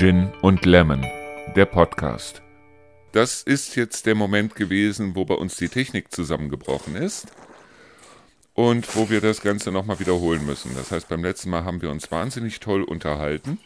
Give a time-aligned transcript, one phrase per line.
[0.00, 1.06] Gin und Lemon,
[1.54, 2.40] der Podcast.
[3.12, 7.26] Das ist jetzt der Moment gewesen, wo bei uns die Technik zusammengebrochen ist
[8.54, 10.74] und wo wir das Ganze nochmal wiederholen müssen.
[10.74, 13.58] Das heißt, beim letzten Mal haben wir uns wahnsinnig toll unterhalten.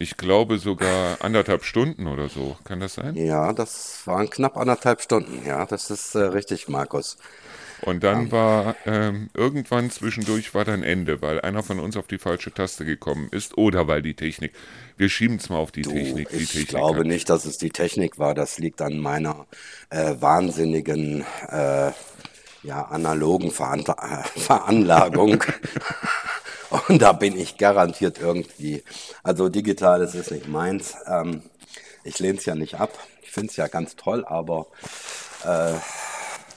[0.00, 2.56] Ich glaube sogar anderthalb Stunden oder so.
[2.64, 3.14] Kann das sein?
[3.14, 5.46] Ja, das waren knapp anderthalb Stunden.
[5.46, 7.18] Ja, das ist äh, richtig, Markus.
[7.80, 12.18] Und dann war ähm, irgendwann zwischendurch war dann Ende, weil einer von uns auf die
[12.18, 14.52] falsche Taste gekommen ist oder weil die Technik.
[14.96, 16.28] Wir schieben es mal auf die Du, Technik.
[16.36, 18.34] Die ich Technik glaube hat- nicht, dass es die Technik war.
[18.34, 19.46] Das liegt an meiner
[19.90, 21.92] äh, wahnsinnigen, äh,
[22.62, 25.42] ja, analogen Veran äh, Veranlagung.
[26.88, 28.82] Und da bin ich garantiert irgendwie.
[29.22, 30.94] Also digitales ist nicht meins.
[31.06, 31.42] Ähm,
[32.04, 32.96] ich lehne es ja nicht ab.
[33.22, 34.66] Ich finde es ja ganz toll, aber
[35.44, 35.74] äh,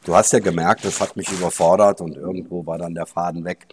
[0.06, 3.68] du hast ja gemerkt, es hat mich überfordert und irgendwo war dann der Faden weg.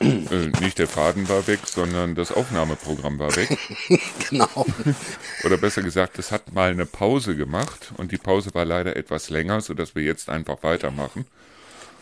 [0.00, 3.56] Äh, nicht der Faden war weg, sondern das Aufnahmeprogramm war weg.
[4.30, 4.66] genau.
[5.44, 9.30] Oder besser gesagt, es hat mal eine Pause gemacht und die Pause war leider etwas
[9.30, 11.26] länger, sodass wir jetzt einfach weitermachen.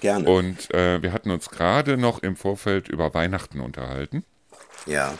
[0.00, 0.28] Gerne.
[0.28, 4.24] Und äh, wir hatten uns gerade noch im Vorfeld über Weihnachten unterhalten,
[4.86, 5.14] ja.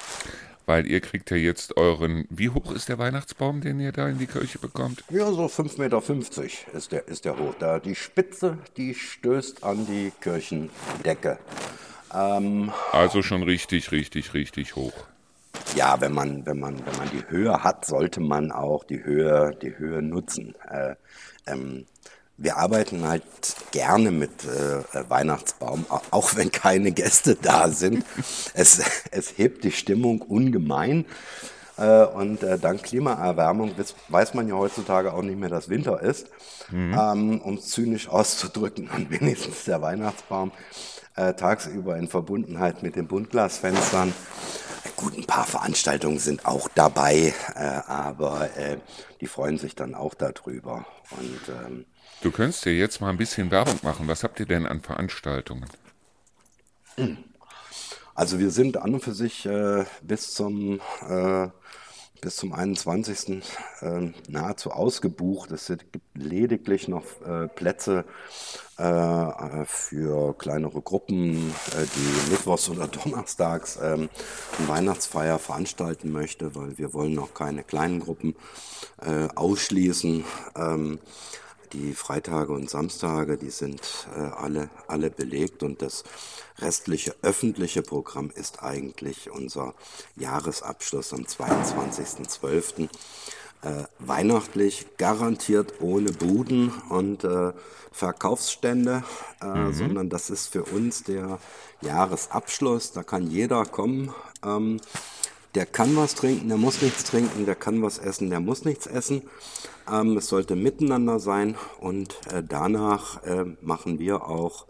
[0.67, 4.19] Weil ihr kriegt ja jetzt euren, wie hoch ist der Weihnachtsbaum, den ihr da in
[4.19, 5.05] die Kirche bekommt?
[5.11, 6.03] Ja, so 5,50 Meter
[6.77, 7.55] ist der, ist der hoch.
[7.59, 11.39] Da, die Spitze, die stößt an die Kirchendecke.
[12.15, 14.95] Ähm, Also schon richtig, richtig, richtig hoch.
[15.75, 19.57] ja, wenn man, wenn, man, wenn man die Höhe hat, sollte man auch die Höhe,
[19.61, 20.55] die Höhe nutzen.
[20.71, 20.95] Äh,
[21.47, 21.87] ähm,
[22.37, 23.23] wir arbeiten halt
[23.71, 28.05] gerne mit äh, Weihnachtsbaum, au- auch wenn keine Gäste da sind.
[28.55, 31.05] Es, es hebt die Stimmung ungemein.
[31.77, 36.01] Äh, und äh, dank Klimaerwärmung wiss- weiß man ja heutzutage auch nicht mehr, dass Winter
[36.01, 36.29] ist,
[36.73, 38.89] ähm, um es zynisch auszudrücken.
[38.91, 40.53] Und wenigstens der Weihnachtsbaum
[41.17, 44.13] äh, tagsüber in Verbundenheit mit den Buntglasfenstern.
[44.97, 48.79] Gut, ein paar Veranstaltungen sind auch dabei, äh, aber äh,
[49.21, 50.85] die freuen sich dann auch darüber.
[51.11, 51.85] Und ähm,
[52.25, 54.09] Du könntest ja jetzt mal ein bisschen Werbung machen.
[54.09, 55.69] Was habt ihr denn an Veranstaltungen?
[58.15, 61.49] Also wir sind an und für sich äh, bis zum äh,
[62.23, 63.43] bis zum 21.
[63.83, 65.53] Äh, nahezu ausgebucht.
[65.53, 68.07] Es gibt lediglich noch äh, Plätze
[68.79, 74.09] äh, für kleinere Gruppen, äh, die mittwochs oder donnerstags ähm,
[74.59, 78.35] eine Weihnachtsfeier veranstalten möchte, weil wir wollen noch keine kleinen Gruppen
[79.35, 80.25] ausschließen.
[80.57, 80.99] Ähm,
[81.75, 83.81] die Freitage und Samstage, die sind
[84.17, 86.05] äh, alle, alle belegt und das
[86.59, 89.75] restliche öffentliche Programm ist eigentlich unser
[90.17, 92.89] Jahresabschluss am 22.12.
[93.63, 97.53] Äh, weihnachtlich garantiert ohne Buden und äh,
[97.93, 99.05] Verkaufsstände,
[99.41, 101.39] äh, sondern das ist für uns der
[101.81, 102.93] Jahresabschluss.
[102.93, 104.13] Da kann jeder kommen.
[104.45, 104.81] Ähm,
[105.55, 108.87] der kann was trinken, der muss nichts trinken, der kann was essen, der muss nichts
[108.87, 109.23] essen.
[109.91, 114.67] Ähm, es sollte miteinander sein und äh, danach äh, machen wir auch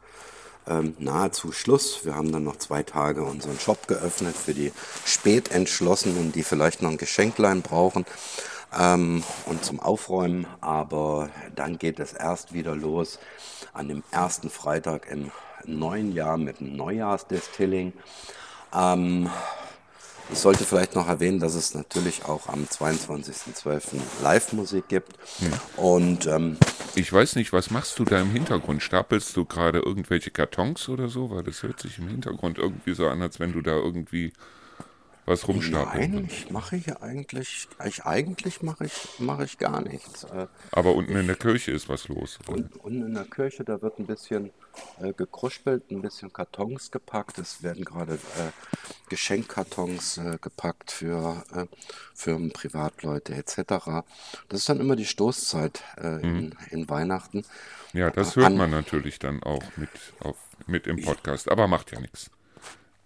[0.66, 2.04] ähm, nahezu Schluss.
[2.04, 4.72] Wir haben dann noch zwei Tage unseren Shop geöffnet für die
[5.04, 8.04] Spätentschlossenen, die vielleicht noch ein Geschenklein brauchen
[8.78, 10.46] ähm, und zum Aufräumen.
[10.60, 13.18] Aber dann geht es erst wieder los
[13.72, 15.30] an dem ersten Freitag im
[15.64, 17.92] neuen Jahr mit dem Neujahrsdistilling.
[18.74, 19.30] Ähm,
[20.32, 24.00] ich sollte vielleicht noch erwähnen, dass es natürlich auch am 22.12.
[24.22, 25.12] Live-Musik gibt.
[25.76, 26.56] Und ähm,
[26.94, 28.82] Ich weiß nicht, was machst du da im Hintergrund?
[28.82, 31.30] Stapelst du gerade irgendwelche Kartons oder so?
[31.30, 34.32] Weil das hört sich im Hintergrund irgendwie so an, als wenn du da irgendwie
[35.26, 40.24] was rumstapeln nein, ich mache hier eigentlich, ich, eigentlich mache ich, mache ich gar nichts.
[40.24, 42.38] Äh, Aber unten in der Kirche ist was los.
[42.46, 44.50] Und unten in der Kirche, da wird ein bisschen
[45.00, 47.38] äh, gekruspelt, ein bisschen Kartons gepackt.
[47.38, 48.50] Es werden gerade äh,
[49.08, 51.66] Geschenkkartons äh, gepackt für äh,
[52.14, 54.04] Firmen, Privatleute etc.
[54.48, 55.82] Das ist dann immer die Stoßzeit
[56.22, 57.44] in, in Weihnachten.
[57.92, 60.36] Ja, das hört An- man natürlich dann auch mit, auf,
[60.66, 61.50] mit im Podcast.
[61.50, 62.30] Aber macht ja nichts.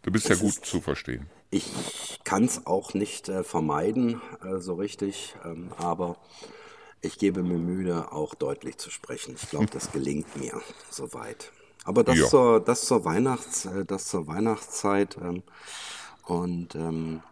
[0.02, 1.26] Du bist ja gut zu verstehen.
[1.50, 6.16] Ich kann es auch nicht äh, vermeiden, äh, so richtig, ähm, aber
[7.00, 9.34] ich gebe mir Mühe, auch deutlich zu sprechen.
[9.40, 10.60] Ich glaube, das gelingt mir
[10.90, 11.52] soweit.
[11.84, 12.26] Aber das, Ja.
[12.26, 15.16] zur, das, zur, Weihnachts, äh, das zur Weihnachtszeit.
[15.22, 15.42] Ähm,
[16.26, 17.22] und ähm,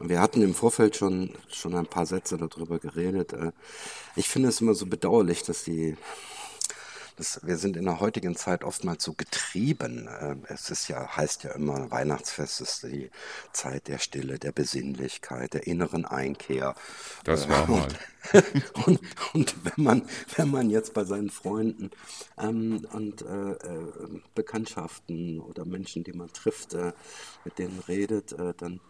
[0.00, 3.34] wir hatten im Vorfeld schon, schon ein paar Sätze darüber geredet.
[3.34, 3.52] Äh,
[4.16, 5.96] ich finde es immer so bedauerlich, dass die
[7.20, 10.08] das, wir sind in der heutigen Zeit oftmals so getrieben.
[10.08, 13.10] Äh, Es ist ja, heißt ja immer, Weihnachtsfest ist die
[13.52, 16.74] Zeit der Stille, der Besinnlichkeit, der inneren Einkehr.
[17.24, 17.88] Das Äh, war mal.
[17.88, 17.98] und
[18.86, 19.00] und,
[19.34, 21.90] und wenn man, wenn man jetzt bei seinen Freunden
[22.38, 26.92] ähm, und äh, äh, Bekanntschaften oder Menschen, die man trifft, äh,
[27.44, 28.80] mit denen redet, äh, dann,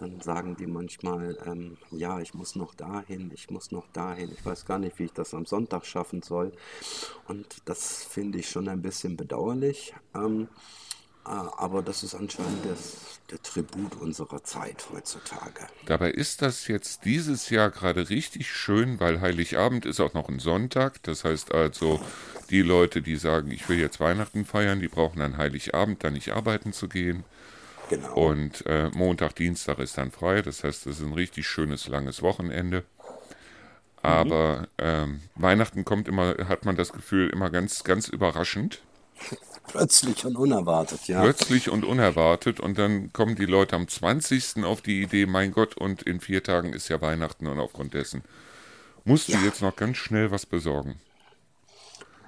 [0.00, 4.44] dann sagen die manchmal, ähm, ja, ich muss noch dahin, ich muss noch dahin, ich
[4.44, 6.52] weiß gar nicht, wie ich das am Sonntag schaffen soll.
[7.28, 9.94] Und das finde ich schon ein bisschen bedauerlich.
[10.14, 10.48] Ähm,
[11.26, 15.66] äh, aber das ist anscheinend das, der Tribut unserer Zeit heutzutage.
[15.84, 20.38] Dabei ist das jetzt dieses Jahr gerade richtig schön, weil Heiligabend ist auch noch ein
[20.38, 21.02] Sonntag.
[21.02, 22.00] Das heißt also,
[22.48, 26.32] die Leute, die sagen, ich will jetzt Weihnachten feiern, die brauchen an Heiligabend dann nicht
[26.32, 27.24] arbeiten zu gehen.
[27.90, 28.14] Genau.
[28.14, 30.42] Und äh, Montag, Dienstag ist dann frei.
[30.42, 32.84] Das heißt, es ist ein richtig schönes, langes Wochenende.
[34.00, 34.66] Aber mhm.
[34.78, 38.80] ähm, Weihnachten kommt immer, hat man das Gefühl, immer ganz, ganz überraschend.
[39.66, 41.20] Plötzlich und unerwartet, ja.
[41.20, 44.64] Plötzlich und unerwartet und dann kommen die Leute am 20.
[44.64, 48.22] auf die Idee, mein Gott, und in vier Tagen ist ja Weihnachten und aufgrund dessen
[49.04, 49.38] musst ja.
[49.38, 51.00] du jetzt noch ganz schnell was besorgen.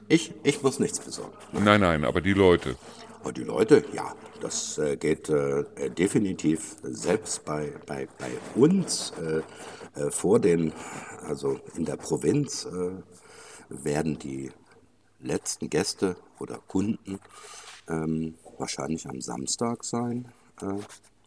[0.08, 1.32] Ich, ich muss nichts besorgen.
[1.52, 2.76] Nein, nein, nein aber die Leute.
[3.22, 9.42] Aber die Leute, ja, das äh, geht äh, definitiv selbst bei, bei, bei uns äh,
[9.94, 10.72] äh vor den,
[11.24, 12.90] also in der Provinz äh,
[13.68, 14.50] werden die
[15.20, 17.20] letzten Gäste oder Kunden
[17.88, 20.80] ähm, wahrscheinlich am Samstag sein, äh,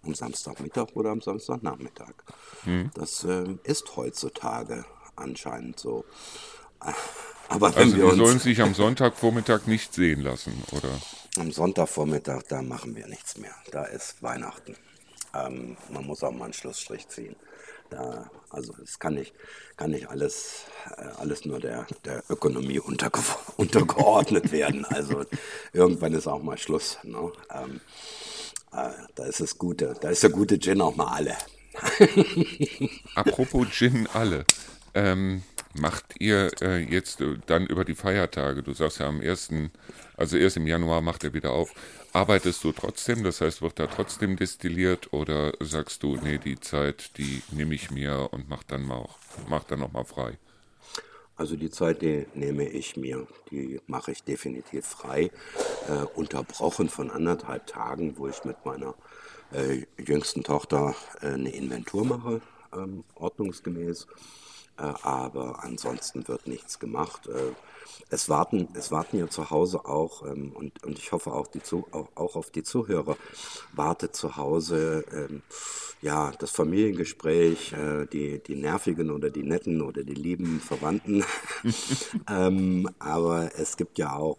[0.04, 2.14] am Samstagmittag oder am Samstagnachmittag.
[2.66, 2.92] Hm.
[2.94, 3.26] Das
[3.64, 4.84] ist heutzutage
[5.16, 6.04] anscheinend so.
[7.50, 10.90] Aber wenn also wir die sollen sich am Sonntagvormittag nicht sehen lassen, oder?
[11.38, 13.54] Am Sonntagvormittag, da machen wir nichts mehr.
[13.72, 14.76] Da ist Weihnachten.
[15.34, 17.36] Ähm, man muss auch mal einen Schlussstrich ziehen.
[17.90, 19.34] Da, also es kann nicht,
[19.76, 20.64] kann nicht alles,
[20.98, 23.20] äh, alles nur der, der Ökonomie unterge
[23.58, 24.86] untergeordnet werden.
[24.86, 25.26] Also
[25.74, 27.00] irgendwann ist auch mal Schluss.
[27.04, 27.32] Ne?
[27.54, 27.82] Ähm,
[28.72, 31.36] äh, da ist das Gute, da ist der gute Gin auch mal alle.
[33.16, 34.46] Apropos Gin alle.
[34.94, 35.44] Ähm,
[35.80, 39.50] macht ihr äh, jetzt äh, dann über die Feiertage, du sagst ja am 1.,
[40.18, 41.74] also erst im Januar macht er wieder auf,
[42.14, 47.18] arbeitest du trotzdem, das heißt, wird da trotzdem destilliert oder sagst du, nee, die Zeit,
[47.18, 49.18] die nehme ich mir und mach dann mal auch,
[49.50, 50.38] mach dann nochmal frei?
[51.38, 55.32] Also die Zeit, die nehme ich mir, die mache ich definitiv frei,
[55.90, 58.96] äh, unterbrochen von anderthalb Tagen, wo ich mit meiner
[59.52, 62.42] äh, jüngsten Tochter äh, eine Inventur mache,
[62.74, 64.08] ähm, ordnungsgemäß.
[64.78, 67.28] Äh, aber ansonsten wird nichts gemacht.
[67.28, 67.54] Äh,
[68.10, 71.62] es warten, es warten ja zu Hause auch, ähm, und, und ich hoffe auch, die
[71.62, 73.18] zu, auch, auch auf die Zuhörer,
[73.74, 75.42] wartet zu Hause ähm,
[76.02, 81.24] ja, das Familiengespräch, äh, die, die nervigen oder die netten oder die lieben Verwandten.
[82.30, 84.38] ähm, aber es gibt ja auch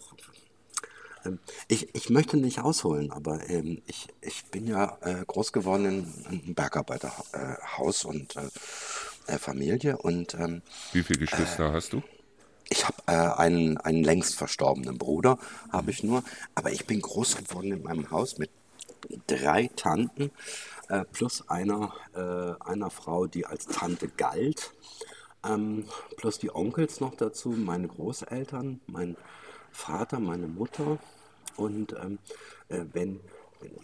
[1.68, 6.24] ich, ich möchte nicht ausholen, aber ähm, ich, ich bin ja äh, groß geworden in,
[6.30, 8.48] in einem Bergarbeiterhaus und äh,
[9.26, 9.96] äh, Familie.
[9.96, 10.62] Und, ähm,
[10.92, 12.02] Wie viele Geschwister äh, hast du?
[12.68, 15.38] Ich habe äh, einen, einen längst verstorbenen Bruder,
[15.70, 16.24] habe ich nur.
[16.54, 18.50] Aber ich bin groß geworden in meinem Haus mit
[19.26, 20.30] drei Tanten
[20.88, 24.72] äh, plus einer, äh, einer Frau, die als Tante galt.
[25.44, 25.84] Ähm,
[26.16, 29.16] plus die Onkels noch dazu, meine Großeltern, mein
[29.70, 30.98] Vater, meine Mutter.
[31.56, 32.18] Und ähm,
[32.68, 33.20] äh, wenn,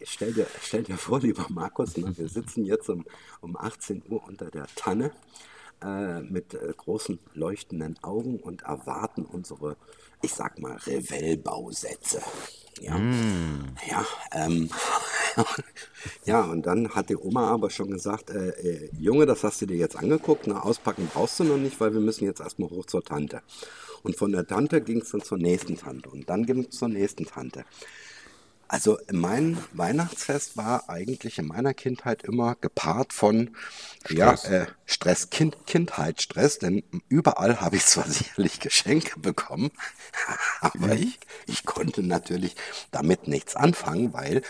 [0.05, 3.05] stell dir, stell dir vor, lieber Markus, ne, wir sitzen jetzt um,
[3.40, 5.12] um 18 Uhr unter der Tanne
[5.82, 9.76] äh, mit äh, großen leuchtenden Augen und erwarten unsere,
[10.22, 12.22] ich sag mal, Revell-Bausätze.
[12.81, 13.77] Ja, mm.
[13.89, 14.70] ja, ähm,
[16.24, 19.67] ja, und dann hat die Oma aber schon gesagt, äh, äh, Junge, das hast du
[19.67, 22.86] dir jetzt angeguckt, na, auspacken brauchst du noch nicht, weil wir müssen jetzt erstmal hoch
[22.86, 23.43] zur Tante.
[24.03, 26.89] Und von der Tante ging es dann zur nächsten Tante und dann ging es zur
[26.89, 27.65] nächsten Tante.
[28.72, 33.50] Also mein Weihnachtsfest war eigentlich in meiner Kindheit immer gepaart von
[34.02, 34.44] Stress.
[34.44, 39.72] Ja, äh, Stress, kind, Kindheitsstress, denn überall habe ich zwar sicherlich Geschenke bekommen,
[40.62, 42.56] aber ich, ich konnte natürlich
[42.91, 44.43] damit nichts anfangen, weil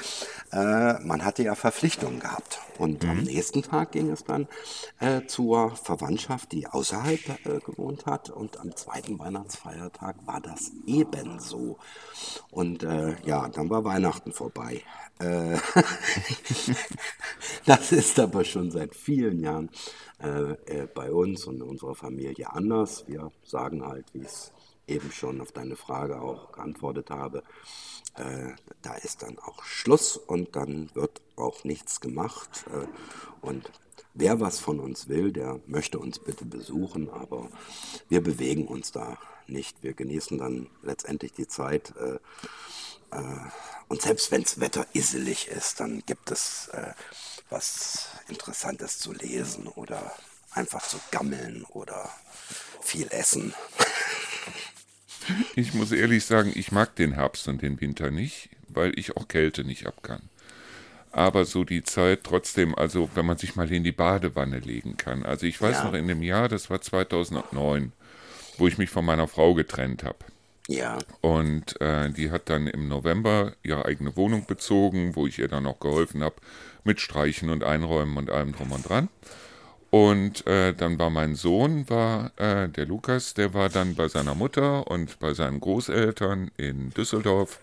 [0.53, 2.61] äh, man hatte ja Verpflichtungen gehabt.
[2.79, 3.11] Und mhm.
[3.11, 4.49] am nächsten Tag ging es dann
[4.99, 8.31] äh, zur Verwandtschaft, die außerhalb äh, gewohnt hat.
[8.31, 11.79] Und am zweiten Weihnachtsfeiertag war das ebenso.
[12.51, 14.83] Und äh, ja, dann war Weihnachten vorbei.
[15.19, 15.59] Äh,
[17.67, 19.71] das ist aber schon seit vielen Jahren
[20.21, 23.05] äh, äh, bei uns und unserer Familie anders.
[23.07, 24.53] Wir sagen halt, wie es
[24.87, 27.45] eben schon auf deine Frage auch geantwortet habe,
[28.83, 32.67] da ist dann auch Schluss und dann wird auch nichts gemacht.
[33.41, 33.71] Und
[34.13, 37.49] wer was von uns will, der möchte uns bitte besuchen, aber
[38.11, 39.17] wir bewegen uns da
[39.47, 39.83] nicht.
[39.83, 41.95] Wir genießen dann letztendlich die Zeit.
[41.97, 42.19] Äh
[43.89, 46.93] und selbst wenn das Wetter isselig ist, dann gibt es äh,
[47.51, 50.13] was Interessantes zu lesen oder
[50.53, 52.11] einfach zu gammeln oder
[52.81, 53.55] viel essen.
[55.55, 59.29] Ich muss ehrlich sagen, ich mag den Herbst und den Winter nicht, weil ich auch
[59.29, 60.23] Kälte nicht ab kann.
[61.13, 65.25] Aber so die Zeit trotzdem, also wenn man sich mal in die Badewanne legen kann.
[65.25, 65.85] Also ich weiß Ja.
[65.85, 67.93] noch in dem Jahr, das war 2009,
[68.57, 70.19] wo ich mich von meiner Frau getrennt habe.
[70.69, 75.49] Ja, Und äh, die hat dann im November ihre eigene Wohnung bezogen, wo ich ihr
[75.49, 76.37] dann auch geholfen habe
[76.85, 79.09] mit Streichen und Einräumen und allem drum und dran.
[79.91, 84.35] Und äh, dann war mein Sohn, war äh, der Lukas, der war dann bei seiner
[84.35, 87.61] Mutter und bei seinen Großeltern in Düsseldorf.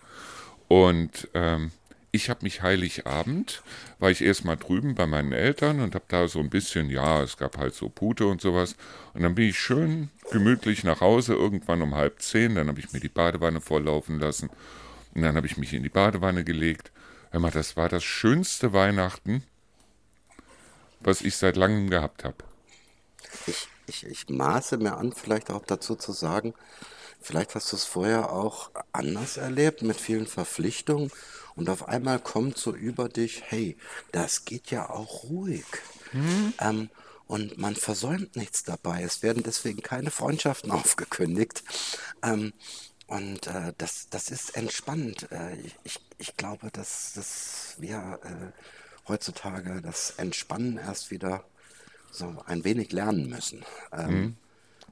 [0.68, 1.72] Und ähm,
[2.12, 3.62] ich habe mich Heiligabend,
[3.98, 7.36] war ich erstmal drüben bei meinen Eltern und habe da so ein bisschen, ja, es
[7.36, 8.74] gab halt so Pute und sowas.
[9.14, 12.56] Und dann bin ich schön gemütlich nach Hause, irgendwann um halb zehn.
[12.56, 14.50] Dann habe ich mir die Badewanne volllaufen lassen.
[15.14, 16.90] Und dann habe ich mich in die Badewanne gelegt.
[17.30, 19.44] Hör mal, das war das schönste Weihnachten,
[21.00, 22.36] was ich seit langem gehabt habe.
[23.46, 26.54] ich, ich, ich maße mir an, vielleicht auch dazu zu sagen,
[27.20, 31.10] vielleicht hast du es vorher auch anders erlebt, mit vielen Verpflichtungen.
[31.60, 33.76] Und auf einmal kommt so über dich, hey,
[34.12, 35.66] das geht ja auch ruhig.
[36.58, 36.88] Ähm,
[37.26, 39.02] und man versäumt nichts dabei.
[39.02, 41.62] Es werden deswegen keine Freundschaften aufgekündigt.
[42.22, 42.54] Ähm,
[43.08, 45.30] und äh, das, das ist entspannend.
[45.32, 51.44] Äh, ich, ich, glaube, dass, dass wir äh, heutzutage das Entspannen erst wieder
[52.10, 53.66] so ein wenig lernen müssen.
[53.92, 54.38] Ähm,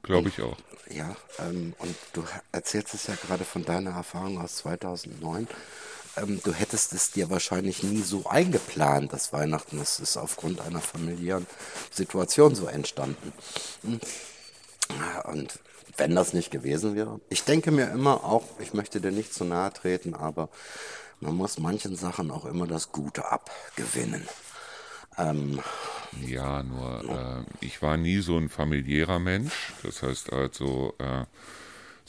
[0.03, 0.57] Glaube ich auch.
[0.87, 5.47] ja, ähm, und du erzählst es ja gerade von deiner Erfahrung aus 2009.
[6.21, 9.77] Ähm, du hättest es dir wahrscheinlich nie so eingeplant, das Weihnachten.
[9.77, 11.47] Das ist aufgrund einer familiären
[11.91, 13.33] Situation so entstanden.
[13.83, 13.99] Hm.
[15.25, 15.59] Und
[15.97, 19.43] wenn das nicht gewesen wäre, ich denke mir immer auch, ich möchte dir nicht zu
[19.43, 20.49] nahe treten, aber
[21.19, 24.27] man muss manchen Sachen auch immer das Gute abgewinnen.
[25.17, 25.59] Ähm,
[26.25, 29.73] Ja, nur äh, ich war nie so ein familiärer Mensch.
[29.83, 31.25] Das heißt also äh,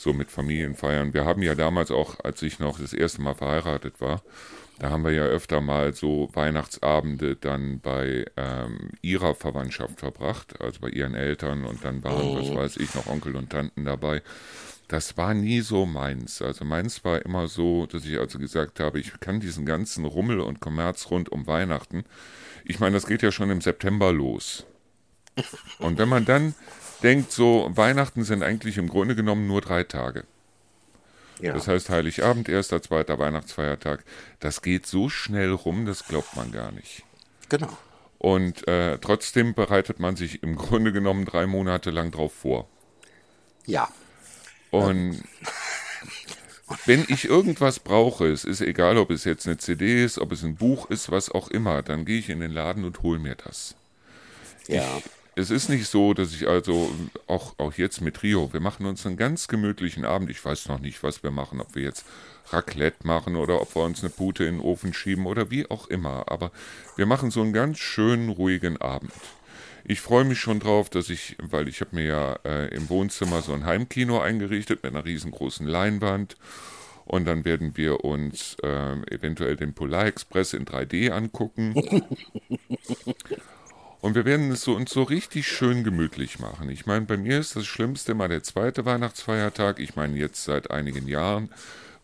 [0.00, 1.12] so mit Familienfeiern.
[1.12, 4.22] Wir haben ja damals auch, als ich noch das erste Mal verheiratet war,
[4.78, 10.80] da haben wir ja öfter mal so Weihnachtsabende dann bei ähm, ihrer Verwandtschaft verbracht, also
[10.80, 14.22] bei ihren Eltern und dann waren, was weiß ich, noch Onkel und Tanten dabei.
[14.88, 16.40] Das war nie so meins.
[16.40, 20.40] Also meins war immer so, dass ich also gesagt habe, ich kann diesen ganzen Rummel
[20.40, 22.04] und Kommerz rund um Weihnachten.
[22.64, 24.64] Ich meine, das geht ja schon im September los.
[25.78, 26.54] Und wenn man dann
[27.02, 30.24] denkt, so Weihnachten sind eigentlich im Grunde genommen nur drei Tage.
[31.40, 31.52] ja.
[31.52, 34.04] Das heißt Heiligabend, erster, zweiter Weihnachtsfeiertag.
[34.40, 37.02] Das geht so schnell rum, das glaubt man gar nicht.
[37.48, 37.76] genau.
[38.18, 42.68] Und äh, trotzdem bereitet man sich im Grunde genommen drei Monate lang drauf vor.
[43.64, 43.88] Ja.
[44.70, 45.22] Und
[46.84, 50.42] wenn ich irgendwas brauche, es ist egal, ob es jetzt eine CD ist, ob es
[50.44, 53.36] ein Buch ist, was auch immer, dann gehe ich in den Laden und hole mir
[53.36, 53.74] das.
[54.68, 55.00] Ja.
[55.36, 56.90] Es ist nicht so, dass ich also,
[57.26, 60.28] auch, auch jetzt mit Rio, wir machen uns einen ganz gemütlichen Abend.
[60.30, 62.04] Ich weiß noch nicht, was wir machen, ob wir jetzt
[62.48, 65.86] Raclette machen oder ob wir uns eine Pute in den Ofen schieben oder wie auch
[65.86, 66.24] immer.
[66.28, 66.50] Aber
[66.96, 69.12] wir machen so einen ganz schönen, ruhigen Abend.
[69.84, 73.42] Ich freue mich schon drauf, dass ich, weil ich habe mir ja äh, im Wohnzimmer
[73.42, 76.36] so ein Heimkino eingerichtet mit einer riesengroßen Leinwand.
[77.04, 81.74] Und dann werden wir uns äh, eventuell den Polar Express in 3D angucken.
[84.00, 86.70] Und wir werden es so, uns so richtig schön gemütlich machen.
[86.70, 89.78] Ich meine, bei mir ist das Schlimmste immer der zweite Weihnachtsfeiertag.
[89.78, 91.50] Ich meine, jetzt seit einigen Jahren,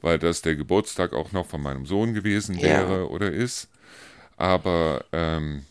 [0.02, 2.62] weil das der Geburtstag auch noch von meinem Sohn gewesen Ja.
[2.62, 3.68] wäre oder ist.
[4.36, 5.64] Aber ähm,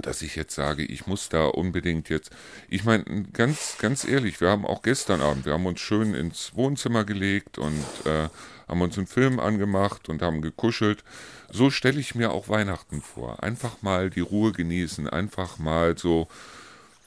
[0.00, 2.30] dass ich jetzt sage, ich muss da unbedingt jetzt.
[2.68, 6.52] Ich meine, ganz, ganz ehrlich, wir haben auch gestern Abend, wir haben uns schön ins
[6.54, 8.28] Wohnzimmer gelegt und äh,
[8.72, 11.04] haben uns einen Film angemacht und haben gekuschelt.
[11.50, 13.42] So stelle ich mir auch Weihnachten vor.
[13.42, 16.26] Einfach mal die Ruhe genießen, einfach mal so.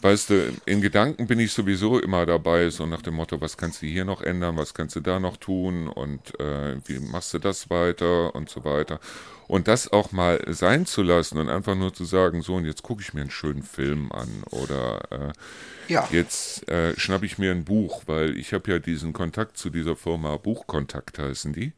[0.01, 3.81] Weißt du, in Gedanken bin ich sowieso immer dabei, so nach dem Motto, was kannst
[3.81, 7.39] du hier noch ändern, was kannst du da noch tun und äh, wie machst du
[7.39, 8.99] das weiter und so weiter.
[9.47, 12.83] Und das auch mal sein zu lassen und einfach nur zu sagen, so und jetzt
[12.83, 16.07] gucke ich mir einen schönen Film an oder äh, Ja.
[16.11, 19.95] jetzt äh, schnappe ich mir ein Buch, weil ich habe ja diesen Kontakt zu dieser
[19.95, 21.73] Firma, Buchkontakt heißen die.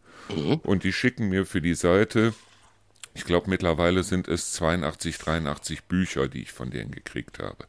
[0.64, 2.34] Und die schicken mir für die Seite,
[3.14, 7.66] ich glaube mittlerweile sind es 82, 83 Bücher, die ich von denen gekriegt habe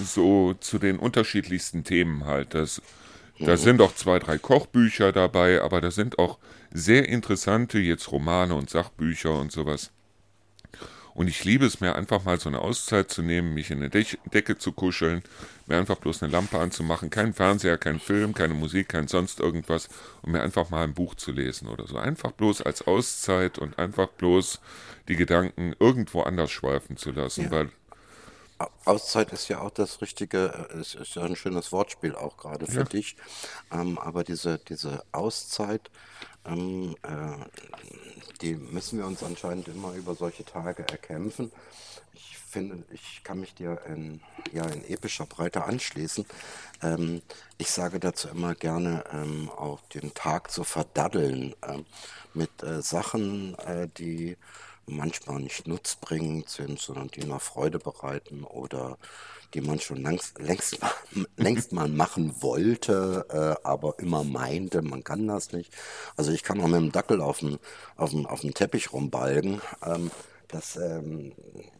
[0.00, 2.54] so zu den unterschiedlichsten Themen halt.
[2.54, 2.82] Das,
[3.38, 6.38] da sind auch zwei, drei Kochbücher dabei, aber da sind auch
[6.72, 9.90] sehr interessante jetzt Romane und Sachbücher und sowas.
[11.14, 13.88] Und ich liebe es mir einfach mal so eine Auszeit zu nehmen, mich in eine
[13.88, 15.22] Dech Decke zu kuscheln,
[15.66, 19.88] mir einfach bloß eine Lampe anzumachen, kein Fernseher, kein Film, keine Musik, kein sonst irgendwas
[20.22, 21.98] und mir einfach mal ein Buch zu lesen oder so.
[21.98, 24.60] Einfach bloß als Auszeit und einfach bloß
[25.06, 27.50] die Gedanken irgendwo anders schweifen zu lassen, Ja.
[27.52, 27.68] weil
[28.84, 32.66] Auszeit ist ja auch das richtige, äh, es ist ja ein schönes Wortspiel auch gerade
[32.66, 32.84] für Ja.
[32.84, 33.16] dich.
[33.72, 35.90] Ähm, aber diese, diese Auszeit,
[36.46, 37.44] ähm, äh,
[38.40, 41.52] die müssen wir uns anscheinend immer über solche Tage erkämpfen.
[42.12, 44.20] Ich finde, ich kann mich dir in,
[44.52, 46.26] ja, in epischer Breite anschließen.
[46.82, 47.22] Ähm,
[47.58, 51.86] ich sage dazu immer gerne, ähm, auch den Tag zu verdaddeln ähm,
[52.34, 54.36] mit äh, Sachen, äh, die
[54.86, 58.98] manchmal nicht nutzbringend sind, sondern die nur Freude bereiten oder
[59.54, 60.90] die man schon längst, längst, mal,
[61.36, 65.72] längst mal machen wollte, äh, aber immer meinte, man kann das nicht.
[66.16, 67.58] Also ich kann auch mit dem Dackel auf dem,
[67.96, 69.60] auf dem, auf dem Teppich rumbalgen.
[69.84, 70.10] Ähm,
[70.48, 71.32] das, ähm,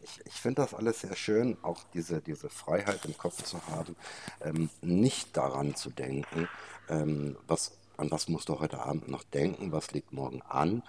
[0.03, 3.95] ich ich finde das alles sehr schön, auch diese, diese Freiheit im Kopf zu haben,
[4.41, 6.47] ähm, nicht daran zu denken,
[6.89, 10.83] ähm, was, an was musst du heute Abend noch denken, was liegt morgen an,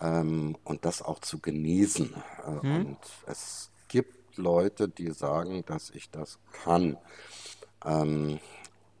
[0.00, 2.14] ähm, und das auch zu genießen.
[2.46, 6.96] Äh, und es gibt Leute, die sagen, dass ich das kann.
[7.84, 8.40] Ähm,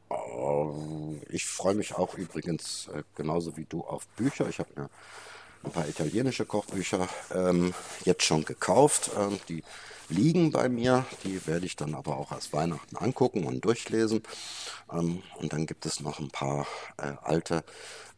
[0.08, 0.74] oh,
[1.28, 4.48] ich freue mich auch übrigens äh, genauso wie du auf Bücher.
[4.48, 4.90] Ich habe mir
[5.64, 7.74] ein paar italienische Kochbücher ähm,
[8.04, 9.10] jetzt schon gekauft.
[9.18, 9.64] Ähm, die
[10.08, 11.04] liegen bei mir.
[11.24, 14.22] Die werde ich dann aber auch erst Weihnachten angucken und durchlesen.
[14.92, 16.66] Ähm, und dann gibt es noch ein paar
[16.98, 17.64] äh, alte,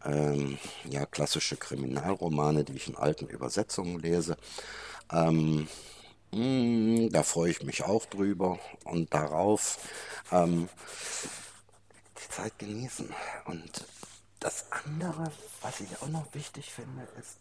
[0.07, 4.37] ähm, ja, klassische Kriminalromane, die ich in alten Übersetzungen lese.
[5.11, 5.69] Ähm,
[6.33, 9.79] mm, da freue ich mich auch drüber und darauf.
[10.31, 10.69] Ähm,
[12.19, 13.09] die Zeit genießen.
[13.47, 13.85] Und
[14.41, 15.33] das andere,
[15.63, 17.39] was ich auch noch wichtig finde, ist,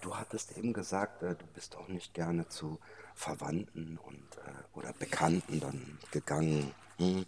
[0.00, 2.78] du hattest eben gesagt, äh, du bist auch nicht gerne zu
[3.14, 6.74] Verwandten und äh, oder Bekannten dann gegangen.
[6.98, 7.24] Hm.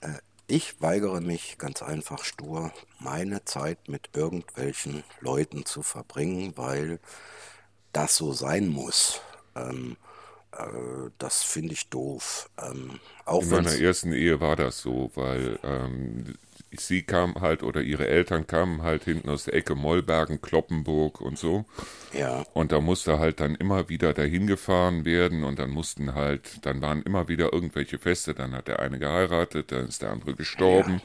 [0.00, 6.98] Äh, ich weigere mich ganz einfach stur, meine Zeit mit irgendwelchen Leuten zu verbringen, weil
[7.92, 9.20] das so sein muss.
[9.54, 9.96] Ähm,
[10.52, 12.50] äh, das finde ich doof.
[12.60, 16.34] Ähm, auch In meiner ersten Ehe war das so, weil ähm,
[16.76, 21.38] sie kam halt oder ihre Eltern kamen halt hinten aus der Ecke Mollbergen, Kloppenburg und
[21.38, 21.64] so.
[22.12, 26.64] ja, Und da musste halt dann immer wieder dahin gefahren werden und dann mussten halt,
[26.66, 30.34] dann waren immer wieder irgendwelche Feste, dann hat der eine geheiratet, dann ist der andere
[30.34, 31.00] gestorben.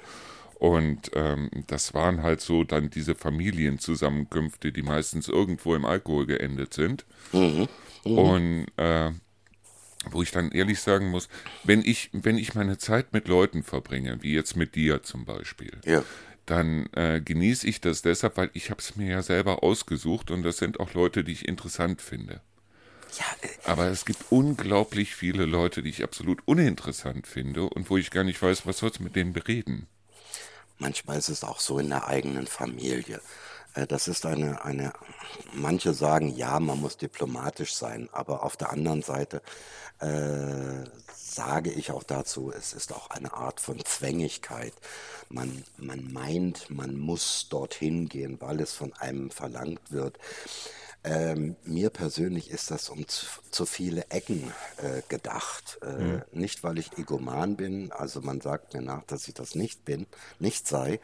[0.56, 6.74] Und ähm, das waren halt so dann diese Familienzusammenkünfte, die meistens irgendwo im Alkohol geendet
[6.74, 7.06] sind.
[8.04, 9.12] Und äh,
[10.12, 11.30] wo ich dann ehrlich sagen muss,
[11.64, 15.72] wenn ich, wenn ich meine Zeit mit Leuten verbringe, wie jetzt mit dir zum Beispiel,
[15.86, 16.04] ja.
[16.46, 20.44] dann äh, genieße ich das deshalb, weil ich habe es mir ja selber ausgesucht und
[20.44, 22.42] das sind auch Leute, die ich interessant finde.
[23.18, 27.98] Ja, äh, Aber es gibt unglaublich viele Leute, die ich absolut uninteressant finde und wo
[27.98, 29.88] ich gar nicht weiß, was soll's mit denen bereden.
[30.80, 33.22] Manchmal ist es auch so in der eigenen Familie.
[33.76, 34.94] Äh, Das ist eine, eine,
[35.54, 39.42] manche sagen, ja, man muss diplomatisch sein, aber auf der anderen Seite
[40.00, 44.74] äh, sage ich auch dazu, es ist auch eine Art von Zwängigkeit.
[45.30, 50.20] Man, man meint, man muss dorthin gehen, weil es von einem verlangt wird.
[51.06, 55.80] Ähm, mir persönlich ist das um zu, zu viele Ecken äh, gedacht.
[55.82, 59.84] Äh, Nicht, weil ich egoman bin, also man sagt mir nach, dass ich das nicht
[59.84, 60.06] bin,
[60.40, 61.02] nicht sei,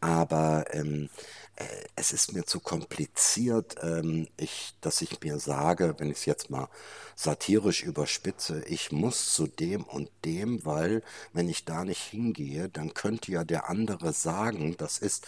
[0.00, 1.47] aber ähm, äh,
[1.96, 6.50] es ist mir zu kompliziert, ähm, ich, dass ich mir sage, wenn ich es jetzt
[6.50, 6.68] mal
[7.16, 12.94] satirisch überspitze, ich muss zu dem und dem, weil wenn ich da nicht hingehe, dann
[12.94, 15.26] könnte ja der andere sagen, das ist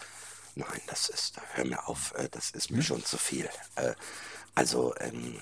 [0.57, 3.49] Nein, das ist, hör mir auf, äh, das ist mir schon zu viel.
[3.77, 3.95] Äh,
[4.55, 5.37] Also, ähm,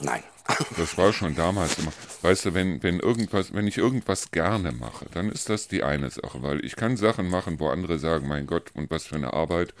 [0.00, 0.22] nein.
[0.76, 1.92] Das war schon damals immer.
[2.22, 6.10] Weißt du, wenn, wenn irgendwas, wenn ich irgendwas gerne mache, dann ist das die eine
[6.10, 9.32] Sache, weil ich kann Sachen machen, wo andere sagen, mein Gott, und was für eine
[9.32, 9.74] Arbeit,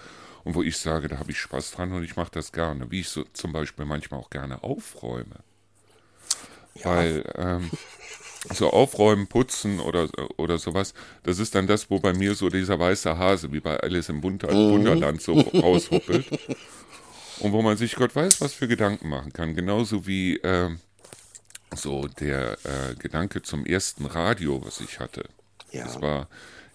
[0.44, 2.90] und wo ich sage, da habe ich Spaß dran und ich mache das gerne.
[2.90, 5.36] Wie ich so zum Beispiel manchmal auch gerne aufräume.
[6.82, 7.70] Weil ähm,
[8.54, 12.78] so aufräumen, putzen oder, oder sowas, das ist dann das, wo bei mir so dieser
[12.78, 16.26] weiße Hase, wie bei Alice im Wunder Wunderland, so raushuppelt.
[17.38, 19.54] Und wo man sich Gott weiß, was für Gedanken machen kann.
[19.54, 20.80] Genauso wie ähm,
[21.74, 25.24] so der äh, Gedanke zum ersten Radio, was ich hatte.
[25.70, 25.84] Ja.
[25.84, 26.28] Das war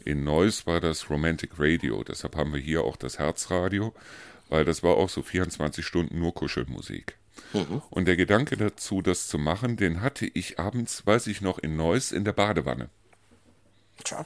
[0.07, 2.03] in Neuss war das Romantic Radio.
[2.03, 3.93] Deshalb haben wir hier auch das Herzradio,
[4.49, 7.17] weil das war auch so 24 Stunden nur Kuschelmusik.
[7.89, 11.75] Und der Gedanke dazu, das zu machen, den hatte ich abends, weiß ich noch, in
[11.75, 12.89] Neuss in der Badewanne.
[14.03, 14.25] Tja,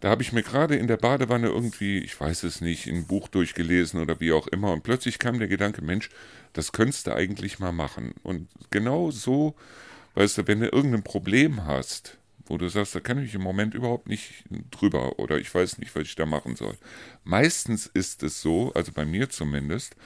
[0.00, 3.28] Da habe ich mir gerade in der Badewanne irgendwie, ich weiß es nicht, ein Buch
[3.28, 4.72] durchgelesen oder wie auch immer.
[4.72, 6.10] Und plötzlich kam der Gedanke, Mensch,
[6.52, 8.14] das könntest du eigentlich mal machen.
[8.22, 9.54] Und genau so,
[10.14, 13.74] weißt du, wenn du irgendein Problem hast, wo du sagst, da kann ich im Moment
[13.74, 16.76] überhaupt nicht drüber oder ich weiß nicht, was ich da machen soll.
[17.24, 19.96] Meistens ist es so, also bei mir zumindest,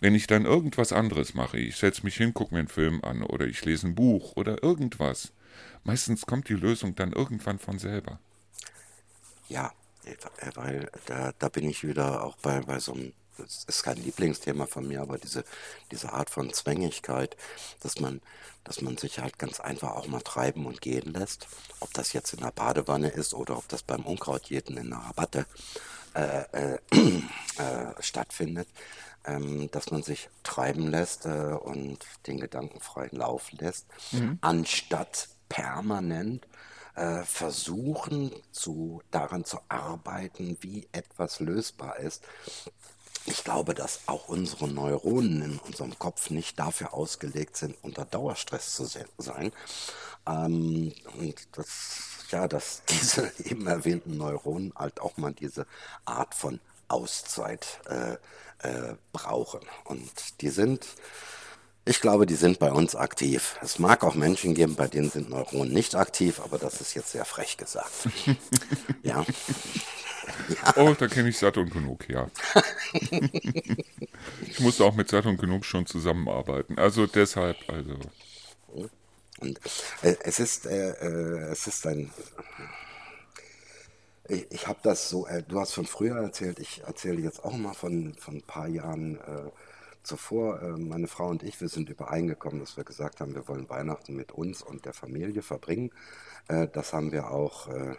[0.00, 3.22] wenn ich dann irgendwas anderes mache, ich setze mich hin, gucke mir einen Film an
[3.22, 5.32] oder ich lese ein Buch oder irgendwas,
[5.84, 8.18] meistens kommt die Lösung dann irgendwann von selber.
[9.48, 9.72] Ja,
[10.54, 14.66] weil da, da bin ich wieder auch bei, bei so einem, das ist kein Lieblingsthema
[14.66, 15.44] von mir, aber diese,
[15.90, 17.36] diese Art von Zwängigkeit,
[17.80, 18.20] dass man,
[18.64, 21.46] dass man sich halt ganz einfach auch mal treiben und gehen lässt.
[21.80, 25.46] Ob das jetzt in der Badewanne ist oder ob das beim Unkrautjäten in der Rabatte
[26.14, 26.78] äh, äh,
[27.58, 28.68] äh, stattfindet,
[29.24, 34.38] ähm, dass man sich treiben lässt äh, und den Gedanken freien Lauf lässt, mhm.
[34.40, 36.46] anstatt permanent
[36.94, 42.22] äh, versuchen, zu, daran zu arbeiten, wie etwas lösbar ist.
[43.24, 48.74] Ich glaube, dass auch unsere Neuronen in unserem Kopf nicht dafür ausgelegt sind, unter Dauerstress
[48.74, 48.84] zu
[49.18, 49.52] sein.
[50.26, 55.66] Ähm, und das, ja, dass diese eben erwähnten Neuronen halt auch mal diese
[56.04, 58.16] Art von Auszeit äh,
[58.68, 59.60] äh, brauchen.
[59.84, 60.86] Und die sind
[61.84, 63.56] ich glaube, die sind bei uns aktiv.
[63.60, 67.10] Es mag auch Menschen geben, bei denen sind Neuronen nicht aktiv, aber das ist jetzt
[67.10, 68.08] sehr frech gesagt.
[69.02, 69.24] ja.
[69.24, 69.24] ja.
[70.76, 72.30] Oh, da kenne ich Satt und genug, ja.
[74.46, 76.78] ich musste auch mit Satt und genug schon zusammenarbeiten.
[76.78, 77.98] Also deshalb, also.
[79.40, 79.60] Und
[80.02, 82.12] äh, es ist, äh, äh, es ist ein.
[84.28, 87.56] Ich, ich habe das so, äh, du hast von früher erzählt, ich erzähle jetzt auch
[87.56, 89.50] mal von, von ein paar Jahren äh,
[90.02, 93.68] zuvor, äh, meine Frau und ich, wir sind übereingekommen, dass wir gesagt haben, wir wollen
[93.68, 95.90] Weihnachten mit uns und der Familie verbringen.
[96.48, 97.96] Äh, das haben wir auch äh,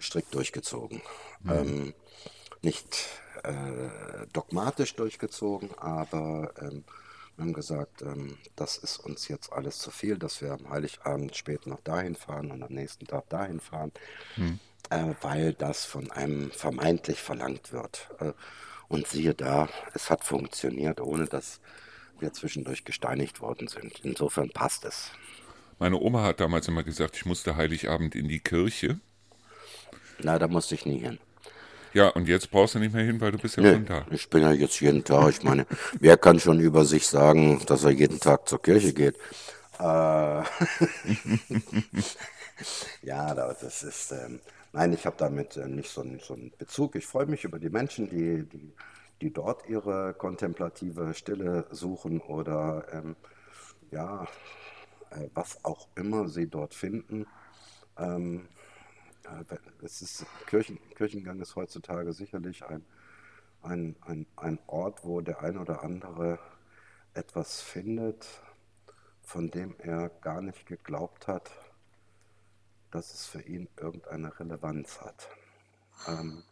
[0.00, 1.02] strikt durchgezogen.
[1.42, 1.50] Mhm.
[1.50, 1.94] Ähm,
[2.62, 3.08] nicht
[4.34, 6.84] dogmatisch durchgezogen, aber ähm,
[7.34, 11.34] wir haben gesagt, ähm, das ist uns jetzt alles zu viel, dass wir am Heiligabend
[11.34, 13.90] spät noch dahin fahren und am nächsten Tag dahin fahren,
[14.36, 14.60] mhm.
[15.22, 18.10] weil das von einem vermeintlich verlangt wird.
[18.92, 21.60] Und siehe da, es hat funktioniert, ohne dass
[22.20, 24.00] wir zwischendurch gesteinigt worden sind.
[24.02, 25.10] Insofern passt es.
[25.78, 29.00] Meine Oma hat damals immer gesagt, ich musste Heiligabend in die Kirche.
[30.18, 31.18] Na, da musste ich nie hin.
[31.94, 34.04] Ja, und jetzt brauchst du nicht mehr hin, weil du bist ja nee, schon da.
[34.10, 35.30] Ich bin ja jetzt jeden Tag.
[35.30, 35.66] Ich meine,
[35.98, 39.16] wer kann schon über sich sagen, dass er jeden Tag zur Kirche geht?
[39.78, 39.82] Äh,
[43.02, 44.12] ja, das ist.
[44.12, 44.40] Ähm,
[44.74, 46.96] Nein, ich habe damit äh, nicht so, einen, so einen Bezug.
[46.96, 48.74] Ich freue mich über die Menschen, die, die,
[49.20, 53.16] die dort ihre kontemplative Stille suchen oder ähm,
[53.90, 54.24] ja,
[55.10, 57.26] äh, was auch immer sie dort finden.
[57.98, 58.48] Ähm,
[59.24, 62.82] äh, es ist, Kirchen, Kirchengang ist heutzutage sicherlich ein,
[63.60, 66.38] ein, ein, ein Ort, wo der ein oder andere
[67.12, 68.26] etwas findet,
[69.20, 71.50] von dem er gar nicht geglaubt hat,
[72.92, 75.28] dass es für ihn irgendeine Relevanz hat.
[76.08, 76.42] Ähm,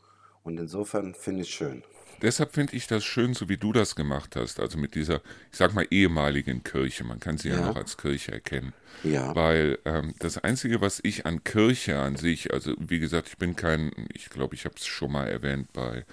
[0.42, 1.84] und insofern finde ich es schön.
[2.22, 5.56] Deshalb finde ich das schön, so wie du das gemacht hast, also mit dieser, ich
[5.56, 7.04] sag mal, ehemaligen Kirche.
[7.04, 8.74] Man kann sie ja, ja noch als Kirche erkennen.
[9.04, 9.34] Ja.
[9.34, 13.56] Weil ähm, das Einzige, was ich an Kirche an sich, also wie gesagt, ich bin
[13.56, 16.04] kein, ich glaube, ich habe es schon mal erwähnt bei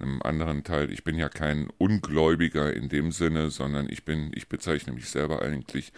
[0.00, 4.48] einem anderen Teil, ich bin ja kein Ungläubiger in dem Sinne, sondern ich bin, ich
[4.48, 5.92] bezeichne mich selber eigentlich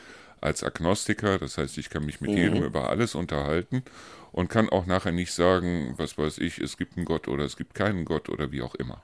[0.45, 2.37] als Agnostiker, das heißt, ich kann mich mit mhm.
[2.37, 3.83] jedem über alles unterhalten
[4.31, 7.57] und kann auch nachher nicht sagen, was weiß ich, es gibt einen Gott oder es
[7.57, 9.03] gibt keinen Gott oder wie auch immer.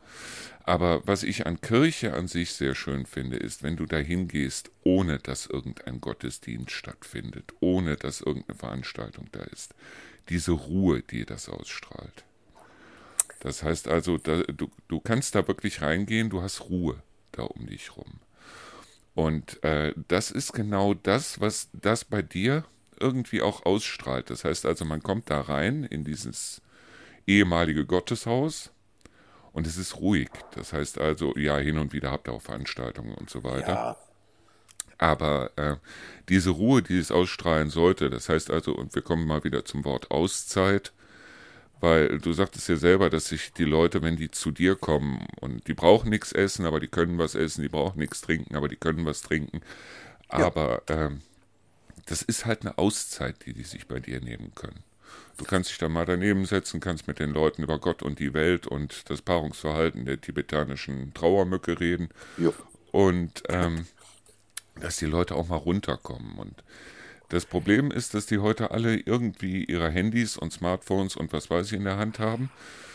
[0.64, 4.70] Aber was ich an Kirche an sich sehr schön finde, ist, wenn du dahin gehst,
[4.85, 9.74] ohne dass irgendein Gottesdienst stattfindet, ohne dass irgendeine Veranstaltung da ist.
[10.29, 12.24] Diese Ruhe, die das ausstrahlt.
[13.40, 17.66] Das heißt also, da, du, du kannst da wirklich reingehen, du hast Ruhe da um
[17.66, 18.20] dich rum.
[19.21, 22.65] Und äh, das ist genau das, was das bei dir
[22.99, 24.31] irgendwie auch ausstrahlt.
[24.31, 26.63] Das heißt also, man kommt da rein in dieses
[27.27, 28.71] ehemalige Gotteshaus
[29.53, 30.31] und es ist ruhig.
[30.55, 33.69] Das heißt also, ja, hin und wieder habt ihr auch Veranstaltungen und so weiter.
[33.69, 33.97] Ja.
[34.97, 35.77] Aber äh,
[36.31, 39.85] diese Ruhe, die es ausstrahlen sollte, das heißt also, und wir kommen mal wieder zum
[39.85, 40.95] Wort Auszeit,
[41.81, 45.66] weil du sagtest ja selber, dass sich die Leute, wenn die zu dir kommen und
[45.66, 48.77] die brauchen nichts essen, aber die können was essen, die brauchen nichts trinken, aber die
[48.77, 49.61] können was trinken.
[50.29, 51.07] Aber ja.
[51.07, 51.23] ähm,
[52.07, 54.83] das ist halt eine Auszeit, die die sich bei dir nehmen können.
[55.38, 58.35] Du kannst dich da mal daneben setzen, kannst mit den Leuten über Gott und die
[58.35, 62.11] Welt und das Paarungsverhalten der tibetanischen Trauermücke reden.
[62.37, 62.53] Jo.
[62.93, 63.87] Und ähm,
[64.79, 66.38] dass die Leute auch mal runterkommen.
[66.38, 66.62] Und
[67.31, 71.69] das Problem ist, dass die heute alle irgendwie ihre Handys und Smartphones und was weiß
[71.69, 72.51] ich in der Hand haben.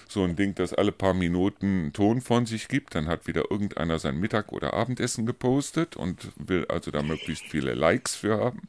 [0.07, 2.93] So ein Ding, das alle paar Minuten Ton von sich gibt.
[2.95, 7.73] Dann hat wieder irgendeiner sein Mittag- oder Abendessen gepostet und will also da möglichst viele
[7.73, 8.67] Likes für haben.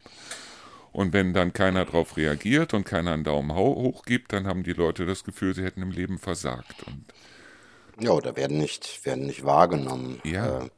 [0.92, 4.72] Und wenn dann keiner darauf reagiert und keiner einen Daumen hoch gibt, dann haben die
[4.72, 6.84] Leute das Gefühl, sie hätten im Leben versagt.
[6.86, 7.04] Und
[7.98, 10.20] ja, oder werden nicht, werden nicht wahrgenommen.
[10.24, 10.62] Ja.
[10.62, 10.70] Äh,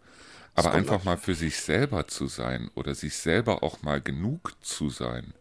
[0.58, 4.90] aber einfach mal für sich selber zu sein oder sich selber auch mal genug zu
[4.90, 5.34] sein,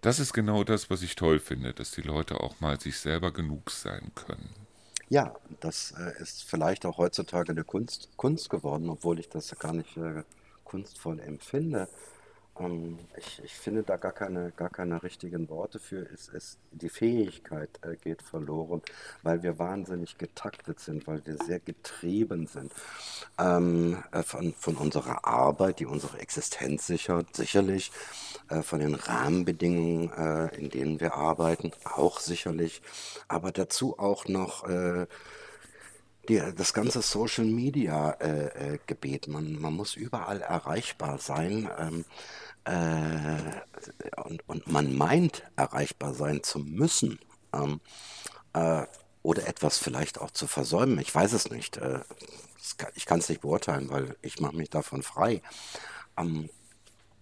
[0.00, 3.32] das ist genau das, was ich toll finde, dass die Leute auch mal sich selber
[3.32, 4.50] genug sein können.
[5.08, 9.72] Ja, das äh, ist vielleicht auch heutzutage eine Kunst, Kunst geworden, obwohl ich das gar
[9.72, 10.22] nicht äh,
[10.64, 11.88] kunstvoll empfinde.
[12.58, 16.08] Ähm, ich, ich finde da gar keine, gar keine richtigen Worte für.
[16.12, 18.82] Es, es, die Fähigkeit äh, geht verloren,
[19.22, 22.72] weil wir wahnsinnig getaktet sind, weil wir sehr getrieben sind
[23.38, 27.90] ähm, äh, von, von unserer Arbeit, die unsere Existenz sichert, sicherlich,
[28.48, 32.82] äh, von den Rahmenbedingungen, äh, in denen wir arbeiten, auch sicherlich,
[33.28, 35.06] aber dazu auch noch äh,
[36.28, 39.28] die, das ganze Social Media äh, äh, Gebet.
[39.28, 41.68] Man, man muss überall erreichbar sein.
[41.78, 42.04] Ähm,
[42.64, 47.18] äh, und, und man meint, erreichbar sein zu müssen.
[47.52, 47.80] Ähm,
[48.54, 48.86] äh,
[49.24, 50.98] oder etwas vielleicht auch zu versäumen.
[50.98, 51.78] Ich weiß es nicht.
[51.78, 52.00] Äh,
[52.94, 55.42] ich kann es nicht beurteilen, weil ich mache mich davon frei.
[56.16, 56.50] Ähm,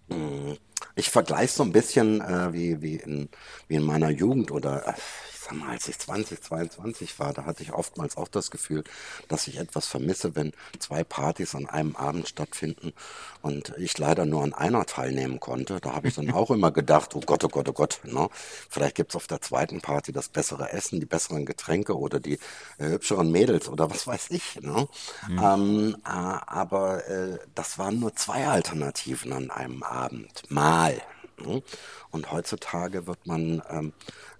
[0.09, 0.53] mm,
[0.95, 3.29] ich vergleiche so ein bisschen äh, wie, wie, in,
[3.67, 4.93] wie in meiner Jugend oder äh,
[5.43, 8.83] sag mal, als ich 20, 22 war, da hatte ich oftmals auch das Gefühl,
[9.27, 12.93] dass ich etwas vermisse, wenn zwei Partys an einem Abend stattfinden
[13.41, 15.79] und ich leider nur an einer teilnehmen konnte.
[15.79, 18.29] Da habe ich dann auch immer gedacht, oh Gott, oh Gott, oh Gott, ne?
[18.69, 22.39] vielleicht gibt's auf der zweiten Party das bessere Essen, die besseren Getränke oder die
[22.77, 24.61] äh, hübscheren Mädels oder was weiß ich.
[24.61, 24.87] Ne?
[25.27, 25.39] Mhm.
[25.39, 30.43] Ähm, äh, aber äh, das waren nur zwei Alternativen an einem Abend.
[30.49, 31.01] Mal.
[31.39, 31.61] Ne?
[32.11, 33.93] Und heutzutage wird man, ähm,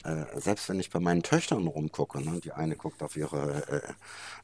[0.04, 3.96] äh, selbst wenn ich bei meinen Töchtern rumgucke, ne, die eine guckt auf ihre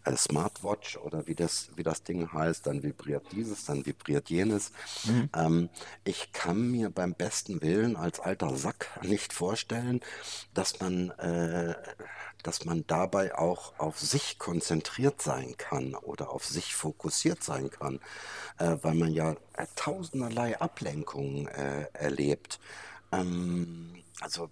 [0.05, 4.29] äh, äh, Smartwatch oder wie das, wie das Ding heißt, dann vibriert dieses, dann vibriert
[4.29, 4.71] jenes.
[5.05, 5.29] Mhm.
[5.35, 5.69] Ähm,
[6.05, 9.99] ich kann mir beim besten Willen als alter Sack nicht vorstellen,
[10.53, 11.75] dass man äh,
[12.41, 17.99] dass man dabei auch auf sich konzentriert sein kann oder auf sich fokussiert sein kann,
[18.59, 19.35] äh, weil man ja
[19.75, 22.61] tausenderlei Ablenkungen erlebt.
[23.11, 24.49] Ähm, also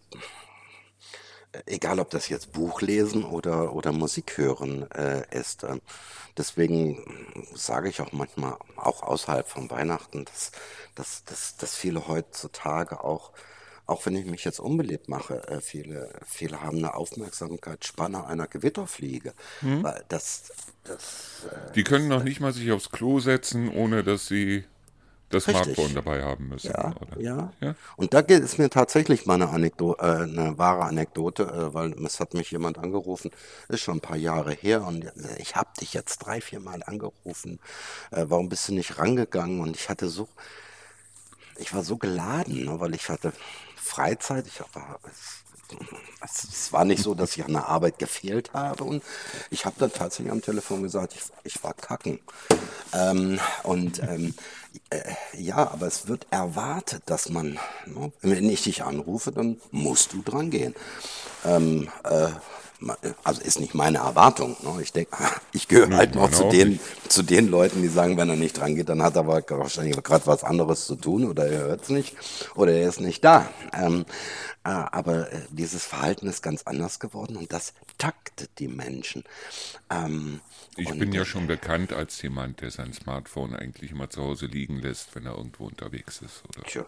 [1.66, 5.64] egal ob das jetzt Buch lesen oder, oder Musik hören äh, ist.
[5.64, 5.80] Äh,
[6.38, 7.04] deswegen
[7.54, 10.52] sage ich auch manchmal, auch außerhalb von Weihnachten, dass,
[10.96, 13.32] dass, dass, dass viele heutzutage auch
[13.88, 19.34] auch wenn ich mich jetzt unbeliebt mache, äh, viele, viele haben eine Aufmerksamkeitsspanne einer Gewitterfliege.
[19.62, 19.82] Hm.
[19.82, 20.52] Weil das,
[20.84, 24.66] das, äh, die können noch nicht mal sich aufs Klo setzen, ohne dass sie
[25.30, 25.76] das Richtig.
[25.76, 26.72] Smartphone dabei haben müssen.
[26.72, 27.76] Ja, ja, ja.
[27.98, 32.20] Und da ist mir tatsächlich mal eine, Anekdote, äh, eine wahre Anekdote, äh, weil es
[32.20, 33.32] hat mich jemand angerufen,
[33.68, 37.60] ist schon ein paar Jahre her und ich habe dich jetzt drei, vier Mal angerufen.
[38.12, 39.60] Äh, warum bist du nicht rangegangen?
[39.60, 40.30] Und ich hatte so,
[41.58, 43.34] ich war so geladen, ne, weil ich hatte
[43.76, 44.48] Freizeit.
[44.48, 45.00] Ich war,
[46.24, 48.84] es, war nicht so, dass ich an der Arbeit gefehlt habe.
[48.84, 49.04] Und
[49.50, 52.20] ich habe dann tatsächlich am Telefon gesagt, ich, ich war kacken.
[52.94, 54.34] Ähm, und ähm, äh,
[55.38, 60.22] ja, aber es wird erwartet, dass man, ne, wenn ich dich anrufe, dann musst du
[60.22, 60.76] dran gehen.
[61.46, 62.30] Ähm, äh,
[63.24, 64.56] also ist nicht meine Erwartung.
[64.62, 64.82] Ne?
[64.82, 65.18] Ich denke,
[65.52, 68.76] ich gehöre halt noch zu den, zu den Leuten, die sagen, wenn er nicht dran
[68.76, 72.16] geht, dann hat er wahrscheinlich gerade was anderes zu tun oder er hört es nicht
[72.56, 73.50] oder er ist nicht da.
[73.74, 74.06] Ähm,
[74.64, 79.24] äh, aber äh, dieses Verhalten ist ganz anders geworden und das taktet die Menschen.
[79.90, 80.42] Ähm,
[80.76, 84.80] ich bin ja schon bekannt als jemand, der sein Smartphone eigentlich immer zu Hause liegen
[84.80, 86.44] lässt, wenn er irgendwo unterwegs ist.
[86.50, 86.64] Oder?
[86.68, 86.86] Tja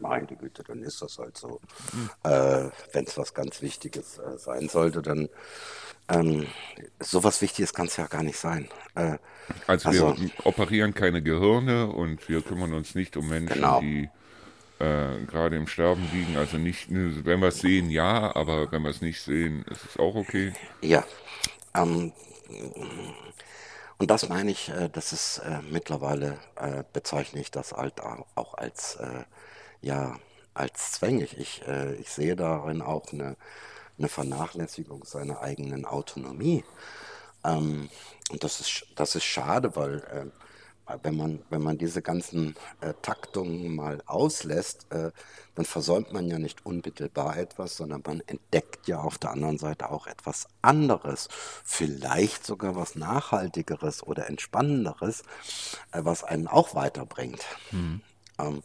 [0.00, 1.60] meine Güte, dann ist das halt so.
[1.92, 2.10] Mhm.
[2.24, 5.28] Äh, Wenn es was ganz Wichtiges äh, sein sollte, dann
[6.08, 6.46] ähm,
[7.00, 8.68] sowas Wichtiges kann es ja gar nicht sein.
[8.94, 9.18] Äh,
[9.66, 13.80] also, also, wir operieren keine Gehirne und wir kümmern uns nicht um Menschen, genau.
[13.80, 14.08] die
[14.78, 16.36] äh, gerade im Sterben liegen.
[16.36, 19.96] Also nicht, wenn wir es sehen, ja, aber wenn wir es nicht sehen, ist es
[19.98, 20.52] auch okay.
[20.80, 21.04] Ja.
[21.74, 22.12] Ähm,
[23.98, 28.54] und das meine ich, äh, das ist äh, mittlerweile, äh, bezeichne ich das halt auch
[28.54, 28.98] als
[29.80, 30.18] ja,
[30.54, 31.36] als zwängig.
[31.38, 33.36] Ich, äh, ich sehe darin auch eine,
[33.98, 36.64] eine Vernachlässigung seiner eigenen Autonomie.
[37.44, 37.88] Ähm,
[38.30, 40.26] und das ist, das ist schade, weil äh,
[41.02, 45.10] wenn, man, wenn man diese ganzen äh, Taktungen mal auslässt, äh,
[45.54, 49.90] dann versäumt man ja nicht unmittelbar etwas, sondern man entdeckt ja auf der anderen Seite
[49.90, 51.28] auch etwas anderes,
[51.64, 55.22] vielleicht sogar was Nachhaltigeres oder Entspannenderes,
[55.92, 57.44] äh, was einen auch weiterbringt.
[57.70, 58.00] Mhm.
[58.38, 58.62] Ähm,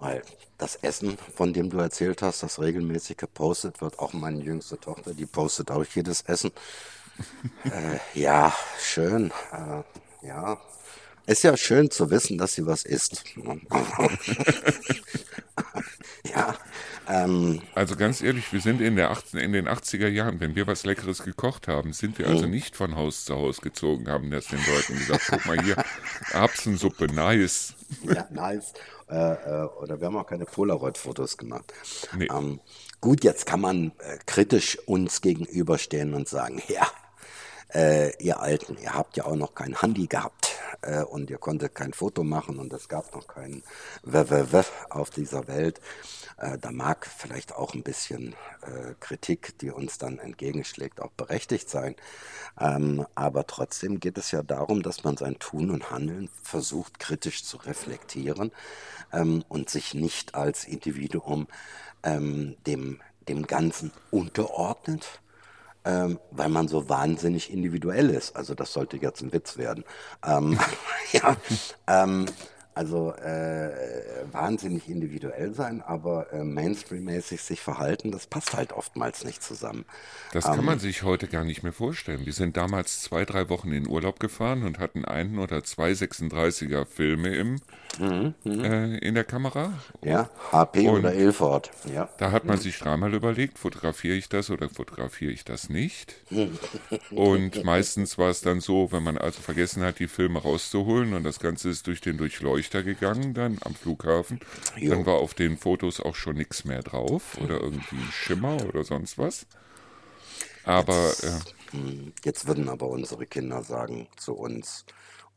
[0.00, 0.22] weil
[0.58, 5.14] das Essen, von dem du erzählt hast, das regelmäßig gepostet wird, auch meine jüngste Tochter,
[5.14, 6.50] die postet auch jedes Essen.
[7.64, 9.32] äh, ja, schön.
[9.52, 10.60] Äh, ja,
[11.26, 13.24] Ist ja schön zu wissen, dass sie was isst.
[16.24, 16.56] ja.
[17.10, 20.68] Ähm, also ganz ehrlich, wir sind in, der 18, in den 80er Jahren, wenn wir
[20.68, 24.46] was Leckeres gekocht haben, sind wir also nicht von Haus zu Haus gezogen, haben das
[24.46, 25.76] den Leuten gesagt, guck mal hier,
[26.32, 27.74] Erbsensuppe, nice.
[28.04, 28.74] Ja, nice.
[29.10, 31.72] Äh, äh, oder wir haben auch keine Polaroid-Fotos gemacht.
[32.16, 32.28] Nee.
[32.30, 32.60] Ähm,
[33.00, 36.86] gut, jetzt kann man äh, kritisch uns gegenüberstehen und sagen, ja,
[37.74, 40.50] äh, ihr Alten, ihr habt ja auch noch kein Handy gehabt
[40.82, 43.62] äh, und ihr konntet kein Foto machen und es gab noch kein
[44.02, 45.80] WWW auf dieser Welt.
[46.36, 51.68] Äh, da mag vielleicht auch ein bisschen äh, Kritik, die uns dann entgegenschlägt, auch berechtigt
[51.68, 51.96] sein.
[52.58, 57.44] Ähm, aber trotzdem geht es ja darum, dass man sein Tun und Handeln versucht, kritisch
[57.44, 58.52] zu reflektieren
[59.12, 61.46] ähm, und sich nicht als Individuum
[62.02, 65.20] ähm, dem, dem Ganzen unterordnet.
[65.84, 68.36] Ähm, weil man so wahnsinnig individuell ist.
[68.36, 69.84] Also das sollte jetzt ein Witz werden.
[70.26, 70.58] Ähm,
[71.12, 71.36] ja,
[71.86, 72.26] ähm,
[72.74, 73.72] also äh,
[74.30, 79.84] wahnsinnig individuell sein, aber äh, Mainstream-mäßig sich verhalten, das passt halt oftmals nicht zusammen.
[80.32, 82.24] Das kann ähm, man sich heute gar nicht mehr vorstellen.
[82.24, 86.86] Wir sind damals zwei, drei Wochen in Urlaub gefahren und hatten einen oder zwei 36er
[86.86, 87.60] Filme im,
[87.98, 89.72] mhm, mhm, äh, in der Kamera.
[90.04, 91.70] Ja, HP und oder Ilford.
[91.92, 92.08] Ja.
[92.18, 96.14] Da hat man sich dreimal überlegt, fotografiere ich das oder fotografiere ich das nicht.
[97.10, 101.24] und meistens war es dann so, wenn man also vergessen hat, die Filme rauszuholen und
[101.24, 104.40] das Ganze ist durch den Durchleuchter Leuchter gegangen dann am Flughafen.
[104.76, 104.90] Jo.
[104.90, 109.18] Dann war auf den Fotos auch schon nichts mehr drauf oder irgendwie Schimmer oder sonst
[109.18, 109.46] was.
[110.64, 111.24] Aber jetzt,
[111.74, 114.84] äh, jetzt würden aber unsere Kinder sagen zu uns,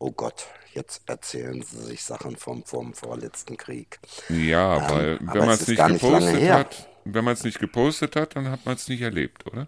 [0.04, 4.00] oh Gott, jetzt erzählen sie sich Sachen vom, vom vorletzten Krieg.
[4.28, 8.16] Ja, ähm, weil wenn man es nicht gepostet nicht hat, wenn man es nicht gepostet
[8.18, 9.68] hat, dann hat man es nicht erlebt, oder?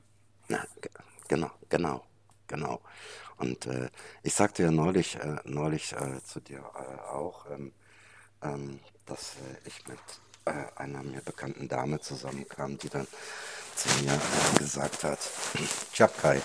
[0.50, 0.66] Na,
[1.30, 2.04] genau, genau,
[2.48, 2.82] genau.
[3.38, 3.90] Und äh,
[4.24, 7.72] ich sagte ja neulich, äh, neulich äh, zu dir äh, auch, ähm,
[8.42, 10.00] ähm, dass äh, ich mit
[10.46, 13.08] äh, einer mir bekannten Dame zusammenkam, die dann
[13.76, 14.20] zu mir
[14.60, 15.20] gesagt hat,
[15.94, 16.42] Chapkai,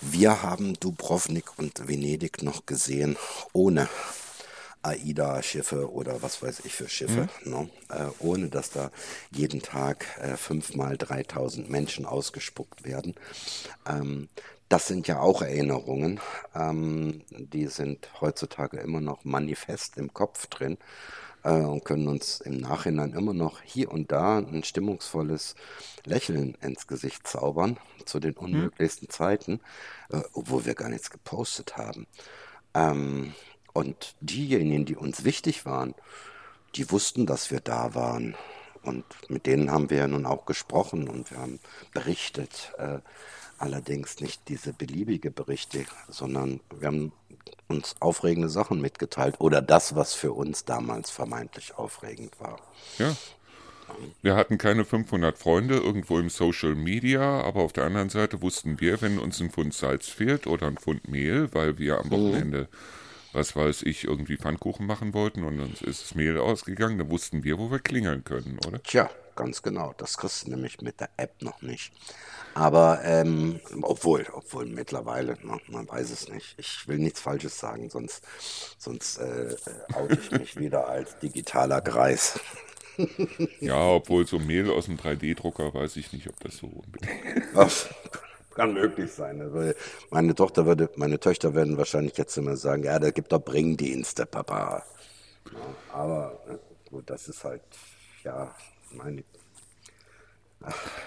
[0.00, 3.16] wir haben Dubrovnik und Venedig noch gesehen
[3.52, 3.88] ohne
[4.82, 7.50] AIDA-Schiffe oder was weiß ich für Schiffe, mhm.
[7.50, 7.70] ne?
[7.90, 8.90] äh, ohne dass da
[9.30, 13.14] jeden Tag äh, fünfmal 3000 Menschen ausgespuckt werden.
[13.86, 14.28] Ähm,
[14.70, 16.20] das sind ja auch Erinnerungen.
[16.54, 20.78] Ähm, die sind heutzutage immer noch manifest im Kopf drin
[21.42, 25.54] und können uns im Nachhinein immer noch hier und da ein stimmungsvolles
[26.04, 28.44] Lächeln ins Gesicht zaubern zu den hm.
[28.44, 29.12] unmöglichsten hm.
[29.12, 29.60] Zeiten,
[30.10, 32.06] äh, obwohl wir gar nichts gepostet haben.
[32.74, 33.34] Ähm,
[33.72, 35.94] und diejenigen, die uns wichtig waren,
[36.74, 38.36] die wussten, dass wir da waren.
[38.82, 41.60] Und mit denen haben wir ja nun auch gesprochen und wir haben
[41.92, 42.72] berichtet.
[42.78, 42.98] Äh,
[43.58, 47.12] allerdings nicht diese beliebige Berichte, sondern wir haben
[47.68, 52.58] uns aufregende Sachen mitgeteilt oder das, was für uns damals vermeintlich aufregend war.
[52.98, 53.14] Ja.
[54.22, 58.80] Wir hatten keine 500 Freunde irgendwo im Social Media, aber auf der anderen Seite wussten
[58.80, 62.10] wir, wenn uns ein Pfund Salz fehlt oder ein Pfund Mehl, weil wir am mhm.
[62.10, 62.68] Wochenende,
[63.32, 67.44] was weiß ich, irgendwie Pfannkuchen machen wollten und uns ist das Mehl ausgegangen, dann wussten
[67.44, 68.82] wir, wo wir klingeln können, oder?
[68.82, 69.94] Tja, ganz genau.
[69.96, 71.92] Das kriegst du nämlich mit der App noch nicht.
[72.54, 76.54] Aber ähm, obwohl, obwohl mittlerweile, ne, man weiß es nicht.
[76.58, 78.22] Ich will nichts Falsches sagen, sonst,
[78.78, 79.56] sonst äh, äh
[79.94, 82.40] oute ich mich wieder als digitaler Greis.
[83.60, 87.14] ja, obwohl so Mehl aus dem 3D-Drucker weiß ich nicht, ob das so unbedingt.
[88.54, 89.40] Kann möglich sein.
[89.40, 89.72] Also
[90.10, 94.26] meine Tochter würde, meine Töchter werden wahrscheinlich jetzt immer sagen, ja, da gibt doch Bringdienste,
[94.26, 94.84] Papa.
[95.52, 97.62] Ja, aber äh, gut, das ist halt,
[98.24, 98.54] ja,
[98.90, 99.22] meine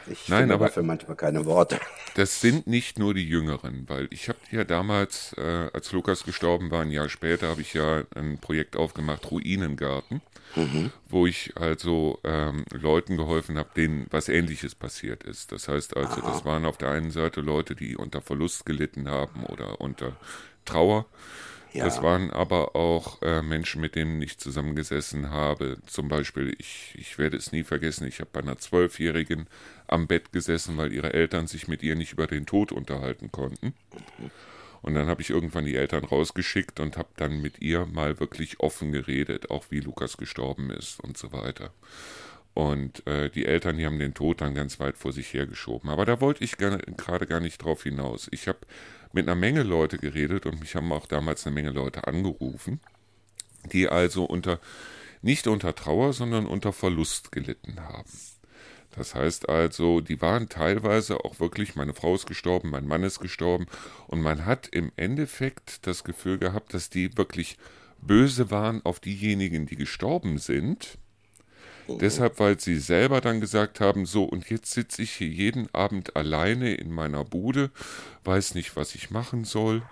[0.07, 1.79] ich Nein, aber dafür manchmal keine Worte.
[2.15, 6.71] Das sind nicht nur die Jüngeren, weil ich habe ja damals, äh, als Lukas gestorben
[6.71, 10.21] war, ein Jahr später, habe ich ja ein Projekt aufgemacht, Ruinengarten,
[10.55, 10.91] mhm.
[11.07, 15.51] wo ich also ähm, Leuten geholfen habe, denen was Ähnliches passiert ist.
[15.51, 16.31] Das heißt also, Aha.
[16.31, 20.15] das waren auf der einen Seite Leute, die unter Verlust gelitten haben oder unter
[20.65, 21.05] Trauer.
[21.73, 21.85] Ja.
[21.85, 25.77] Das waren aber auch äh, Menschen, mit denen ich zusammengesessen habe.
[25.87, 29.47] Zum Beispiel, ich, ich werde es nie vergessen, ich habe bei einer Zwölfjährigen
[29.87, 33.73] am Bett gesessen, weil ihre Eltern sich mit ihr nicht über den Tod unterhalten konnten.
[34.83, 38.59] Und dann habe ich irgendwann die Eltern rausgeschickt und habe dann mit ihr mal wirklich
[38.59, 41.71] offen geredet, auch wie Lukas gestorben ist und so weiter.
[42.53, 45.89] Und äh, die Eltern, die haben den Tod dann ganz weit vor sich hergeschoben.
[45.89, 48.27] Aber da wollte ich gerade gar nicht drauf hinaus.
[48.31, 48.59] Ich habe
[49.13, 52.81] mit einer Menge Leute geredet und mich haben auch damals eine Menge Leute angerufen,
[53.71, 54.59] die also unter
[55.21, 58.09] nicht unter Trauer, sondern unter Verlust gelitten haben.
[58.91, 63.19] Das heißt also, die waren teilweise auch wirklich, meine Frau ist gestorben, mein Mann ist
[63.19, 63.65] gestorben
[64.07, 67.57] und man hat im Endeffekt das Gefühl gehabt, dass die wirklich
[68.01, 70.97] böse waren auf diejenigen, die gestorben sind.
[71.87, 76.15] Deshalb, weil sie selber dann gesagt haben, so und jetzt sitze ich hier jeden Abend
[76.15, 77.71] alleine in meiner Bude,
[78.23, 79.83] weiß nicht, was ich machen soll.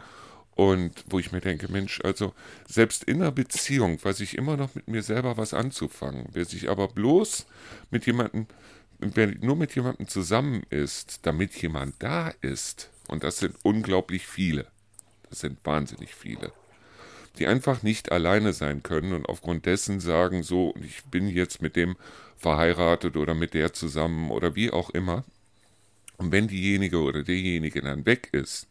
[0.53, 2.33] Und wo ich mir denke, Mensch, also
[2.67, 6.27] selbst in einer Beziehung weiß ich immer noch mit mir selber was anzufangen.
[6.33, 7.45] Wer sich aber bloß
[7.89, 8.47] mit jemandem
[9.01, 14.67] wer nur mit jemandem zusammen ist, damit jemand da ist, und das sind unglaublich viele,
[15.29, 16.53] das sind wahnsinnig viele,
[17.37, 21.75] die einfach nicht alleine sein können und aufgrund dessen sagen, so, ich bin jetzt mit
[21.75, 21.95] dem
[22.37, 25.23] verheiratet oder mit der zusammen oder wie auch immer.
[26.17, 28.67] Und wenn diejenige oder derjenige dann weg ist,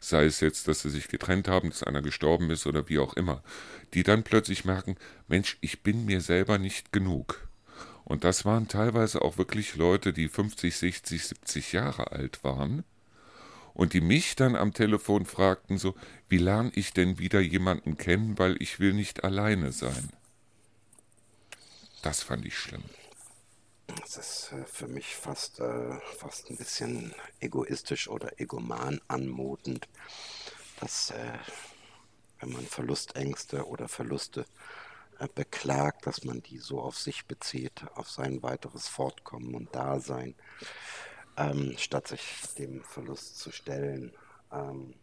[0.00, 3.14] sei es jetzt, dass sie sich getrennt haben, dass einer gestorben ist oder wie auch
[3.14, 3.42] immer,
[3.94, 4.96] die dann plötzlich merken,
[5.28, 7.48] Mensch, ich bin mir selber nicht genug.
[8.04, 12.84] Und das waren teilweise auch wirklich Leute, die 50, 60, 70 Jahre alt waren
[13.72, 15.94] und die mich dann am Telefon fragten so,
[16.34, 20.10] wie lerne ich denn wieder jemanden kennen, weil ich will nicht alleine sein.
[22.02, 22.82] Das fand ich schlimm.
[23.86, 29.86] Das ist äh, für mich fast, äh, fast ein bisschen egoistisch oder egoman anmutend,
[30.80, 31.38] dass äh,
[32.40, 34.44] wenn man Verlustängste oder Verluste
[35.20, 40.34] äh, beklagt, dass man die so auf sich bezieht, auf sein weiteres Fortkommen und Dasein,
[41.36, 42.24] ähm, statt sich
[42.58, 44.12] dem Verlust zu stellen.
[44.50, 44.94] Ähm,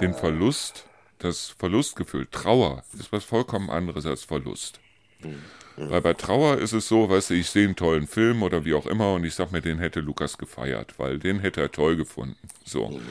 [0.00, 0.86] Den Verlust,
[1.18, 4.80] das Verlustgefühl, Trauer ist was vollkommen anderes als Verlust.
[5.20, 5.42] Mhm.
[5.76, 8.74] Weil bei Trauer ist es so, weißt du, ich sehe einen tollen Film oder wie
[8.74, 11.96] auch immer und ich sag mir, den hätte Lukas gefeiert, weil den hätte er toll
[11.96, 12.36] gefunden.
[12.64, 12.90] So.
[12.90, 13.02] Mhm.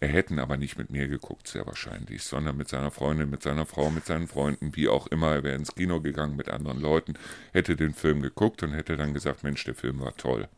[0.00, 3.66] Er hätten aber nicht mit mir geguckt, sehr wahrscheinlich, sondern mit seiner Freundin, mit seiner
[3.66, 5.34] Frau, mit seinen Freunden, wie auch immer.
[5.34, 7.14] Er wäre ins Kino gegangen mit anderen Leuten,
[7.52, 10.48] hätte den Film geguckt und hätte dann gesagt, Mensch, der Film war toll.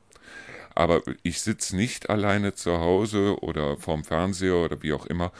[0.75, 5.33] Aber ich sitze nicht alleine zu Hause oder vorm Fernseher oder wie auch immer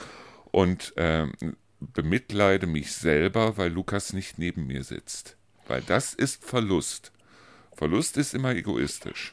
[0.51, 1.27] und äh,
[1.81, 5.37] bemitleide mich selber, weil Lukas nicht neben mir sitzt.
[5.67, 7.13] Weil das ist Verlust.
[7.75, 9.33] Verlust ist immer egoistisch.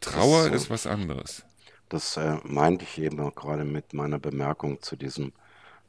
[0.00, 1.44] Trauer das, ist was anderes.
[1.88, 5.32] Das äh, meinte ich eben auch gerade mit meiner Bemerkung zu diesem,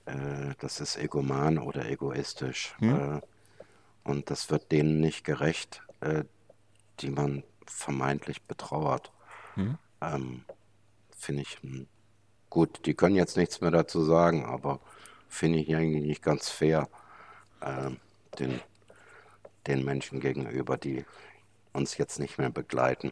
[0.06, 2.76] äh, das ist egoman oder egoistisch.
[2.80, 3.18] Hm?
[3.18, 3.22] Äh,
[4.04, 6.24] und das wird denen nicht gerecht, äh,
[7.00, 9.12] die man vermeintlich betrauert.
[9.62, 9.78] Hm?
[10.01, 10.43] Ähm,
[11.18, 11.88] Finde ich hm,
[12.49, 12.86] gut.
[12.86, 14.80] Die können jetzt nichts mehr dazu sagen, aber
[15.30, 16.89] finde ich eigentlich nicht ganz fair,
[17.62, 17.97] ähm,
[18.39, 18.59] den
[19.68, 21.05] den Menschen gegenüber, die
[21.74, 23.12] uns jetzt nicht mehr begleiten.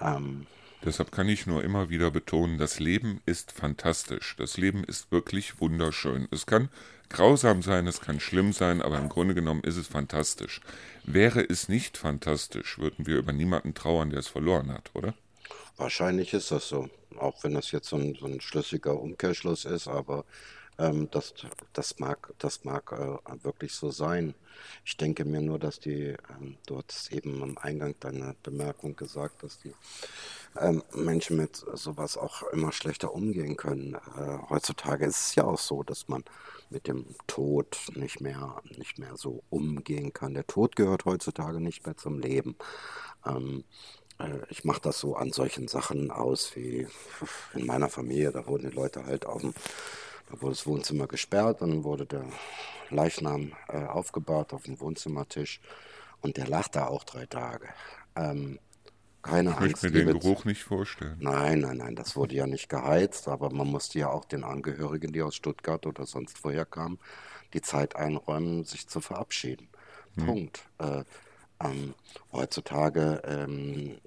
[0.00, 0.46] Ähm,
[0.84, 4.36] Deshalb kann ich nur immer wieder betonen, das Leben ist fantastisch.
[4.36, 6.28] Das Leben ist wirklich wunderschön.
[6.30, 6.68] Es kann
[7.08, 10.60] grausam sein, es kann schlimm sein, aber im Grunde genommen ist es fantastisch.
[11.02, 15.14] Wäre es nicht fantastisch, würden wir über niemanden trauern, der es verloren hat, oder?
[15.78, 16.88] Wahrscheinlich ist das so.
[17.18, 20.24] Auch wenn das jetzt so ein, so ein schlüssiger Umkehrschluss ist, aber
[20.78, 21.34] ähm, das,
[21.72, 24.34] das mag, das mag äh, wirklich so sein.
[24.84, 29.42] Ich denke mir nur, dass die, ähm, du hattest eben am Eingang deiner Bemerkung gesagt,
[29.42, 29.72] dass die
[30.60, 33.94] ähm, Menschen mit sowas auch immer schlechter umgehen können.
[33.94, 36.24] Äh, heutzutage ist es ja auch so, dass man
[36.70, 40.34] mit dem Tod nicht mehr, nicht mehr so umgehen kann.
[40.34, 42.56] Der Tod gehört heutzutage nicht mehr zum Leben.
[43.26, 43.97] Ähm, äh,
[44.48, 46.86] ich mache das so an solchen Sachen aus wie
[47.54, 49.54] in meiner Familie, da wurden die Leute halt auf dem
[50.30, 52.24] da wurde das Wohnzimmer gesperrt, dann wurde der
[52.90, 55.60] Leichnam äh, aufgebahrt auf dem Wohnzimmertisch
[56.20, 57.68] und der lag da auch drei Tage.
[58.14, 58.58] Ähm,
[59.22, 59.84] keine ich Angst.
[59.84, 61.16] Ich mir den Geruch nicht vorstellen.
[61.18, 65.12] Nein, nein, nein, das wurde ja nicht geheizt, aber man musste ja auch den Angehörigen,
[65.12, 66.98] die aus Stuttgart oder sonst woher kamen,
[67.54, 69.68] die Zeit einräumen, sich zu verabschieden.
[70.16, 70.26] Hm.
[70.26, 70.68] Punkt.
[70.78, 71.04] Äh,
[71.62, 71.94] ähm,
[72.32, 73.98] heutzutage ähm,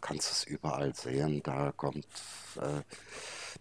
[0.00, 2.06] kannst du es überall sehen, da kommt
[2.56, 2.82] äh,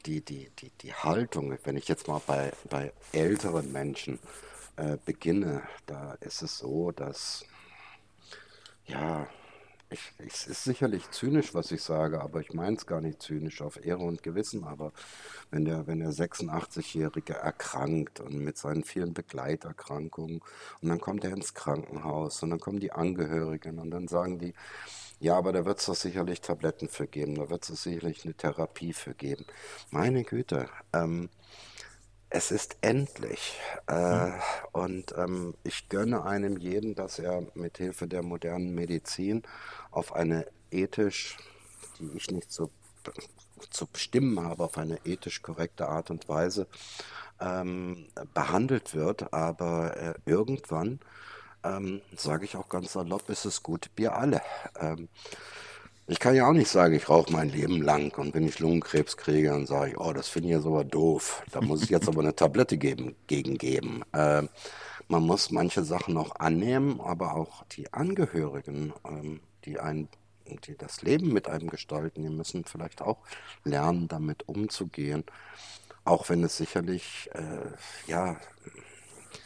[0.06, 4.20] die, die, die, die Haltung, wenn ich jetzt mal bei, bei älteren Menschen
[4.78, 7.46] äh, beginne, da ist es so, dass,
[8.86, 9.28] ja,
[9.90, 13.62] ich, es ist sicherlich zynisch, was ich sage, aber ich meine es gar nicht zynisch
[13.62, 14.64] auf Ehre und Gewissen.
[14.64, 14.92] Aber
[15.52, 20.42] wenn der, wenn der 86-Jährige erkrankt und mit seinen vielen Begleiterkrankungen
[20.82, 24.54] und dann kommt er ins Krankenhaus und dann kommen die Angehörigen und dann sagen die,
[25.20, 28.34] ja, aber da wird es doch sicherlich Tabletten für geben, da wird es sicherlich eine
[28.34, 29.46] Therapie für geben.
[29.92, 31.30] Meine Güte, ähm,
[32.36, 33.58] es ist endlich.
[33.88, 34.34] Äh, mhm.
[34.74, 39.44] Und ähm, ich gönne einem jeden, dass er mit Hilfe der modernen Medizin
[39.90, 41.38] auf eine ethisch,
[41.98, 42.70] die ich nicht so
[43.70, 46.68] zu bestimmen habe, auf eine ethisch korrekte Art und Weise
[47.40, 49.32] ähm, behandelt wird.
[49.34, 51.00] Aber äh, irgendwann
[51.64, 54.42] ähm, sage ich auch ganz salopp, ist es gut, wir alle.
[56.08, 59.18] Ich kann ja auch nicht sagen, ich rauche mein Leben lang und wenn ich Lungenkrebs
[59.18, 61.44] kriege, dann sage ich, oh, das finde ich jetzt aber doof.
[61.52, 64.04] Da muss ich jetzt aber eine Tablette geben, gegen geben.
[64.14, 64.44] Äh,
[65.08, 70.08] man muss manche Sachen auch annehmen, aber auch die Angehörigen, ähm, die einen
[70.68, 73.18] die das Leben mit einem gestalten, die müssen vielleicht auch
[73.64, 75.24] lernen, damit umzugehen.
[76.04, 78.38] Auch wenn es sicherlich, äh, ja.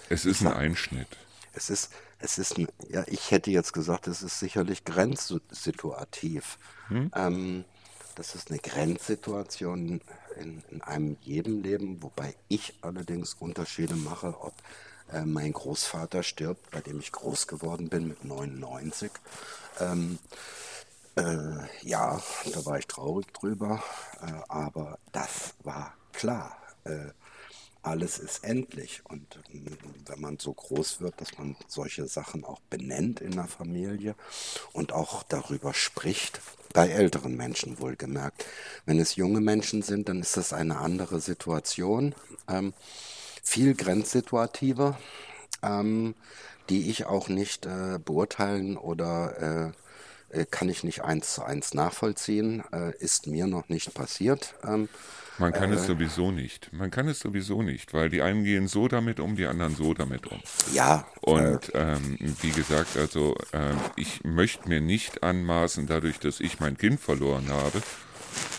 [0.10, 1.08] Es ist ein Einschnitt.
[1.54, 2.58] Es ist, es ist,
[2.90, 6.58] ja, ich hätte jetzt gesagt, es ist sicherlich grenzsituativ.
[6.88, 7.12] Hm?
[7.16, 7.66] Ähm,
[8.16, 10.02] das ist eine Grenzsituation
[10.36, 14.54] in, in einem jedem Leben, wobei ich allerdings Unterschiede mache, ob
[15.12, 19.12] äh, mein Großvater stirbt, bei dem ich groß geworden bin mit 99.
[19.80, 20.20] Ähm,
[21.16, 22.22] äh, ja,
[22.54, 23.82] da war ich traurig drüber,
[24.22, 26.58] äh, aber das war klar.
[26.84, 27.12] Äh,
[27.82, 29.02] alles ist endlich.
[29.06, 29.72] Und äh,
[30.06, 34.16] wenn man so groß wird, dass man solche Sachen auch benennt in der Familie
[34.74, 36.42] und auch darüber spricht,
[36.74, 38.46] bei älteren Menschen wohlgemerkt.
[38.86, 42.14] Wenn es junge Menschen sind, dann ist das eine andere Situation,
[42.48, 42.74] ähm,
[43.44, 45.00] viel grenzsituativer,
[45.64, 46.14] ähm,
[46.70, 49.74] die ich auch nicht äh, beurteilen oder
[50.32, 54.54] äh, äh, kann ich nicht eins zu eins nachvollziehen, äh, ist mir noch nicht passiert.
[54.64, 54.90] Ähm,
[55.40, 56.72] man kann äh, es sowieso nicht.
[56.74, 59.94] Man kann es sowieso nicht, weil die einen gehen so damit um, die anderen so
[59.94, 60.40] damit um.
[60.74, 61.08] Ja.
[61.22, 66.60] Und äh, ähm, wie gesagt, also äh, ich möchte mir nicht anmaßen, dadurch, dass ich
[66.60, 67.82] mein Kind verloren habe,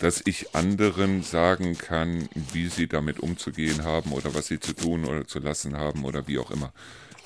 [0.01, 5.05] dass ich anderen sagen kann, wie sie damit umzugehen haben oder was sie zu tun
[5.05, 6.73] oder zu lassen haben oder wie auch immer.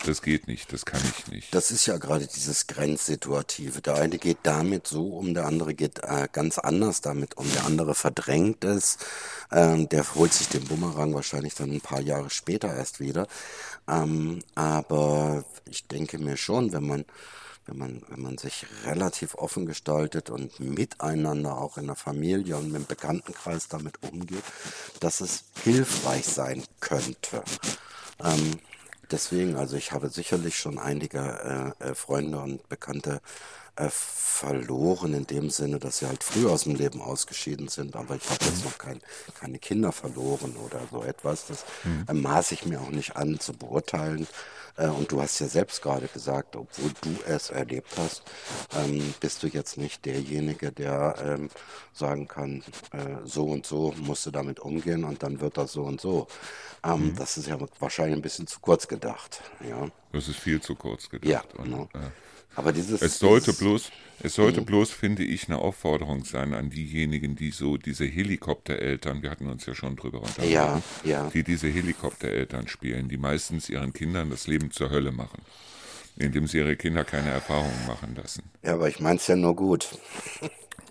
[0.05, 1.55] Das geht nicht, das kann ich nicht.
[1.55, 3.81] Das ist ja gerade dieses Grenzsituative.
[3.81, 7.51] Der eine geht damit so um, der andere geht äh, ganz anders damit um.
[7.53, 8.97] Der andere verdrängt es.
[9.51, 13.27] Ähm, der holt sich den Bumerang wahrscheinlich dann ein paar Jahre später erst wieder.
[13.87, 17.05] Ähm, aber ich denke mir schon, wenn man
[17.67, 22.75] wenn man, wenn man sich relativ offen gestaltet und miteinander auch in der Familie und
[22.75, 24.43] im Bekanntenkreis damit umgeht,
[24.99, 27.43] dass es hilfreich sein könnte.
[28.23, 28.59] Ähm,
[29.11, 33.21] deswegen, also ich habe sicherlich schon einige äh, äh, Freunde und Bekannte
[33.75, 37.95] äh, verloren in dem Sinne, dass sie halt früh aus dem Leben ausgeschieden sind.
[37.95, 39.01] Aber ich habe jetzt noch kein,
[39.39, 41.47] keine Kinder verloren oder so etwas.
[41.47, 42.05] Das mhm.
[42.07, 44.27] äh, maße ich mir auch nicht an zu beurteilen.
[44.77, 48.23] Äh, und du hast ja selbst gerade gesagt, obwohl du es erlebt hast,
[48.77, 51.49] ähm, bist du jetzt nicht derjenige, der ähm,
[51.93, 55.83] sagen kann, äh, so und so musst du damit umgehen und dann wird das so
[55.83, 56.27] und so.
[56.85, 57.15] Ähm, mhm.
[57.15, 59.41] Das ist ja wahrscheinlich ein bisschen zu kurz gedacht.
[59.67, 59.87] Ja.
[60.11, 61.29] Das ist viel zu kurz gedacht.
[61.29, 61.89] Ja, genau.
[61.93, 62.09] Und, äh,
[62.55, 63.91] aber dieses, es sollte dieses, bloß,
[64.23, 64.65] es sollte mh.
[64.65, 69.65] bloß, finde ich, eine Aufforderung sein an diejenigen, die so diese Helikoptereltern, wir hatten uns
[69.65, 71.29] ja schon drüber unterhalten, ja, ja.
[71.33, 75.41] die diese Helikoptereltern spielen, die meistens ihren Kindern das Leben zur Hölle machen,
[76.15, 78.43] indem sie ihre Kinder keine Erfahrungen machen lassen.
[78.63, 79.89] Ja, aber ich meine es ja nur gut.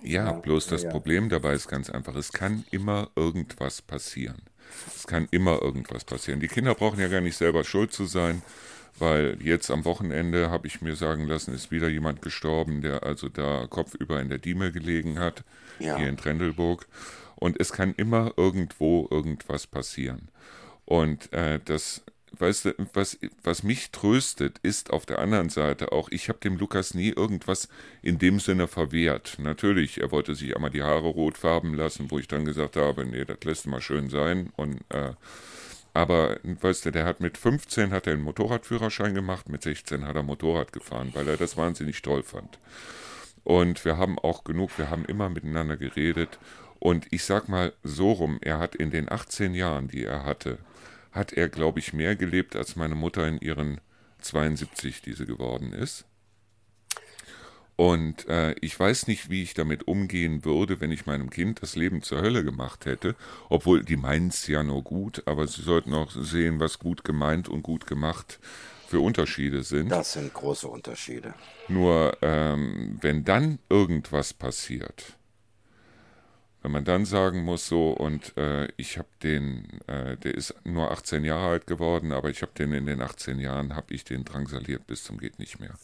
[0.03, 0.91] Ja, bloß das ja.
[0.91, 4.43] Problem dabei ist ganz einfach, es kann immer irgendwas passieren.
[4.95, 6.41] Es kann immer irgendwas passieren.
[6.41, 8.43] Die Kinder brauchen ja gar nicht selber schuld zu sein
[8.99, 13.29] weil jetzt am Wochenende habe ich mir sagen lassen, ist wieder jemand gestorben, der also
[13.29, 15.43] da kopfüber in der Dieme gelegen hat,
[15.79, 15.97] ja.
[15.97, 16.87] hier in Trendelburg.
[17.37, 20.29] Und es kann immer irgendwo irgendwas passieren.
[20.85, 22.05] Und äh, das,
[22.39, 26.57] weißt du, was, was mich tröstet, ist auf der anderen Seite auch, ich habe dem
[26.57, 27.69] Lukas nie irgendwas
[28.03, 29.37] in dem Sinne verwehrt.
[29.39, 33.05] Natürlich, er wollte sich einmal die Haare rot färben lassen, wo ich dann gesagt habe,
[33.05, 34.53] nee, das lässt mal schön sein.
[34.57, 35.13] Und äh,
[35.95, 40.17] aber, weißt du, der hat mit 15 hat er einen Motorradführerschein gemacht, mit 16 hat
[40.17, 42.59] er Motorrad gefahren, weil er das wahnsinnig toll fand.
[43.45, 46.39] Und wir haben auch genug, wir haben immer miteinander geredet.
[46.81, 50.59] Und ich sag mal so rum, er hat in den 18 Jahren, die er hatte,
[51.15, 53.81] hat er, glaube ich, mehr gelebt als meine Mutter in ihren
[54.21, 56.05] 72, die sie geworden ist.
[57.77, 61.75] Und äh, ich weiß nicht, wie ich damit umgehen würde, wenn ich meinem Kind das
[61.75, 63.17] Leben zur Hölle gemacht hätte.
[63.49, 67.49] Obwohl, die meinen es ja nur gut, aber sie sollten auch sehen, was gut gemeint
[67.49, 68.39] und gut gemacht
[68.87, 69.89] für Unterschiede sind.
[69.89, 71.35] Das sind große Unterschiede.
[71.69, 75.17] Nur, ähm, wenn dann irgendwas passiert,
[76.65, 80.91] wenn man dann sagen muss, so, und äh, ich habe den, äh, der ist nur
[80.91, 84.25] 18 Jahre alt geworden, aber ich habe den in den 18 Jahren, habe ich den
[84.25, 85.75] drangsaliert bis zum geht nicht mehr.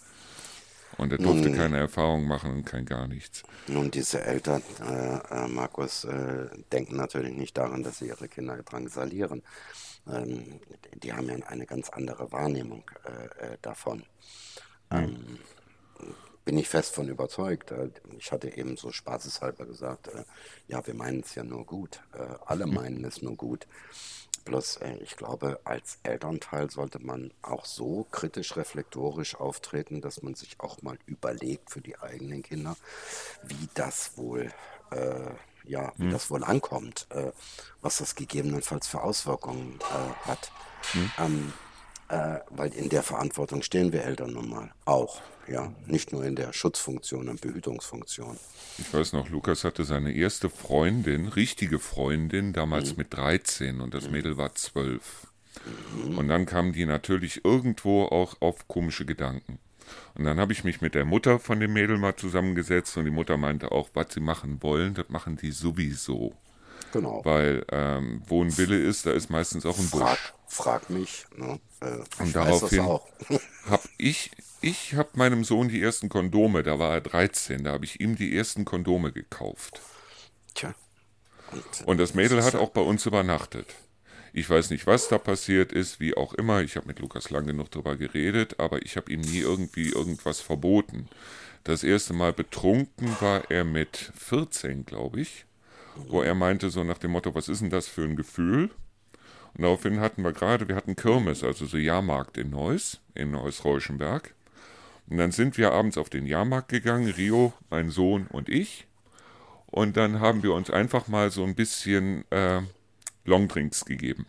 [0.97, 3.43] Und er durfte nun, keine Erfahrung machen und kein gar nichts.
[3.67, 8.57] Nun, diese Eltern, äh, äh, Markus, äh, denken natürlich nicht daran, dass sie ihre Kinder
[8.63, 9.43] drangsalieren.
[10.11, 10.61] Ähm,
[10.95, 14.03] die haben ja eine ganz andere Wahrnehmung äh, davon.
[14.91, 15.39] Ähm,
[16.45, 17.71] bin ich fest von überzeugt.
[17.71, 20.11] Äh, ich hatte eben so spaßeshalber gesagt,
[20.69, 22.01] ja, wir meinen es ja nur gut.
[22.47, 23.67] alle meinen es nur gut.
[24.45, 30.35] Bloß, äh, ich glaube, als Elternteil sollte man auch so kritisch reflektorisch auftreten, dass man
[30.35, 32.77] sich auch mal überlegt für die eigenen Kinder,
[33.43, 34.51] wie das wohl,
[34.91, 35.31] äh,
[35.65, 36.11] ja, wie Hm.
[36.11, 37.33] das wohl ankommt, äh,
[37.81, 40.51] was das gegebenenfalls für Auswirkungen äh, hat.
[41.19, 41.53] Ähm,
[42.11, 46.35] äh, weil in der Verantwortung stehen wir Eltern nun mal auch, ja, nicht nur in
[46.35, 48.37] der Schutzfunktion und Behütungsfunktion.
[48.79, 54.11] Ich weiß noch, Lukas hatte seine erste Freundin, richtige Freundin, damals mit 13 und das
[54.11, 55.29] Mädel war 12.
[56.17, 59.59] Und dann kamen die natürlich irgendwo auch auf komische Gedanken.
[60.15, 63.11] Und dann habe ich mich mit der Mutter von dem Mädel mal zusammengesetzt und die
[63.11, 66.35] Mutter meinte auch, was sie machen wollen, das machen die sowieso.
[66.93, 67.25] Genau.
[67.25, 70.33] Weil ähm, wo ein Wille ist, da ist meistens auch ein Busch.
[70.51, 71.61] Frag, mich, ne?
[71.81, 73.07] äh, Und daraufhin auch.
[73.71, 77.85] hab ich, ich habe meinem Sohn die ersten Kondome, da war er 13, da habe
[77.85, 79.81] ich ihm die ersten Kondome gekauft.
[80.55, 80.75] Tja.
[81.53, 83.77] Und, Und das Mädel hat auch bei uns übernachtet.
[84.33, 86.63] Ich weiß nicht, was da passiert ist, wie auch immer.
[86.63, 90.41] Ich habe mit Lukas lang genug drüber geredet, aber ich habe ihm nie irgendwie irgendwas
[90.41, 91.09] verboten.
[91.63, 95.47] Das erste Mal betrunken war er mit 14, glaube ich,
[96.09, 98.71] wo er meinte so nach dem Motto, was ist denn das für ein Gefühl?
[99.55, 104.35] Und daraufhin hatten wir gerade, wir hatten Kirmes, also so Jahrmarkt in Neuss, in Neuss-Reuschenberg.
[105.09, 108.87] Und dann sind wir abends auf den Jahrmarkt gegangen, Rio, mein Sohn und ich.
[109.67, 112.61] Und dann haben wir uns einfach mal so ein bisschen äh,
[113.25, 114.27] Longdrinks gegeben.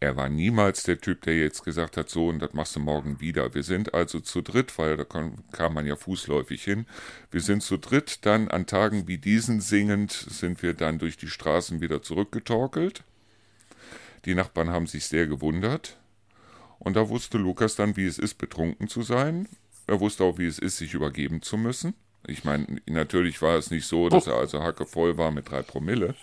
[0.00, 3.20] Er war niemals der Typ, der jetzt gesagt hat, so und das machst du morgen
[3.20, 3.54] wieder.
[3.54, 6.86] Wir sind also zu dritt, weil da kam, kam man ja fußläufig hin.
[7.32, 11.26] Wir sind zu dritt dann an Tagen wie diesen singend, sind wir dann durch die
[11.26, 13.02] Straßen wieder zurückgetorkelt.
[14.24, 15.96] Die Nachbarn haben sich sehr gewundert.
[16.78, 19.48] Und da wusste Lukas dann, wie es ist, betrunken zu sein.
[19.86, 21.94] Er wusste auch, wie es ist, sich übergeben zu müssen.
[22.26, 26.14] Ich meine, natürlich war es nicht so, dass er also hackevoll war mit drei Promille.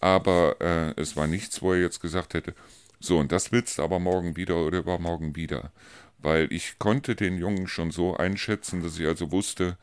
[0.00, 2.54] Aber äh, es war nichts, wo er jetzt gesagt hätte,
[3.00, 5.72] so, und das willst du aber morgen wieder oder übermorgen wieder.
[6.18, 9.76] Weil ich konnte den Jungen schon so einschätzen, dass ich also wusste,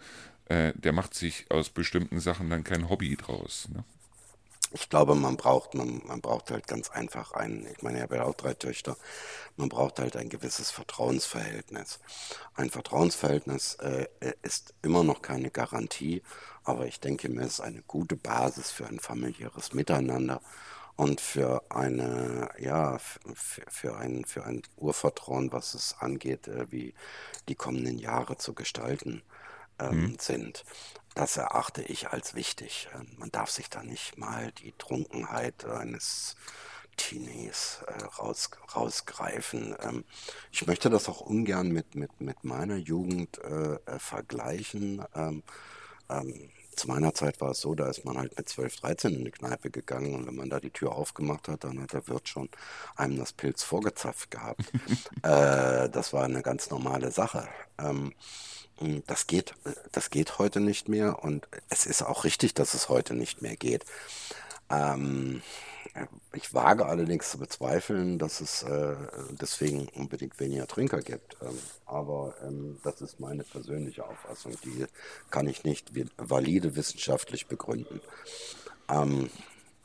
[0.45, 3.69] äh, der macht sich aus bestimmten Sachen dann kein Hobby draus.
[3.73, 3.83] Ne?
[4.73, 8.15] Ich glaube, man braucht, man, man braucht halt ganz einfach einen, ich meine, ich habe
[8.15, 8.97] ja auch drei Töchter,
[9.55, 11.99] man braucht halt ein gewisses Vertrauensverhältnis.
[12.55, 14.07] Ein Vertrauensverhältnis äh,
[14.41, 16.23] ist immer noch keine Garantie,
[16.63, 20.41] aber ich denke mir, es ist eine gute Basis für ein familiäres Miteinander
[20.95, 26.95] und für eine, ja, für, für ein, für ein Urvertrauen, was es angeht, äh, wie
[27.47, 29.21] die kommenden Jahre zu gestalten
[29.79, 30.63] ähm, sind.
[31.15, 32.89] Das erachte ich als wichtig.
[32.95, 36.35] Ähm, Man darf sich da nicht mal die Trunkenheit eines
[36.97, 39.75] Teenies äh, raus, rausgreifen.
[39.81, 40.05] Ähm,
[40.51, 45.03] ich möchte das auch ungern mit, mit, mit meiner Jugend äh, äh, vergleichen.
[45.15, 45.43] Ähm,
[46.09, 49.21] ähm, zu meiner Zeit war es so, da ist man halt mit 12, 13 in
[49.21, 52.27] eine Kneipe gegangen und wenn man da die Tür aufgemacht hat, dann hat der Wirt
[52.27, 52.49] schon
[52.95, 54.71] einem das Pilz vorgezapft gehabt.
[55.23, 57.47] äh, das war eine ganz normale Sache.
[58.81, 59.53] Ähm, das geht,
[59.91, 63.55] das geht heute nicht mehr und es ist auch richtig, dass es heute nicht mehr
[63.55, 63.85] geht.
[64.69, 65.41] Ähm,
[66.33, 68.95] ich wage allerdings zu bezweifeln, dass es äh,
[69.29, 71.37] deswegen unbedingt weniger Trinker gibt.
[71.41, 74.53] Ähm, aber ähm, das ist meine persönliche Auffassung.
[74.63, 74.85] Die
[75.29, 78.01] kann ich nicht valide wissenschaftlich begründen.
[78.89, 79.29] Ähm,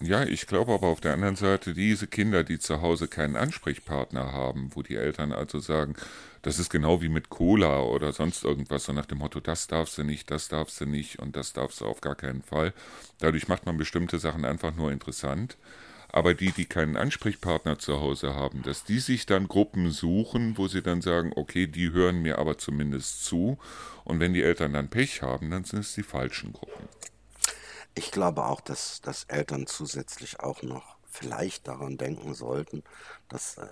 [0.00, 4.32] Ja, ich glaube aber auf der anderen Seite, diese Kinder, die zu Hause keinen Ansprechpartner
[4.32, 5.94] haben, wo die Eltern also sagen,
[6.42, 9.98] das ist genau wie mit Cola oder sonst irgendwas, so nach dem Motto, das darfst
[9.98, 12.72] du nicht, das darfst du nicht und das darfst du auf gar keinen Fall.
[13.18, 15.56] Dadurch macht man bestimmte Sachen einfach nur interessant.
[16.10, 20.66] Aber die, die keinen Ansprechpartner zu Hause haben, dass die sich dann Gruppen suchen, wo
[20.68, 23.58] sie dann sagen, okay, die hören mir aber zumindest zu.
[24.04, 26.88] Und wenn die Eltern dann Pech haben, dann sind es die falschen Gruppen.
[27.98, 32.84] Ich glaube auch, dass, dass Eltern zusätzlich auch noch vielleicht daran denken sollten,
[33.28, 33.66] dass äh,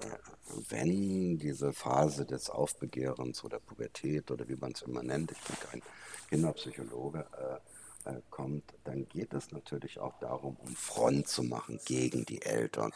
[0.69, 5.57] wenn diese Phase des Aufbegehrens oder Pubertät oder wie man es immer nennt, ich bin
[5.61, 5.83] kein
[6.29, 7.25] Kinderpsychologe,
[8.05, 12.43] äh, äh, kommt, dann geht es natürlich auch darum, um Front zu machen gegen die
[12.43, 12.91] Eltern,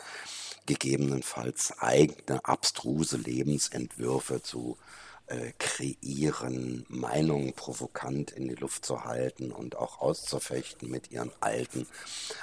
[0.66, 5.09] gegebenenfalls eigene abstruse Lebensentwürfe zu äh,
[5.58, 11.86] kreieren, Meinungen provokant in die Luft zu halten und auch auszufechten mit ihren Alten.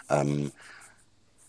[0.10, 0.52] Ähm,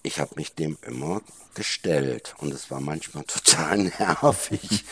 [0.02, 1.20] ich habe mich dem immer
[1.54, 4.84] gestellt und es war manchmal total nervig.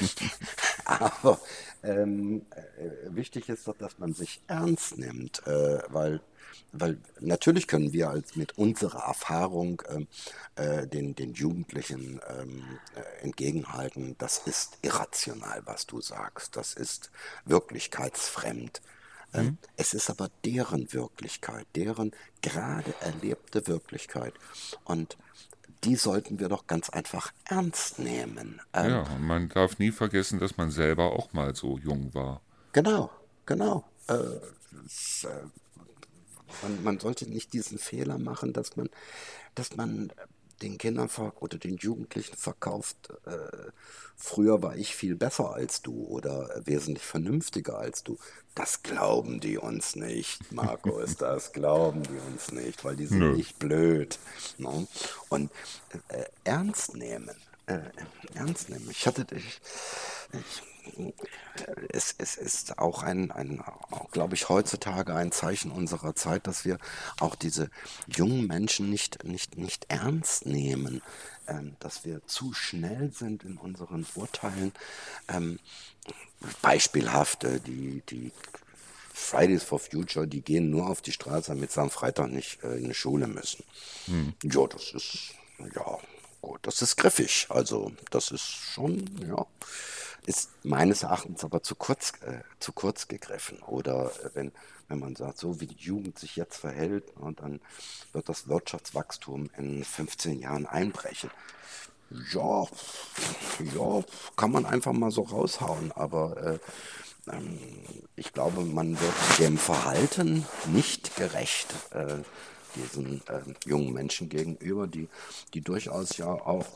[0.85, 1.41] Aber
[1.83, 6.21] ähm, äh, wichtig ist doch, dass man sich ernst nimmt, äh, weil,
[6.73, 10.07] weil natürlich können wir als mit unserer Erfahrung ähm,
[10.57, 17.11] äh, den, den Jugendlichen ähm, äh, entgegenhalten, das ist irrational, was du sagst, das ist
[17.45, 18.81] wirklichkeitsfremd.
[19.35, 24.35] Ähm, Es ist aber deren Wirklichkeit, deren gerade erlebte Wirklichkeit.
[24.85, 25.17] Und
[25.85, 28.61] die sollten wir doch ganz einfach ernst nehmen.
[28.75, 32.41] Ja, man darf nie vergessen, dass man selber auch mal so jung war.
[32.73, 33.11] Genau,
[33.45, 33.85] genau.
[34.09, 34.15] Äh,
[34.85, 35.45] es, äh,
[36.63, 38.89] man, man, sollte nicht diesen Fehler machen, dass man,
[39.55, 40.13] dass man
[40.63, 43.71] den Kindern oder den Jugendlichen verkauft, äh,
[44.17, 48.19] früher war ich viel besser als du oder wesentlich vernünftiger als du.
[48.55, 53.37] Das glauben die uns nicht, Markus, das glauben die uns nicht, weil die sind Nö.
[53.37, 54.19] nicht blöd.
[54.57, 54.87] Ne?
[55.29, 55.51] Und
[56.09, 57.37] äh, ernst nehmen,
[57.67, 57.79] äh,
[58.35, 58.89] ernst nehmen.
[58.91, 59.61] Ich hatte, ich,
[60.33, 60.63] ich
[61.89, 63.63] es, es ist auch ein, ein
[64.13, 66.79] glaube ich, heutzutage ein Zeichen unserer Zeit, dass wir
[67.21, 67.71] auch diese
[68.07, 71.03] jungen Menschen nicht, nicht, nicht ernst nehmen,
[71.49, 74.73] ähm, dass wir zu schnell sind in unseren Urteilen.
[75.29, 75.59] Ähm,
[76.63, 78.33] beispielhaft, äh, die, die
[79.13, 82.77] Fridays for Future, die gehen nur auf die Straße, damit sie am Freitag nicht äh,
[82.77, 83.65] in die Schule müssen.
[84.07, 84.35] Hm.
[84.43, 85.35] Ja, das ist,
[85.75, 85.99] ja,
[86.63, 87.47] das ist griffig.
[87.49, 89.47] Also, das ist schon, ja
[90.27, 93.63] ist meines Erachtens aber zu kurz, äh, zu kurz gegriffen.
[93.63, 94.53] Oder äh, wenn,
[94.89, 97.61] wenn man sagt, so wie die Jugend sich jetzt verhält, und dann
[98.13, 101.31] wird das Wirtschaftswachstum in 15 Jahren einbrechen.
[102.33, 102.67] Ja,
[103.75, 104.05] ja,
[104.37, 106.59] kann man einfach mal so raushauen, aber äh,
[107.33, 107.59] ähm,
[108.15, 112.19] ich glaube, man wird dem Verhalten nicht gerecht, äh,
[112.77, 115.09] diesen äh, jungen Menschen gegenüber, die,
[115.55, 116.67] die durchaus ja auch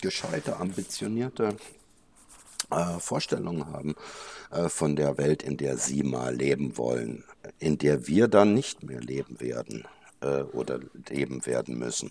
[0.00, 1.56] gescheite, ambitionierte
[2.70, 3.94] äh, Vorstellungen haben
[4.50, 7.24] äh, von der Welt, in der sie mal leben wollen,
[7.58, 9.86] in der wir dann nicht mehr leben werden
[10.20, 12.10] äh, oder leben werden müssen.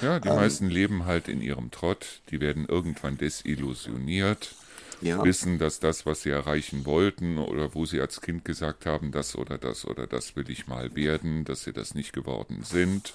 [0.00, 4.54] Ja, die ähm, meisten leben halt in ihrem Trott, die werden irgendwann desillusioniert.
[5.00, 5.22] Ja.
[5.24, 9.36] wissen, dass das, was sie erreichen wollten oder wo sie als Kind gesagt haben, das
[9.36, 13.14] oder das oder das will ich mal werden, dass sie das nicht geworden sind.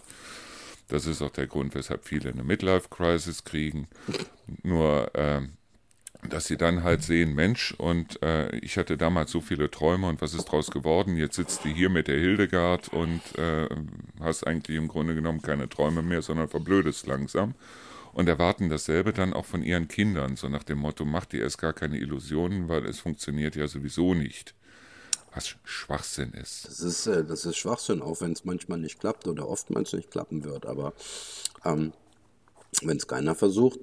[0.87, 3.87] Das ist auch der Grund, weshalb viele eine Midlife-Crisis kriegen.
[4.63, 5.41] Nur äh,
[6.29, 10.21] dass sie dann halt sehen, Mensch, und äh, ich hatte damals so viele Träume und
[10.21, 11.17] was ist draus geworden?
[11.17, 13.67] Jetzt sitzt du hier mit der Hildegard und äh,
[14.19, 17.55] hast eigentlich im Grunde genommen keine Träume mehr, sondern verblödest langsam.
[18.13, 21.57] Und erwarten dasselbe dann auch von ihren Kindern, so nach dem Motto, mach dir erst
[21.57, 24.53] gar keine Illusionen, weil es funktioniert ja sowieso nicht.
[25.33, 26.67] Was Schwachsinn ist.
[26.67, 30.11] Das ist, äh, das ist Schwachsinn, auch wenn es manchmal nicht klappt oder oftmals nicht
[30.11, 30.67] klappen wird.
[30.67, 30.93] Aber
[31.65, 31.91] ähm,
[32.83, 33.79] wenn es keiner versucht,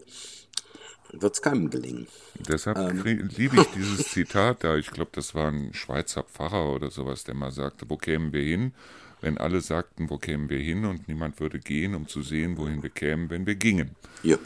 [1.12, 2.06] wird es keinem gelingen.
[2.48, 3.02] Deshalb ähm.
[3.02, 4.76] liebe ich dieses Zitat da.
[4.76, 8.42] Ich glaube, das war ein Schweizer Pfarrer oder sowas, der mal sagte, wo kämen wir
[8.42, 8.72] hin,
[9.20, 12.82] wenn alle sagten, wo kämen wir hin und niemand würde gehen, um zu sehen, wohin
[12.82, 13.96] wir kämen, wenn wir gingen.
[14.22, 14.38] Ja,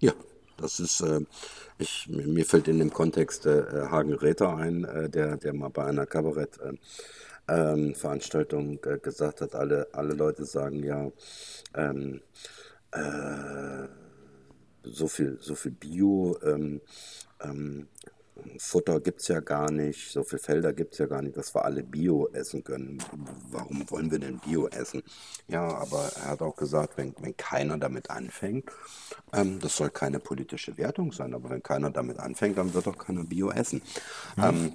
[0.00, 0.12] ja.
[0.60, 1.22] Das ist, äh,
[1.78, 5.86] ich, mir fällt in dem Kontext äh, Hagen Räther ein, äh, der, der mal bei
[5.86, 11.10] einer Kabarett-Veranstaltung äh, ähm, gesagt hat, alle, alle Leute sagen ja,
[11.74, 12.20] ähm,
[12.92, 13.88] äh,
[14.82, 16.38] so viel, so viel Bio.
[16.42, 16.82] Ähm,
[17.42, 17.88] ähm,
[18.58, 21.54] Futter gibt es ja gar nicht, so viele Felder gibt es ja gar nicht, dass
[21.54, 22.98] wir alle Bio essen können.
[23.50, 25.02] Warum wollen wir denn Bio essen?
[25.48, 28.70] Ja, aber er hat auch gesagt, wenn, wenn keiner damit anfängt,
[29.32, 32.98] ähm, das soll keine politische Wertung sein, aber wenn keiner damit anfängt, dann wird auch
[32.98, 33.82] keiner Bio essen.
[34.36, 34.44] Mhm.
[34.44, 34.72] Ähm,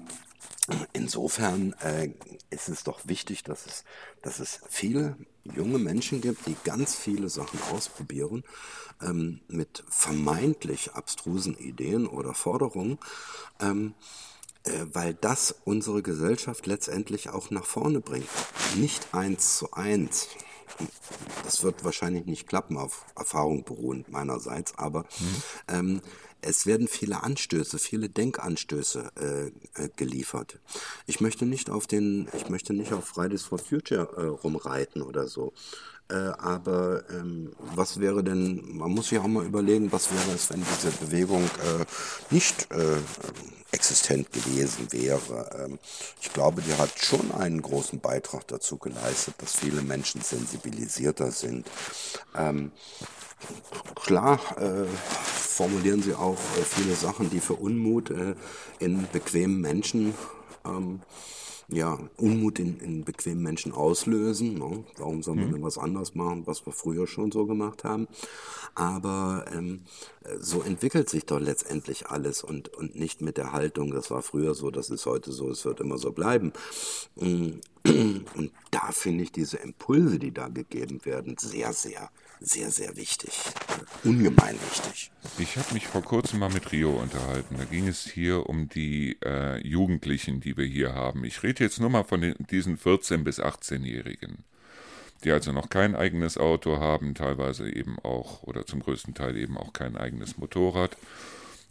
[0.92, 2.10] insofern äh,
[2.50, 3.84] ist es doch wichtig, dass es,
[4.22, 8.44] dass es viele junge Menschen gibt, die ganz viele Sachen ausprobieren
[9.02, 12.98] ähm, mit vermeintlich abstrusen Ideen oder Forderungen,
[13.60, 13.94] ähm,
[14.64, 18.28] äh, weil das unsere Gesellschaft letztendlich auch nach vorne bringt.
[18.76, 20.28] Nicht eins zu eins.
[21.44, 25.42] Das wird wahrscheinlich nicht klappen, auf Erfahrung beruhend meinerseits, aber mhm.
[25.68, 26.02] ähm,
[26.46, 30.58] es werden viele Anstöße, viele Denkanstöße äh, äh, geliefert.
[31.06, 35.26] Ich möchte nicht auf den, ich möchte nicht auf Fridays for Future äh, rumreiten oder
[35.26, 35.52] so.
[36.08, 40.50] Äh, aber ähm, was wäre denn, man muss sich auch mal überlegen, was wäre es,
[40.50, 41.84] wenn diese Bewegung äh,
[42.30, 42.98] nicht äh,
[43.72, 45.64] existent gewesen wäre.
[45.64, 45.78] Ähm,
[46.20, 51.66] ich glaube, die hat schon einen großen Beitrag dazu geleistet, dass viele Menschen sensibilisierter sind.
[52.36, 52.70] Ähm,
[53.94, 58.34] klar äh, formulieren sie auch äh, viele Sachen, die für Unmut äh,
[58.78, 60.14] in bequemen Menschen
[60.64, 61.00] ähm,
[61.68, 64.54] ja, Unmut in, in bequemen Menschen auslösen.
[64.54, 64.84] Ne?
[64.98, 65.52] Warum sollen wir mhm.
[65.52, 68.06] denn was anderes machen, was wir früher schon so gemacht haben?
[68.74, 69.82] Aber ähm,
[70.38, 74.54] so entwickelt sich doch letztendlich alles und, und nicht mit der Haltung, das war früher
[74.54, 76.52] so, das ist heute so, es wird immer so bleiben.
[77.16, 82.10] Mm, und da finde ich diese Impulse, die da gegeben werden, sehr, sehr
[82.40, 83.32] sehr, sehr wichtig.
[84.04, 85.10] Ungemein wichtig.
[85.38, 87.56] Ich habe mich vor kurzem mal mit Rio unterhalten.
[87.58, 91.24] Da ging es hier um die äh, Jugendlichen, die wir hier haben.
[91.24, 94.44] Ich rede jetzt nur mal von den, diesen 14- bis 18-Jährigen.
[95.24, 99.56] die also noch kein eigenes Auto haben, teilweise eben auch oder zum größten Teil eben
[99.56, 100.96] auch kein eigenes Motorrad.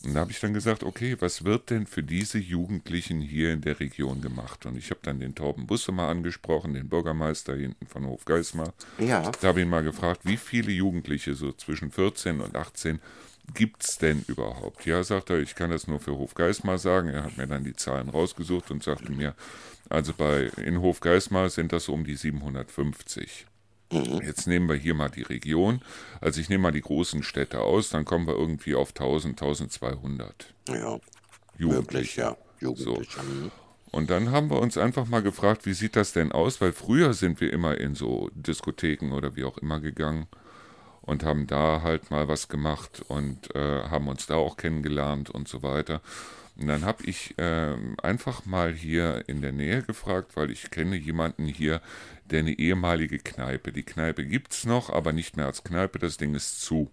[0.04, 3.62] Und da habe ich dann gesagt, okay, was wird denn für diese Jugendlichen hier in
[3.62, 4.66] der Region gemacht?
[4.66, 8.74] Und ich habe dann den Torben Busse mal angesprochen, den Bürgermeister hinten von Hofgeismar.
[9.00, 9.32] Ja.
[9.42, 13.00] Da habe ich ihn mal gefragt, wie viele Jugendliche so zwischen 14 und 18
[13.54, 14.86] gibt es denn überhaupt?
[14.86, 17.10] Ja, sagt er, ich kann das nur für Hofgeismar sagen.
[17.10, 19.36] Er hat mir dann die Zahlen rausgesucht und sagte mir,
[19.90, 23.46] also bei in Hofgeismar sind das so um die 750.
[24.00, 24.22] Mhm.
[24.22, 25.82] Jetzt nehmen wir hier mal die Region.
[26.22, 30.54] Also ich nehme mal die großen Städte aus, dann kommen wir irgendwie auf 1000, 1200.
[30.70, 31.00] Ja.
[31.58, 32.22] Jugendliche.
[32.22, 32.38] ja.
[32.60, 33.12] Jugendliche.
[33.18, 33.22] So.
[33.22, 33.52] Mhm.
[33.92, 36.60] Und dann haben wir uns einfach mal gefragt, wie sieht das denn aus?
[36.60, 40.28] Weil früher sind wir immer in so Diskotheken oder wie auch immer gegangen
[41.02, 45.48] und haben da halt mal was gemacht und äh, haben uns da auch kennengelernt und
[45.48, 46.02] so weiter.
[46.58, 50.96] Und dann habe ich äh, einfach mal hier in der Nähe gefragt, weil ich kenne
[50.96, 51.82] jemanden hier,
[52.32, 53.72] der eine ehemalige Kneipe.
[53.72, 56.90] Die Kneipe gibt es noch, aber nicht mehr als Kneipe, das Ding ist zu.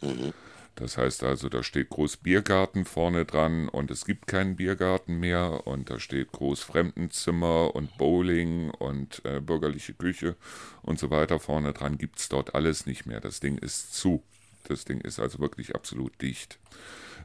[0.00, 0.32] Mhm.
[0.74, 5.66] Das heißt also, da steht groß Biergarten vorne dran und es gibt keinen Biergarten mehr
[5.66, 10.34] und da steht groß Fremdenzimmer und Bowling und äh, bürgerliche Küche
[10.80, 13.20] und so weiter vorne dran gibt es dort alles nicht mehr.
[13.20, 14.22] Das Ding ist zu.
[14.64, 16.58] Das Ding ist also wirklich absolut dicht.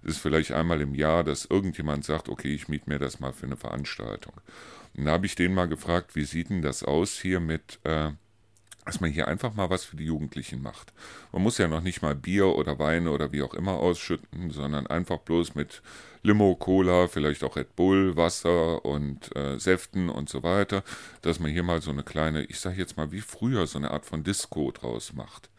[0.04, 3.34] Es ist vielleicht einmal im Jahr, dass irgendjemand sagt, okay, ich miete mir das mal
[3.34, 4.34] für eine Veranstaltung.
[4.96, 8.12] Und da habe ich den mal gefragt, wie sieht denn das aus hier mit äh,
[8.88, 10.94] dass man hier einfach mal was für die Jugendlichen macht.
[11.34, 14.88] Man muss ja noch nicht mal Bier oder Weine oder wie auch immer ausschütten, sondern
[14.88, 15.82] einfach bloß mit
[16.24, 20.84] Limo, Cola, vielleicht auch Red Bull, Wasser und äh, Säften und so weiter,
[21.22, 23.92] dass man hier mal so eine kleine, ich sage jetzt mal wie früher, so eine
[23.92, 25.50] Art von Disco draus macht,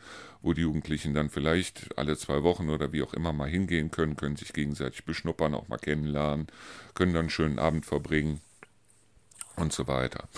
[0.43, 4.17] wo die Jugendlichen dann vielleicht alle zwei Wochen oder wie auch immer mal hingehen können,
[4.17, 6.47] können sich gegenseitig beschnuppern, auch mal kennenlernen,
[6.95, 8.41] können dann einen schönen Abend verbringen
[9.57, 10.29] und so weiter.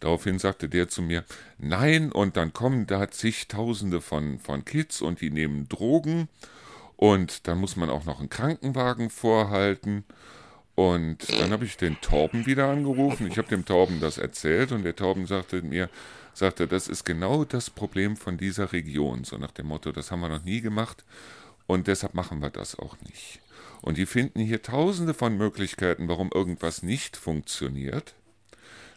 [0.00, 1.24] Daraufhin sagte der zu mir,
[1.58, 6.28] nein, und dann kommen da zigtausende von, von Kids und die nehmen Drogen
[7.00, 10.04] und dann muss man auch noch einen Krankenwagen vorhalten.
[10.74, 13.26] Und dann habe ich den Torben wieder angerufen.
[13.26, 15.88] Ich habe dem Torben das erzählt und der Torben sagte mir,
[16.34, 19.24] sagte, das ist genau das Problem von dieser Region.
[19.24, 21.04] So nach dem Motto, das haben wir noch nie gemacht
[21.66, 23.40] und deshalb machen wir das auch nicht.
[23.82, 28.14] Und die finden hier tausende von Möglichkeiten, warum irgendwas nicht funktioniert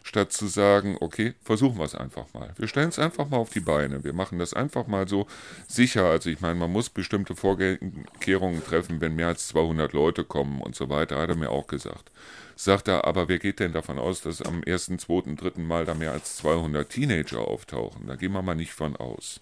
[0.04, 2.52] statt zu sagen, okay, versuchen wir es einfach mal.
[2.58, 4.04] Wir stellen es einfach mal auf die Beine.
[4.04, 5.26] Wir machen das einfach mal so
[5.66, 6.04] sicher.
[6.04, 10.76] Also ich meine, man muss bestimmte Vorkehrungen treffen, wenn mehr als 200 Leute kommen und
[10.76, 12.12] so weiter, hat er mir auch gesagt.
[12.56, 15.94] Sagt er, aber wer geht denn davon aus, dass am ersten, zweiten, dritten Mal da
[15.94, 18.06] mehr als 200 Teenager auftauchen?
[18.06, 19.40] Da gehen wir mal nicht von aus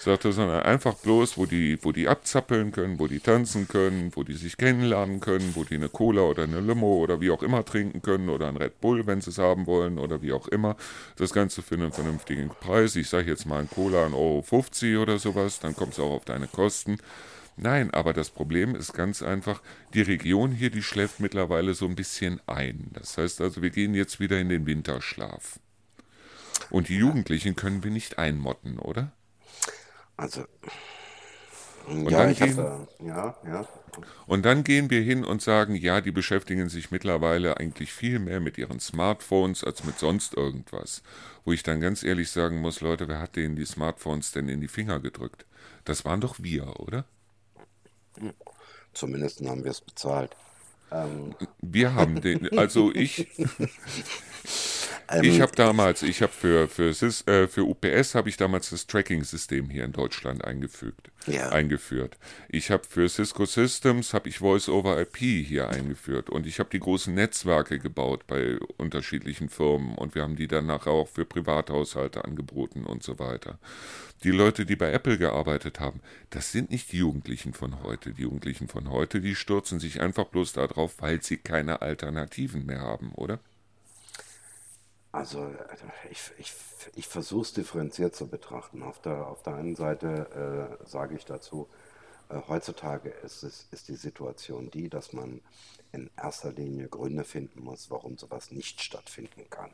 [0.00, 4.22] sagte, sondern einfach bloß, wo die, wo die abzappeln können, wo die tanzen können, wo
[4.22, 7.64] die sich kennenlernen können, wo die eine Cola oder eine Limo oder wie auch immer
[7.64, 10.76] trinken können oder ein Red Bull, wenn sie es haben wollen oder wie auch immer.
[11.16, 12.96] Das Ganze für einen vernünftigen Preis.
[12.96, 16.24] Ich sage jetzt mal ein Cola 1,50 Euro oder sowas, dann kommt es auch auf
[16.24, 16.98] deine Kosten.
[17.60, 19.60] Nein, aber das Problem ist ganz einfach,
[19.92, 22.90] die Region hier, die schläft mittlerweile so ein bisschen ein.
[22.92, 25.58] Das heißt also, wir gehen jetzt wieder in den Winterschlaf.
[26.70, 29.12] Und die Jugendlichen können wir nicht einmotten, oder?
[30.16, 30.44] Also,
[31.88, 33.68] und ja, dann gehen, habe, ja, ja.
[34.26, 38.40] Und dann gehen wir hin und sagen, ja, die beschäftigen sich mittlerweile eigentlich viel mehr
[38.40, 41.02] mit ihren Smartphones als mit sonst irgendwas.
[41.44, 44.60] Wo ich dann ganz ehrlich sagen muss, Leute, wer hat denen die Smartphones denn in
[44.60, 45.46] die Finger gedrückt?
[45.84, 47.04] Das waren doch wir, oder?
[48.92, 50.34] Zumindest haben wir es bezahlt.
[50.90, 51.34] Ähm.
[51.60, 53.28] Wir haben den, also ich,
[55.10, 58.86] Ähm, ich habe damals, ich habe für, für, äh, für UPS habe ich damals das
[58.86, 61.48] Tracking-System hier in Deutschland eingefügt, ja.
[61.48, 62.18] eingeführt.
[62.48, 66.68] Ich habe für Cisco Systems habe ich Voice over IP hier eingeführt und ich habe
[66.70, 71.24] die großen Netzwerke gebaut bei unterschiedlichen Firmen und wir haben die dann nachher auch für
[71.24, 73.58] Privathaushalte angeboten und so weiter.
[74.24, 76.00] Die Leute, die bei Apple gearbeitet haben,
[76.30, 78.12] das sind nicht die Jugendlichen von heute.
[78.12, 82.80] Die Jugendlichen von heute, die stürzen sich einfach bloß darauf, weil sie keine Alternativen mehr
[82.80, 83.38] haben, oder?
[85.10, 85.50] Also
[86.10, 86.52] ich, ich,
[86.94, 88.82] ich versuche es differenziert zu betrachten.
[88.82, 91.68] Auf der, auf der einen Seite äh, sage ich dazu,
[92.28, 95.40] äh, heutzutage ist, es, ist die Situation die, dass man
[95.92, 99.70] in erster Linie Gründe finden muss, warum sowas nicht stattfinden kann.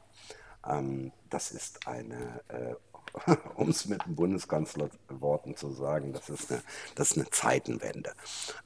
[0.66, 2.74] Ähm, das ist eine äh,
[3.56, 6.62] um es mit dem Bundeskanzlerworten zu sagen, das ist eine,
[6.94, 8.12] das ist eine Zeitenwende.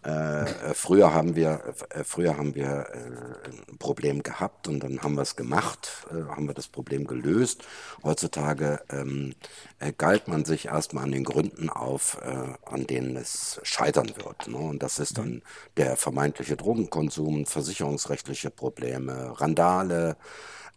[0.05, 5.03] Äh, äh, früher haben wir, äh, früher haben wir äh, ein Problem gehabt und dann
[5.03, 7.65] haben wir es gemacht, äh, haben wir das Problem gelöst.
[8.03, 9.35] Heutzutage ähm,
[9.79, 12.19] äh, galt man sich erstmal an den Gründen auf,
[12.65, 14.49] an denen es scheitern wird.
[14.49, 14.57] Ne?
[14.57, 15.43] Und das ist dann
[15.77, 20.17] der vermeintliche Drogenkonsum, versicherungsrechtliche Probleme, Randale,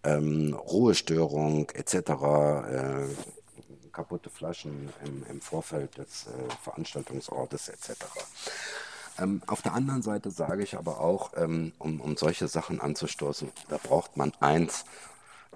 [0.04, 2.12] ähm, Ruhestörung etc.,
[3.92, 8.06] kaputte Flaschen im, im Vorfeld des äh, Veranstaltungsortes etc.
[9.20, 13.52] Ähm, auf der anderen Seite sage ich aber auch, ähm, um, um solche Sachen anzustoßen,
[13.70, 14.86] da braucht man eins,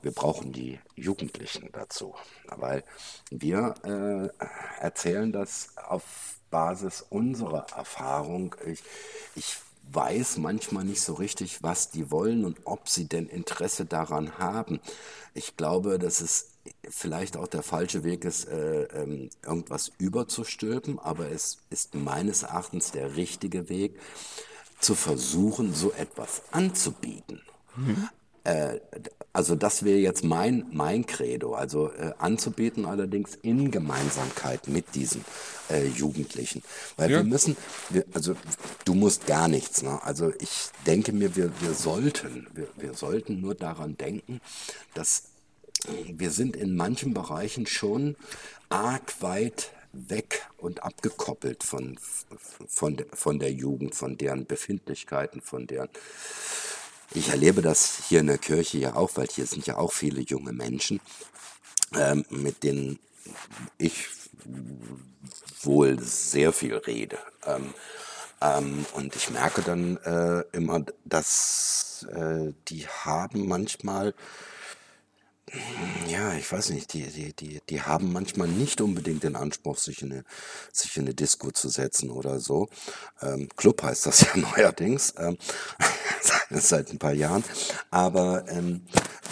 [0.02, 2.16] wir brauchen die Jugendlichen dazu,
[2.48, 2.84] weil
[3.32, 4.46] wir äh,
[4.82, 6.04] erzählen das auf
[6.52, 8.56] Basis unserer Erfahrung.
[8.66, 8.84] Ich,
[9.36, 9.58] ich
[9.92, 14.80] weiß manchmal nicht so richtig, was die wollen und ob sie denn Interesse daran haben.
[15.34, 16.55] Ich glaube, dass es
[16.90, 22.92] vielleicht auch der falsche Weg ist, äh, ähm, irgendwas überzustülpen, aber es ist meines Erachtens
[22.92, 24.00] der richtige Weg,
[24.80, 27.42] zu versuchen, so etwas anzubieten.
[27.76, 28.10] Mhm.
[28.44, 28.80] Äh,
[29.34, 35.26] also das wäre jetzt mein, mein Credo, also äh, anzubieten allerdings in Gemeinsamkeit mit diesen
[35.70, 36.62] äh, Jugendlichen.
[36.96, 37.18] Weil ja.
[37.18, 37.58] wir müssen,
[37.90, 38.36] wir, also
[38.86, 39.82] du musst gar nichts.
[39.82, 40.02] Ne?
[40.04, 44.40] Also ich denke mir, wir, wir sollten, wir, wir sollten nur daran denken,
[44.94, 45.24] dass
[46.08, 48.16] wir sind in manchen Bereichen schon
[48.70, 51.98] arg weit weg und abgekoppelt von,
[52.68, 55.90] von, von der Jugend, von deren Befindlichkeiten, von deren
[57.14, 60.22] ich erlebe das hier in der Kirche ja auch, weil hier sind ja auch viele
[60.22, 61.00] junge Menschen,
[61.96, 63.00] ähm, mit denen
[63.78, 64.08] ich
[65.62, 67.18] wohl sehr viel rede.
[67.46, 67.74] Ähm,
[68.42, 74.14] ähm, und ich merke dann äh, immer, dass äh, die haben manchmal
[76.08, 80.02] ja, ich weiß nicht, die, die, die, die haben manchmal nicht unbedingt den Anspruch, sich
[80.02, 80.24] in eine,
[80.72, 82.70] sich in eine Disco zu setzen oder so.
[83.22, 85.38] Ähm, Club heißt das ja neuerdings, ähm,
[86.50, 87.44] seit ein paar Jahren.
[87.92, 88.82] Aber ähm,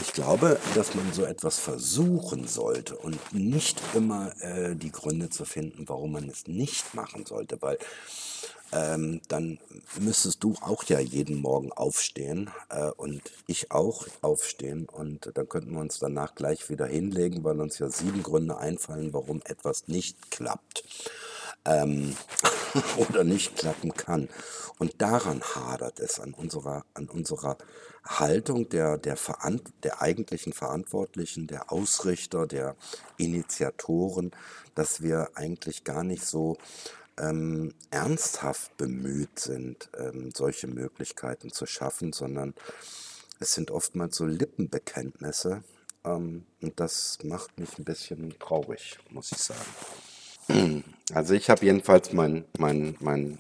[0.02, 5.46] ich glaube, dass man so etwas versuchen sollte und nicht immer äh, die Gründe zu
[5.46, 7.78] finden, warum man es nicht machen sollte, weil
[8.74, 9.60] ähm, dann
[10.00, 15.74] müsstest du auch ja jeden Morgen aufstehen äh, und ich auch aufstehen und dann könnten
[15.74, 20.32] wir uns danach gleich wieder hinlegen, weil uns ja sieben Gründe einfallen, warum etwas nicht
[20.32, 20.84] klappt
[21.66, 22.16] ähm,
[22.98, 24.28] oder nicht klappen kann.
[24.80, 27.58] Und daran hadert es an unserer, an unserer
[28.04, 29.18] Haltung der, der,
[29.84, 32.76] der eigentlichen Verantwortlichen, der Ausrichter, der
[33.18, 34.32] Initiatoren,
[34.74, 36.58] dass wir eigentlich gar nicht so
[37.20, 42.54] ähm, ernsthaft bemüht sind, ähm, solche Möglichkeiten zu schaffen, sondern
[43.40, 45.64] es sind oftmals so Lippenbekenntnisse.
[46.06, 50.84] Ähm, und das macht mich ein bisschen traurig, muss ich sagen.
[51.14, 53.40] Also ich habe jedenfalls mein, mein, mein,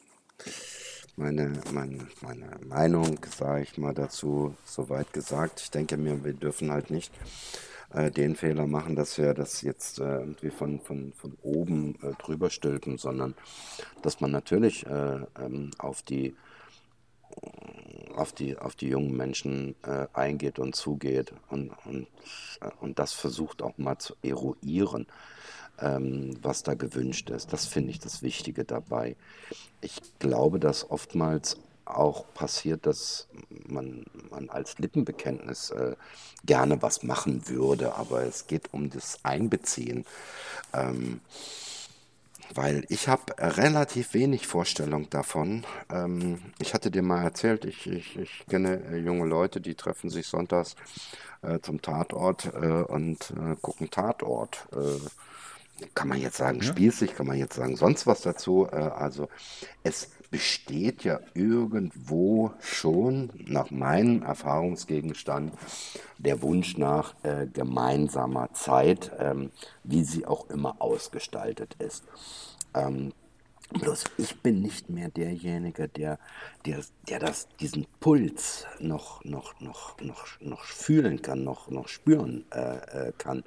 [1.15, 5.61] meine, meine, meine Meinung, sage ich mal, dazu soweit gesagt.
[5.61, 7.11] Ich denke mir, wir dürfen halt nicht
[7.93, 12.13] äh, den Fehler machen, dass wir das jetzt äh, irgendwie von, von, von oben äh,
[12.21, 13.35] drüber stülpen, sondern
[14.01, 16.35] dass man natürlich äh, ähm, auf die
[18.15, 22.07] auf die, auf die jungen Menschen äh, eingeht und zugeht und, und,
[22.61, 25.07] äh, und das versucht auch mal zu eruieren,
[25.79, 27.51] ähm, was da gewünscht ist.
[27.51, 29.15] Das finde ich das Wichtige dabei.
[29.81, 33.27] Ich glaube, dass oftmals auch passiert, dass
[33.67, 35.95] man, man als Lippenbekenntnis äh,
[36.45, 40.05] gerne was machen würde, aber es geht um das Einbeziehen.
[40.73, 41.21] Ähm,
[42.55, 45.65] weil ich habe relativ wenig Vorstellung davon.
[45.89, 50.09] Ähm, ich hatte dir mal erzählt, ich, ich, ich kenne äh, junge Leute, die treffen
[50.09, 50.75] sich sonntags
[51.41, 54.67] äh, zum Tatort äh, und äh, gucken Tatort.
[54.71, 56.63] Äh, kann man jetzt sagen, ja.
[56.63, 58.67] spießig, kann man jetzt sagen, sonst was dazu.
[58.67, 59.27] Also
[59.81, 65.53] es besteht ja irgendwo schon, nach meinem Erfahrungsgegenstand,
[66.17, 69.51] der Wunsch nach äh, gemeinsamer Zeit, ähm,
[69.83, 72.03] wie sie auch immer ausgestaltet ist.
[72.73, 73.13] Ähm,
[73.73, 76.17] bloß ich bin nicht mehr derjenige, der,
[76.65, 82.45] der, der das, diesen Puls noch, noch, noch, noch, noch fühlen kann, noch, noch spüren
[82.51, 83.43] äh, äh kann,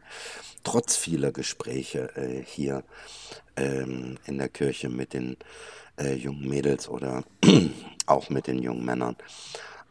[0.62, 2.84] trotz vieler Gespräche äh, hier
[3.57, 5.37] ähm, in der Kirche mit den
[5.99, 7.25] äh, jungen Mädels oder
[8.07, 9.17] auch mit den jungen Männern.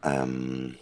[0.02, 0.76] Ähm,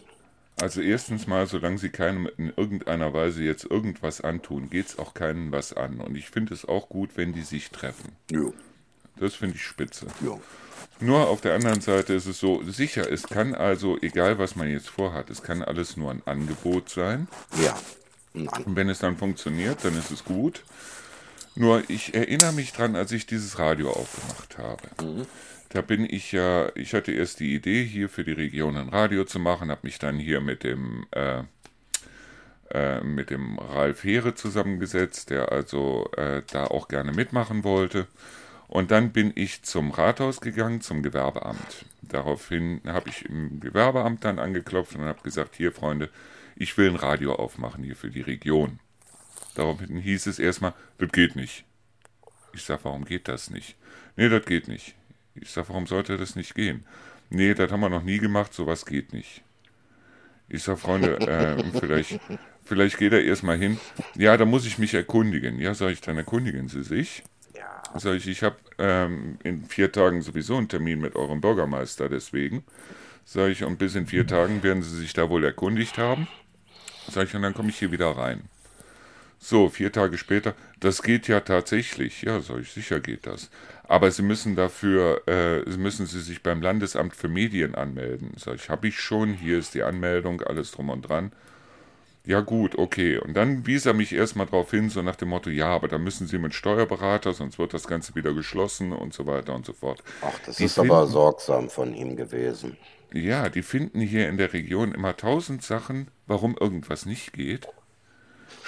[0.60, 5.14] also erstens mal, solange sie keinem in irgendeiner Weise jetzt irgendwas antun, geht es auch
[5.14, 6.00] keinen was an.
[6.00, 8.12] Und ich finde es auch gut, wenn die sich treffen.
[8.30, 8.54] Jo.
[9.16, 10.06] Das finde ich spitze.
[10.20, 10.40] Jo.
[11.00, 14.70] Nur auf der anderen Seite ist es so, sicher, es kann also, egal was man
[14.70, 17.26] jetzt vorhat, es kann alles nur ein Angebot sein.
[17.62, 17.76] Ja.
[18.32, 20.64] Und wenn es dann funktioniert, dann ist es gut.
[21.56, 24.82] Nur ich erinnere mich dran, als ich dieses Radio aufgemacht habe.
[25.04, 25.26] Mhm.
[25.68, 29.24] Da bin ich ja, ich hatte erst die Idee, hier für die Region ein Radio
[29.24, 31.42] zu machen, habe mich dann hier mit dem äh,
[32.70, 38.08] äh, mit dem Ralf Heere zusammengesetzt, der also äh, da auch gerne mitmachen wollte.
[38.66, 41.84] Und dann bin ich zum Rathaus gegangen, zum Gewerbeamt.
[42.02, 46.08] Daraufhin habe ich im Gewerbeamt dann angeklopft und habe gesagt, hier Freunde,
[46.56, 48.80] ich will ein Radio aufmachen hier für die Region.
[49.54, 51.64] Daraufhin hieß es erstmal, das geht nicht.
[52.52, 53.76] Ich sag, warum geht das nicht?
[54.16, 54.94] Nee, das geht nicht.
[55.34, 56.84] Ich sag, warum sollte das nicht gehen?
[57.30, 59.42] Nee, das haben wir noch nie gemacht, sowas geht nicht.
[60.48, 62.20] Ich sag, Freunde, äh, vielleicht,
[62.64, 63.78] vielleicht geht er erstmal hin.
[64.14, 65.58] Ja, da muss ich mich erkundigen.
[65.58, 67.24] Ja, sag ich, dann erkundigen Sie sich.
[67.54, 67.82] Ja.
[67.96, 72.64] Sag ich, ich habe ähm, in vier Tagen sowieso einen Termin mit eurem Bürgermeister, deswegen.
[73.24, 76.28] Sag ich, und bis in vier Tagen werden Sie sich da wohl erkundigt haben.
[77.10, 78.42] Sag ich, und dann komme ich hier wieder rein.
[79.38, 82.22] So, vier Tage später, das geht ja tatsächlich.
[82.22, 83.50] Ja, sag ich, sicher geht das.
[83.86, 88.32] Aber Sie müssen dafür, äh, müssen Sie sich beim Landesamt für Medien anmelden.
[88.38, 91.32] Sag ich, habe ich schon, hier ist die Anmeldung, alles drum und dran.
[92.24, 93.18] Ja gut, okay.
[93.18, 95.98] Und dann wies er mich erstmal darauf hin, so nach dem Motto, ja, aber da
[95.98, 99.74] müssen Sie mit Steuerberater, sonst wird das Ganze wieder geschlossen und so weiter und so
[99.74, 100.02] fort.
[100.22, 102.78] Ach, das Die ist aber finden- sorgsam von ihm gewesen.
[103.12, 107.68] Ja, die finden hier in der Region immer tausend Sachen, warum irgendwas nicht geht.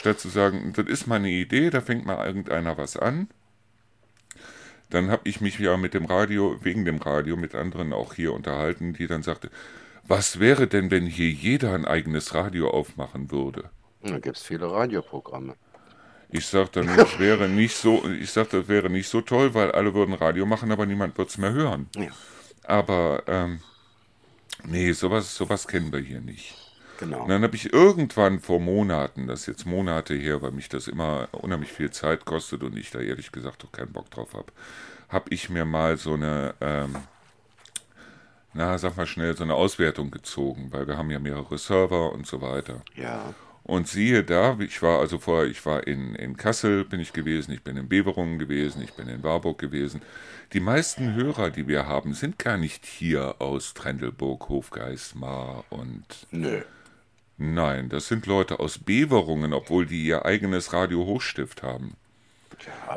[0.07, 3.29] Statt zu sagen, das ist mal eine Idee, da fängt mal irgendeiner was an.
[4.89, 8.33] Dann habe ich mich ja mit dem Radio, wegen dem Radio, mit anderen auch hier
[8.33, 9.51] unterhalten, die dann sagte,
[10.05, 13.71] was wäre denn, wenn hier jeder ein eigenes Radio aufmachen würde?
[14.01, 15.57] Da gibt es viele Radioprogramme.
[16.29, 19.73] Ich sag dann, das wäre nicht so, ich sag, das wäre nicht so toll, weil
[19.73, 21.91] alle würden Radio machen, aber niemand wird es mehr hören.
[21.97, 22.13] Ja,
[22.63, 23.61] Aber ähm,
[24.63, 26.66] nee, sowas, sowas kennen wir hier nicht.
[26.99, 27.23] Genau.
[27.25, 30.89] Und dann habe ich irgendwann vor Monaten, das ist jetzt Monate her, weil mich das
[30.89, 34.53] immer unheimlich viel Zeit kostet und ich da ehrlich gesagt auch keinen Bock drauf habe,
[35.09, 37.09] habe ich mir mal so eine, ähm,
[38.53, 42.27] na, sag mal schnell, so eine Auswertung gezogen, weil wir haben ja mehrere Server und
[42.27, 42.85] so weiter.
[42.95, 47.13] Ja, Und siehe da, ich war also vorher, ich war in, in Kassel, bin ich
[47.13, 50.03] gewesen, ich bin in Beverungen gewesen, ich bin in Warburg gewesen.
[50.53, 56.63] Die meisten Hörer, die wir haben, sind gar nicht hier aus Trendelburg, Hofgeismar und nö.
[57.39, 61.97] Nein, das sind Leute aus Beverungen, obwohl die ihr eigenes Radio Hochstift haben.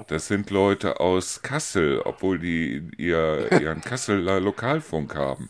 [0.07, 5.49] Das sind Leute aus Kassel, obwohl die ihr, ihren Kasseler Lokalfunk haben.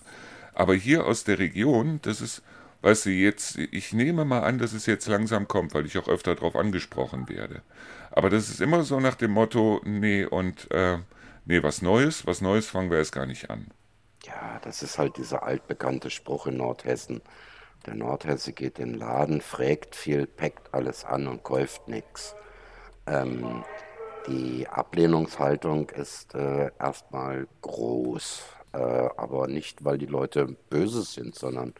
[0.53, 2.41] Aber hier aus der Region, das ist,
[2.81, 6.07] weißt du, jetzt, ich nehme mal an, dass es jetzt langsam kommt, weil ich auch
[6.07, 7.61] öfter darauf angesprochen werde.
[8.11, 10.97] Aber das ist immer so nach dem Motto, nee, und, äh,
[11.45, 13.67] nee, was Neues, was Neues fangen wir erst gar nicht an.
[14.25, 17.21] ja, das ist halt dieser altbekannte Spruch in Nordhessen.
[17.85, 22.35] Der Nordhesse geht in den Laden, fragt viel, packt alles an und kauft nichts.
[23.07, 23.63] Ähm,
[24.27, 31.73] die Ablehnungshaltung ist äh, erstmal groß, äh, aber nicht, weil die Leute böse sind, sondern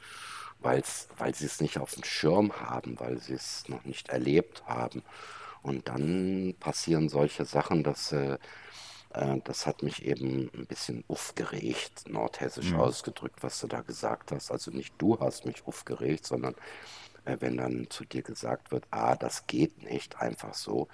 [0.59, 4.63] weil's, weil sie es nicht auf dem Schirm haben, weil sie es noch nicht erlebt
[4.65, 5.03] haben.
[5.61, 8.37] Und dann passieren solche Sachen, dass äh,
[9.43, 14.51] das hat mich eben ein bisschen aufgeregt, nordhessisch ausgedrückt, was du da gesagt hast.
[14.51, 16.53] Also nicht du hast mich aufgeregt, sondern
[17.25, 20.87] äh, wenn dann zu dir gesagt wird, ah, das geht nicht einfach so,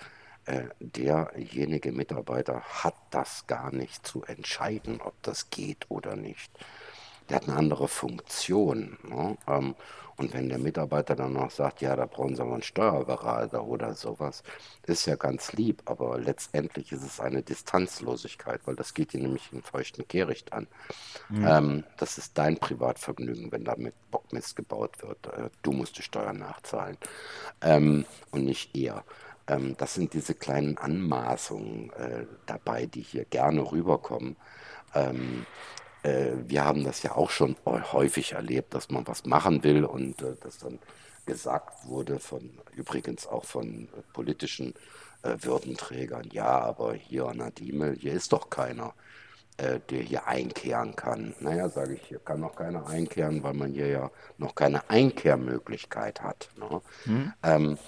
[0.45, 6.51] äh, derjenige Mitarbeiter hat das gar nicht zu entscheiden, ob das geht oder nicht.
[7.29, 8.97] Der hat eine andere Funktion.
[9.03, 9.37] Ne?
[9.47, 9.75] Ähm,
[10.17, 13.93] und wenn der Mitarbeiter dann noch sagt, ja, da brauchen Sie aber einen Steuerberater oder
[13.93, 14.43] sowas,
[14.83, 19.51] ist ja ganz lieb, aber letztendlich ist es eine Distanzlosigkeit, weil das geht dir nämlich
[19.51, 20.67] in feuchten Kehricht an.
[21.31, 25.27] Ähm, das ist dein Privatvergnügen, wenn da mit Bockmist gebaut wird.
[25.27, 26.97] Äh, du musst die Steuern nachzahlen
[27.61, 29.03] ähm, und nicht er.
[29.47, 34.37] Ähm, das sind diese kleinen Anmaßungen äh, dabei, die hier gerne rüberkommen.
[34.93, 35.45] Ähm,
[36.05, 40.21] äh, wir haben das ja auch schon häufig erlebt, dass man was machen will und
[40.21, 40.79] äh, das dann
[41.25, 44.73] gesagt wurde von übrigens auch von äh, politischen
[45.41, 48.93] Würdenträgern, ja, aber hier an der Diemel, hier ist doch keiner,
[49.57, 51.33] äh, der hier einkehren kann.
[51.39, 56.21] Naja, sage ich, hier kann noch keiner einkehren, weil man hier ja noch keine Einkehrmöglichkeit
[56.21, 56.49] hat.
[56.57, 56.81] Ne?
[57.41, 57.79] Ähm,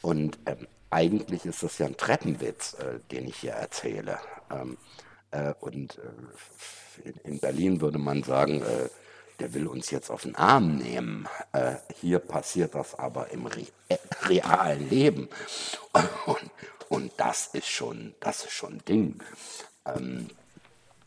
[0.00, 4.18] und ähm, eigentlich ist das ja ein Treppenwitz, äh, den ich hier erzähle.
[4.50, 4.78] Ähm,
[5.32, 6.00] äh, und
[7.04, 8.88] in, in Berlin würde man sagen, äh,
[9.38, 11.28] der will uns jetzt auf den Arm nehmen.
[11.52, 15.28] Äh, hier passiert das aber im Re äh, realen Leben.
[16.26, 16.50] Und,
[16.88, 19.20] und das ist schon, das ist schon ein Ding.
[19.86, 20.28] Ähm,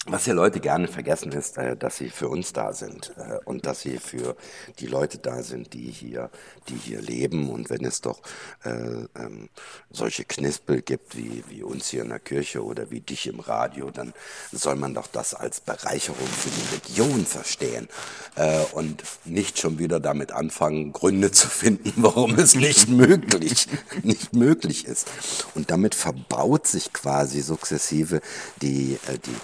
[0.07, 3.65] was hier Leute gerne vergessen ist, äh, dass sie für uns da sind äh, und
[3.65, 4.35] dass sie für
[4.79, 6.29] die Leute da sind, die hier,
[6.69, 7.49] die hier leben.
[7.49, 8.21] Und wenn es doch
[8.63, 9.49] äh, ähm,
[9.91, 13.91] solche Knispel gibt wie, wie uns hier in der Kirche oder wie dich im Radio,
[13.91, 14.13] dann
[14.51, 17.89] soll man doch das als Bereicherung für die Region verstehen
[18.35, 23.67] äh, und nicht schon wieder damit anfangen, Gründe zu finden, warum es nicht möglich,
[24.03, 25.09] nicht möglich ist.
[25.55, 28.21] Und damit verbaut sich quasi sukzessive
[28.61, 29.35] die, äh, die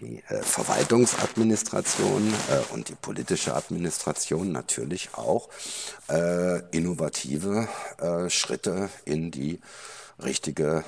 [0.00, 5.48] die äh, Verwaltungsadministration äh, und die politische Administration natürlich auch
[6.08, 7.68] äh, innovative
[7.98, 9.60] äh, Schritte in die
[10.22, 10.84] richtige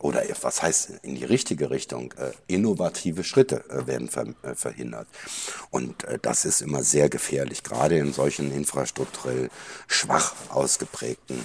[0.00, 5.08] oder was heißt in die richtige Richtung, äh, innovative Schritte äh, werden ver verhindert.
[5.70, 9.50] Und das ist immer sehr gefährlich, gerade in solchen infrastrukturell
[9.88, 11.44] schwach ausgeprägten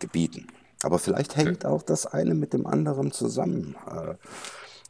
[0.00, 0.48] Gebieten.
[0.82, 3.76] Aber vielleicht hängt auch das eine mit dem anderen zusammen.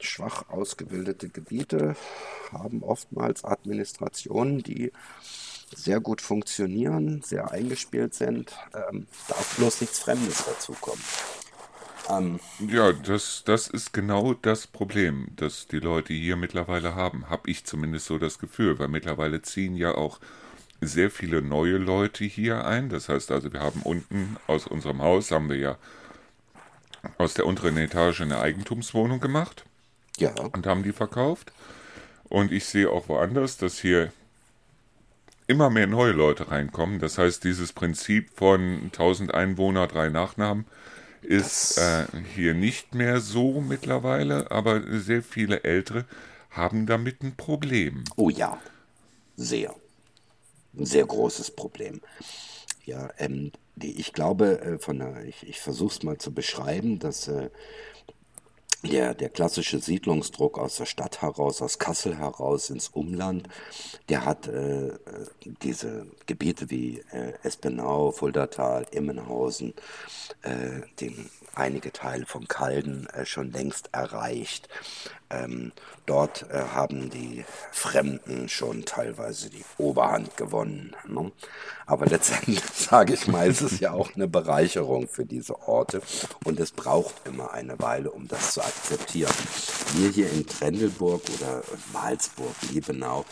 [0.02, 1.96] Schwach ausgebildete Gebiete
[2.52, 4.92] haben oftmals Administrationen, die
[5.74, 8.52] sehr gut funktionieren, sehr eingespielt sind.
[8.74, 11.02] Ähm, darf bloß nichts Fremdes dazukommen.
[12.10, 17.30] Ähm, ja, das, das ist genau das Problem, das die Leute hier mittlerweile haben.
[17.30, 20.18] Habe ich zumindest so das Gefühl, weil mittlerweile ziehen ja auch
[20.80, 22.88] sehr viele neue Leute hier ein.
[22.88, 25.78] Das heißt also, wir haben unten aus unserem Haus, haben wir ja
[27.18, 29.64] aus der unteren Etage eine Eigentumswohnung gemacht.
[30.18, 30.34] Ja.
[30.34, 31.52] Und haben die verkauft.
[32.28, 34.12] Und ich sehe auch woanders, dass hier
[35.46, 36.98] immer mehr neue Leute reinkommen.
[36.98, 40.66] Das heißt, dieses Prinzip von 1000 Einwohner, drei Nachnamen,
[41.22, 46.04] ist äh, hier nicht mehr so mittlerweile, aber sehr viele Ältere
[46.50, 48.04] haben damit ein Problem.
[48.16, 48.60] Oh ja,
[49.36, 49.74] sehr.
[50.76, 52.00] Ein sehr großes Problem.
[52.84, 57.28] Ja, ähm, ich glaube, äh, von der, ich, ich versuche es mal zu beschreiben, dass
[57.28, 57.50] äh,
[58.82, 63.48] der, der klassische Siedlungsdruck aus der Stadt heraus, aus Kassel heraus ins Umland,
[64.08, 64.92] der hat äh,
[65.62, 69.74] diese Gebiete wie äh, Espenau, Fuldatal, Immenhausen,
[70.42, 74.68] äh, den, einige Teile von Calden äh, schon längst erreicht.
[75.30, 75.72] Ähm,
[76.06, 80.94] dort äh, haben die Fremden schon teilweise die Oberhand gewonnen.
[81.08, 81.32] Ne?
[81.86, 86.02] Aber letztendlich, sage ich mal, ist es ja auch eine Bereicherung für diese Orte
[86.44, 89.32] und es braucht immer eine Weile, um das zu akzeptieren.
[89.94, 91.62] Wir hier in Trendelburg oder
[91.92, 93.24] Malsburg, Liebenau,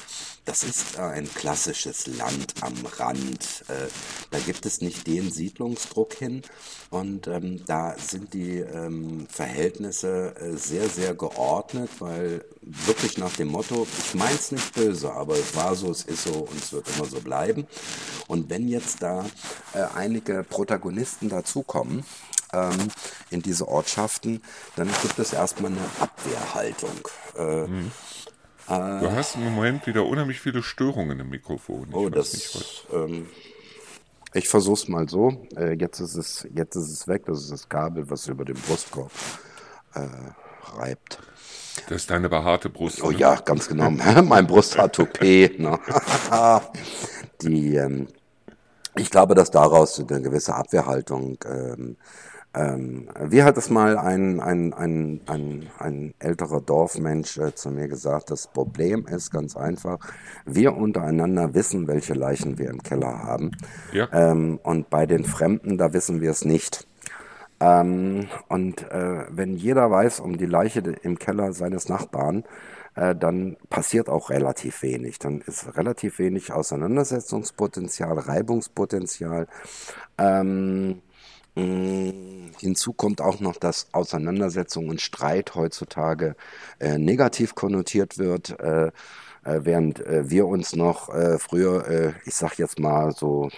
[0.50, 3.64] das ist ein klassisches Land am Rand.
[3.68, 3.86] Äh,
[4.32, 6.42] da gibt es nicht den Siedlungsdruck hin
[6.90, 13.46] und ähm, da sind die ähm, Verhältnisse äh, sehr, sehr geordnet, weil wirklich nach dem
[13.46, 16.72] Motto, ich meine es nicht böse, aber es war so, es ist so und es
[16.72, 17.68] wird immer so bleiben.
[18.26, 19.24] Und wenn jetzt da
[19.72, 22.04] äh, einige Protagonisten dazukommen,
[22.52, 22.88] ähm,
[23.30, 24.42] in diese Ortschaften,
[24.74, 27.08] dann gibt es erstmal eine Abwehrhaltung.
[27.38, 27.92] Äh, mhm.
[28.70, 31.88] Du hast im Moment wieder unheimlich viele Störungen im Mikrofon.
[31.88, 32.32] Ich oh, das.
[32.32, 33.26] Nicht, ähm,
[34.32, 35.44] ich versuch's mal so.
[35.56, 37.24] Äh, jetzt ist es, jetzt ist es weg.
[37.26, 39.10] Das ist das Kabel, was über den Brustkorb
[39.94, 40.06] äh,
[40.76, 41.18] reibt.
[41.88, 43.02] Das ist deine behaarte Brust.
[43.02, 43.18] Oh ne?
[43.18, 43.90] ja, ganz genau.
[44.22, 45.58] mein Brusthaar-Toupet.
[45.58, 45.76] Ne?
[47.42, 48.06] Die, ähm,
[48.96, 51.96] ich glaube, dass daraus eine gewisse Abwehrhaltung ähm,
[52.52, 57.86] ähm, wie hat es mal ein, ein, ein, ein, ein älterer Dorfmensch äh, zu mir
[57.86, 58.30] gesagt?
[58.30, 59.98] Das Problem ist ganz einfach,
[60.46, 63.52] wir untereinander wissen, welche Leichen wir im Keller haben.
[63.92, 64.08] Ja.
[64.12, 66.88] Ähm, und bei den Fremden, da wissen wir es nicht.
[67.60, 72.44] Ähm, und äh, wenn jeder weiß um die Leiche im Keller seines Nachbarn,
[72.96, 75.20] äh, dann passiert auch relativ wenig.
[75.20, 79.46] Dann ist relativ wenig Auseinandersetzungspotenzial, Reibungspotenzial.
[80.18, 81.02] Ähm,
[81.54, 86.36] hinzu kommt auch noch, dass Auseinandersetzung und Streit heutzutage
[86.78, 88.58] äh, negativ konnotiert wird.
[88.60, 88.92] Äh,
[89.42, 93.48] äh, während äh, wir uns noch äh, früher, äh, ich sag jetzt mal so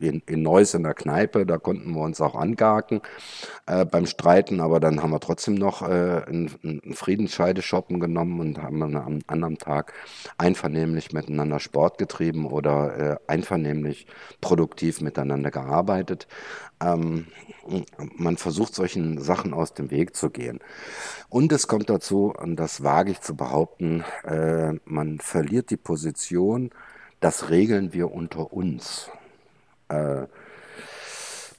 [0.00, 3.00] in, in Neuss in der Kneipe, da konnten wir uns auch angarken
[3.66, 8.82] äh, beim Streiten, aber dann haben wir trotzdem noch einen, einen Friedensscheideschoppen genommen und haben
[8.82, 9.92] am anderen Tag
[10.38, 14.06] einvernehmlich miteinander Sport getrieben oder einvernehmlich
[14.40, 16.26] produktiv miteinander gearbeitet.
[16.80, 17.26] Ähm,
[18.16, 20.60] man versucht solchen Sachen aus dem Weg zu gehen.
[21.28, 26.70] Und es kommt dazu, und das wage ich zu behaupten, äh, man verliert die Position,
[27.20, 29.10] das regeln wir unter uns.
[29.88, 30.26] Äh,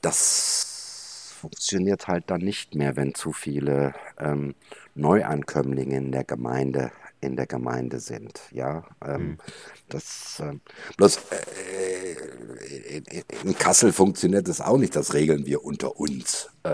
[0.02, 4.56] das funktioniert halt dann nicht mehr, wenn zu viele ähm,
[4.96, 6.92] Neuankömmlinge in der Gemeinde
[7.22, 8.42] in der Gemeinde sind.
[8.52, 9.38] Ja, ähm, mhm.
[9.90, 10.54] das äh,
[10.98, 12.07] bloß äh,
[13.44, 14.96] in, Kassel funktioniert das auch nicht.
[14.96, 16.50] Das regeln wir unter uns.
[16.64, 16.70] Äh,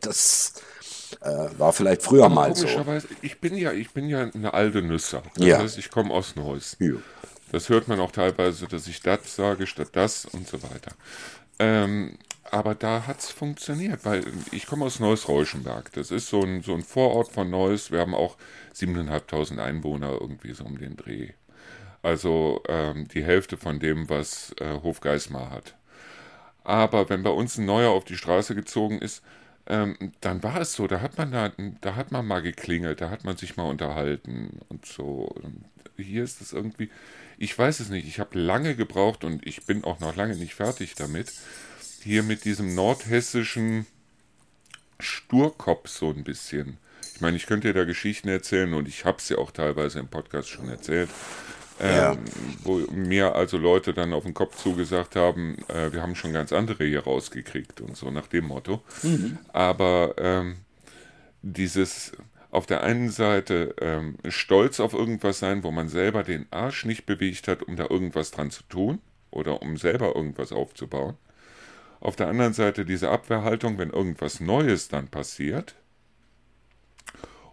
[0.00, 0.54] das
[1.20, 2.66] äh, war vielleicht früher Aber mal so.
[3.22, 5.22] Ich bin ja, ich bin ja eine alte Nüsser.
[5.34, 5.58] Das ja.
[5.58, 6.76] heißt, ich komme aus Neuss.
[6.80, 6.94] Ja.
[7.50, 10.92] Das hört man auch teilweise, dass ich das sage statt das und so weiter.
[11.58, 12.18] Ähm,
[12.50, 15.92] aber da hat es funktioniert, weil ich komme aus Neuss-Reuschenberg.
[15.92, 17.90] Das ist so ein, so ein Vorort von Neuss.
[17.90, 18.36] Wir haben auch
[18.74, 21.30] 7.500 Einwohner irgendwie so um den Dreh.
[22.02, 25.74] Also ähm, die Hälfte von dem, was äh, Hofgeismar hat.
[26.64, 29.22] Aber wenn bei uns ein Neuer auf die Straße gezogen ist,
[29.66, 33.10] ähm, dann war es so, da hat man da, da hat man mal geklingelt, da
[33.10, 35.30] hat man sich mal unterhalten und so.
[35.42, 35.64] Und
[35.96, 36.90] hier ist es irgendwie,
[37.36, 40.54] ich weiß es nicht, ich habe lange gebraucht und ich bin auch noch lange nicht
[40.54, 41.32] fertig damit,
[42.02, 43.86] hier mit diesem nordhessischen
[45.00, 46.78] Sturkopf so ein bisschen.
[47.14, 49.98] Ich meine, ich könnte dir da Geschichten erzählen und ich habe es ja auch teilweise
[49.98, 51.10] im Podcast schon erzählt.
[51.80, 52.16] Ähm, ja.
[52.64, 56.52] Wo mir also Leute dann auf den Kopf zugesagt haben, äh, wir haben schon ganz
[56.52, 58.82] andere hier rausgekriegt und so nach dem Motto.
[59.02, 59.38] Mhm.
[59.52, 60.56] Aber ähm,
[61.42, 62.12] dieses
[62.50, 67.04] auf der einen Seite ähm, stolz auf irgendwas sein, wo man selber den Arsch nicht
[67.04, 69.00] bewegt hat, um da irgendwas dran zu tun
[69.30, 71.14] oder um selber irgendwas aufzubauen.
[72.00, 75.74] Auf der anderen Seite diese Abwehrhaltung, wenn irgendwas Neues dann passiert.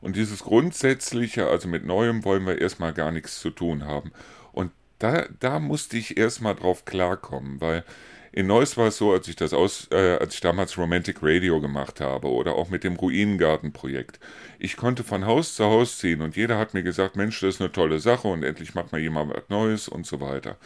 [0.05, 4.11] Und dieses Grundsätzliche, also mit Neuem wollen wir erstmal gar nichts zu tun haben.
[4.51, 7.83] Und da, da musste ich erstmal drauf klarkommen, weil
[8.31, 11.59] in Neuss war es so, als ich das aus, äh, als ich damals Romantic Radio
[11.59, 14.19] gemacht habe oder auch mit dem Ruinengarten-Projekt.
[14.59, 17.61] Ich konnte von Haus zu Haus ziehen und jeder hat mir gesagt, Mensch, das ist
[17.61, 20.57] eine tolle Sache und endlich macht mal jemand was Neues und so weiter.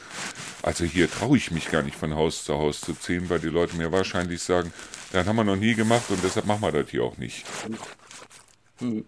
[0.64, 3.48] Also hier traue ich mich gar nicht von Haus zu Haus zu ziehen, weil die
[3.48, 4.74] Leute mir wahrscheinlich sagen,
[5.14, 7.46] das haben wir noch nie gemacht und deshalb machen wir das hier auch nicht.
[8.80, 9.06] Hm.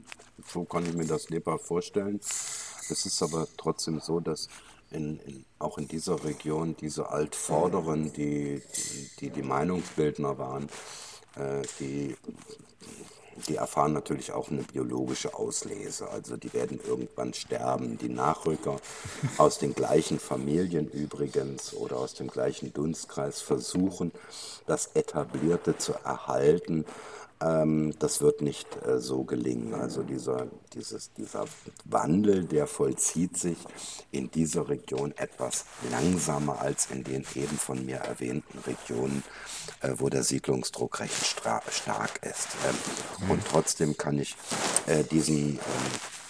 [0.52, 2.20] So kann ich mir das lebhaft vorstellen.
[2.90, 4.50] Es ist aber trotzdem so, dass
[4.92, 8.62] in, in, auch in dieser Region diese Altvorderen, die
[9.20, 10.68] die, die Meinungsbildner waren,
[11.38, 12.18] äh, die,
[13.48, 16.10] die erfahren natürlich auch eine biologische Auslese.
[16.10, 17.98] Also die werden irgendwann sterben.
[17.98, 18.76] Die Nachrücker
[19.38, 24.12] aus den gleichen Familien übrigens oder aus dem gleichen Dunstkreis versuchen,
[24.68, 26.84] das Etablierte zu erhalten
[27.42, 29.74] ähm, das wird nicht äh, so gelingen.
[29.74, 31.46] Also dieser, dieses, dieser
[31.86, 33.58] Wandel, der vollzieht sich
[34.12, 39.24] in dieser Region etwas langsamer als in den eben von mir erwähnten Regionen,
[39.82, 42.48] äh, wo der Siedlungsdruck recht stark ist.
[42.68, 44.36] Ähm, und trotzdem kann ich
[44.88, 45.60] äh, diesen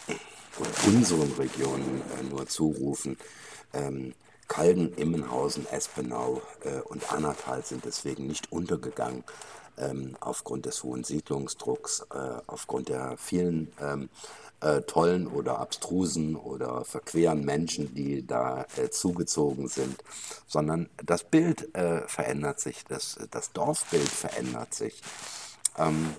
[0.09, 0.17] ähm,
[0.85, 3.17] unseren Regionen äh, nur zurufen,
[3.73, 4.13] ähm,
[4.47, 9.23] Kalden, Immenhausen, Espenau äh, und Annatal sind deswegen nicht untergegangen
[9.82, 14.10] ähm, aufgrund des hohen Siedlungsdrucks, äh, aufgrund der vielen ähm,
[14.62, 20.03] äh, tollen oder abstrusen oder verqueren Menschen, die da äh, zugezogen sind,
[20.48, 25.02] sondern das Bild äh, verändert sich, das, das Dorfbild verändert sich.
[25.78, 26.14] Ähm,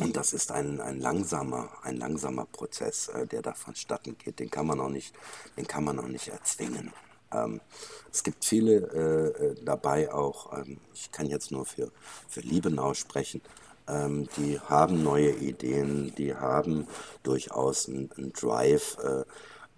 [0.00, 4.38] und das ist ein, ein langsamer, ein langsamer Prozess, äh, der da vonstatten geht.
[4.38, 5.14] Den kann man auch nicht,
[5.56, 6.92] den kann man auch nicht erzwingen.
[7.44, 7.60] Ähm,
[8.12, 11.90] es gibt viele äh, äh, dabei auch, ähm, ich kann jetzt nur für,
[12.28, 13.42] für Liebenau sprechen,
[13.88, 16.88] ähm, die haben neue Ideen, die haben
[17.22, 19.24] durchaus einen, einen Drive äh,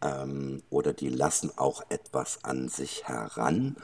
[0.03, 3.77] ähm, oder die lassen auch etwas an sich heran.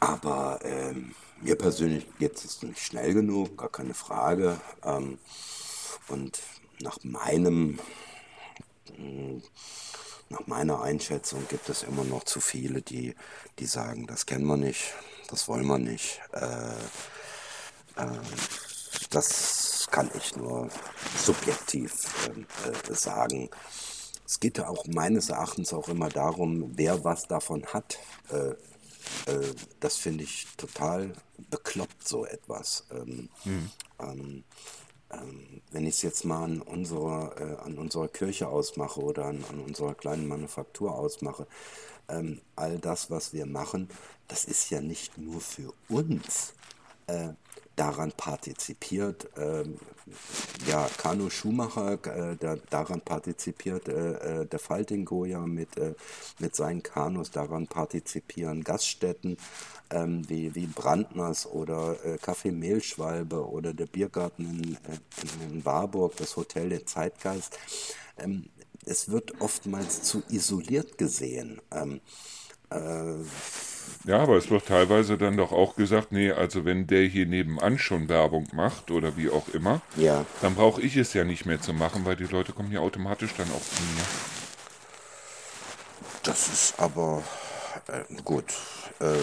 [0.00, 4.60] Aber ähm, mir persönlich geht es nicht schnell genug, gar keine Frage.
[4.84, 5.18] Ähm,
[6.08, 6.40] und
[6.80, 7.78] nach meinem
[8.94, 9.42] hm,
[10.30, 13.14] nach meiner Einschätzung gibt es immer noch zu viele, die,
[13.58, 14.94] die sagen, das kennen wir nicht,
[15.28, 16.20] das wollen wir nicht.
[16.32, 16.74] Äh,
[17.96, 18.20] äh,
[19.10, 20.68] das kann ich nur
[21.16, 23.48] subjektiv äh, sagen.
[24.26, 27.98] Es geht ja auch meines Erachtens auch immer darum, wer was davon hat.
[28.30, 28.54] Äh,
[29.30, 31.14] äh, das finde ich total
[31.50, 32.84] bekloppt, so etwas.
[32.90, 33.70] Ähm, hm.
[34.00, 34.44] ähm,
[35.70, 39.60] wenn ich es jetzt mal an unserer, äh, an unserer Kirche ausmache oder an, an
[39.60, 41.46] unserer kleinen Manufaktur ausmache,
[42.08, 43.88] ähm, all das, was wir machen,
[44.28, 46.54] das ist ja nicht nur für uns.
[47.06, 47.30] Äh,
[47.78, 49.78] daran partizipiert, ähm,
[50.66, 55.94] ja, Kano Schumacher, äh, der, daran partizipiert äh, äh der Faltingo ja mit, äh,
[56.38, 59.36] mit seinen Kanus, daran partizipieren Gaststätten
[59.90, 66.16] ähm, wie, wie Brandners oder äh, Café Mehlschwalbe oder der Biergarten in, äh, in Warburg,
[66.16, 67.58] das Hotel der Zeitgeist.
[68.18, 68.46] Ähm,
[68.86, 71.60] es wird oftmals zu isoliert gesehen.
[71.70, 72.00] Ähm,
[72.70, 73.24] äh,
[74.04, 77.78] ja, aber es wird teilweise dann doch auch gesagt, nee, also wenn der hier nebenan
[77.78, 80.24] schon Werbung macht oder wie auch immer, ja.
[80.40, 83.34] dann brauche ich es ja nicht mehr zu machen, weil die Leute kommen ja automatisch
[83.36, 84.04] dann auch zu mir.
[86.22, 87.22] Das ist aber
[87.88, 88.54] äh, gut.
[89.00, 89.16] Äh,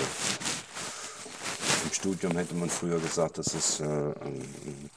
[1.83, 4.89] Im Studium hätte man früher gesagt, das ist äh, ein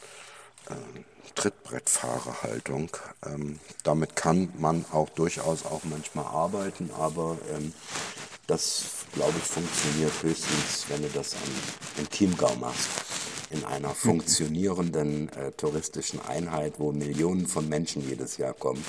[1.34, 2.90] Trittbrettfahrerhaltung.
[3.24, 7.72] Ähm, damit kann man auch durchaus auch manchmal arbeiten, aber ähm,
[8.48, 11.40] das, glaube ich, funktioniert höchstens, wenn du das an,
[11.98, 12.88] im Chiemgau machst.
[13.50, 18.84] In einer funktionierenden äh, touristischen Einheit, wo Millionen von Menschen jedes Jahr kommen.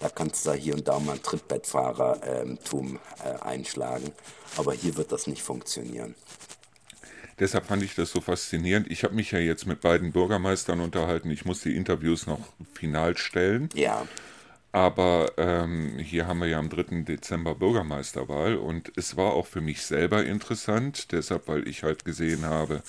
[0.00, 4.10] Da kannst du da hier und da mal ein Trittbettfahrertum äh, einschlagen.
[4.56, 6.16] Aber hier wird das nicht funktionieren.
[7.38, 8.90] Deshalb fand ich das so faszinierend.
[8.90, 11.30] Ich habe mich ja jetzt mit beiden Bürgermeistern unterhalten.
[11.30, 12.40] Ich muss die Interviews noch
[12.74, 13.68] final stellen.
[13.74, 14.06] Ja.
[14.72, 17.02] Aber ähm, hier haben wir ja am 3.
[17.02, 22.44] Dezember Bürgermeisterwahl und es war auch für mich selber interessant, deshalb, weil ich halt gesehen
[22.44, 22.82] habe,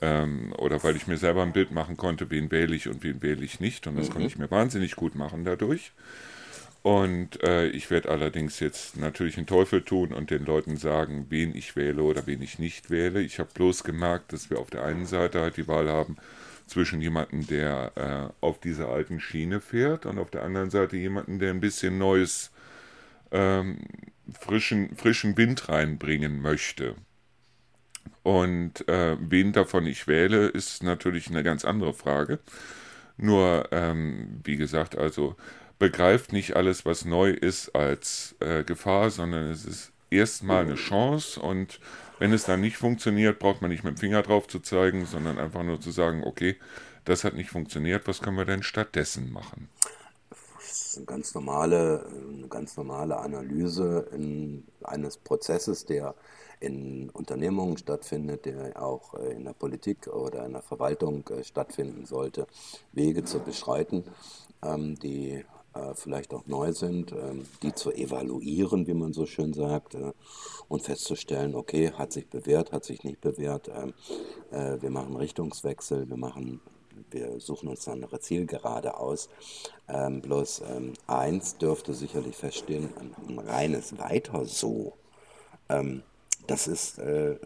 [0.00, 3.22] ähm, oder weil ich mir selber ein Bild machen konnte, wen wähle ich und wen
[3.22, 3.86] wähle ich nicht.
[3.86, 4.12] Und das mhm.
[4.12, 5.92] konnte ich mir wahnsinnig gut machen dadurch.
[6.82, 11.52] Und äh, ich werde allerdings jetzt natürlich den Teufel tun und den Leuten sagen, wen
[11.56, 13.22] ich wähle oder wen ich nicht wähle.
[13.22, 16.16] Ich habe bloß gemerkt, dass wir auf der einen Seite halt die Wahl haben,
[16.66, 21.38] zwischen jemandem, der äh, auf dieser alten Schiene fährt und auf der anderen Seite jemanden,
[21.38, 22.50] der ein bisschen neues,
[23.30, 23.78] ähm,
[24.40, 26.96] frischen, frischen Wind reinbringen möchte.
[28.22, 32.40] Und äh, wen davon ich wähle, ist natürlich eine ganz andere Frage.
[33.16, 35.36] Nur, ähm, wie gesagt, also
[35.78, 41.40] begreift nicht alles, was neu ist, als äh, Gefahr, sondern es ist erstmal eine Chance
[41.40, 41.80] und
[42.18, 45.38] wenn es dann nicht funktioniert, braucht man nicht mit dem Finger drauf zu zeigen, sondern
[45.38, 46.56] einfach nur zu sagen, okay,
[47.04, 49.68] das hat nicht funktioniert, was können wir denn stattdessen machen?
[50.58, 56.14] Das ist eine ganz normale, eine ganz normale Analyse in, eines Prozesses, der
[56.60, 62.46] in Unternehmungen stattfindet, der auch in der Politik oder in der Verwaltung äh, stattfinden sollte,
[62.92, 64.04] Wege zu beschreiten,
[64.62, 65.44] ähm, die äh,
[65.94, 70.12] vielleicht auch neu sind, ähm, die zu evaluieren, wie man so schön sagt, äh,
[70.68, 73.94] und festzustellen, okay, hat sich bewährt, hat sich nicht bewährt, ähm,
[74.50, 76.60] äh, wir machen Richtungswechsel, wir machen
[77.10, 79.28] wir suchen uns eine Zielgerade aus.
[79.86, 80.62] Ähm, bloß
[81.06, 84.94] eins dürfte sicherlich feststehen, ein, ein reines Weiter so,
[86.46, 87.36] das, ist, äh,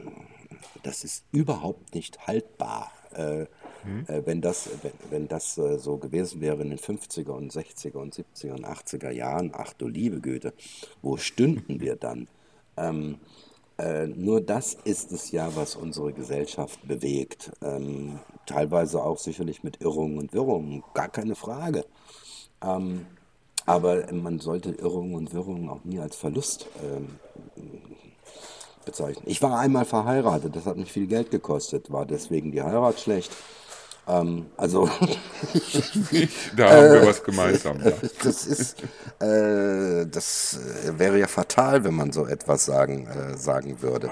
[0.82, 2.92] das ist überhaupt nicht haltbar.
[3.12, 3.46] Äh,
[3.84, 4.04] Mhm.
[4.08, 7.96] Äh, wenn das, wenn, wenn das äh, so gewesen wäre in den 50er und 60er
[7.96, 10.52] und 70er und 80er Jahren, ach du liebe Güte,
[11.02, 12.28] wo stünden wir dann?
[12.76, 13.18] Ähm,
[13.78, 17.50] äh, nur das ist es ja, was unsere Gesellschaft bewegt.
[17.62, 21.84] Ähm, teilweise auch sicherlich mit Irrungen und Wirrungen, gar keine Frage.
[22.62, 23.06] Ähm,
[23.66, 27.18] aber man sollte Irrungen und Wirrungen auch nie als Verlust ähm,
[28.84, 29.24] bezeichnen.
[29.26, 33.30] Ich war einmal verheiratet, das hat mich viel Geld gekostet, war deswegen die Heirat schlecht.
[34.10, 34.86] Ähm, also.
[36.56, 37.80] da haben wir äh, was gemeinsam.
[37.84, 37.92] Ja.
[38.22, 38.82] Das ist,
[39.20, 40.58] äh, das
[40.96, 44.10] wäre ja fatal, wenn man so etwas sagen, äh, sagen würde.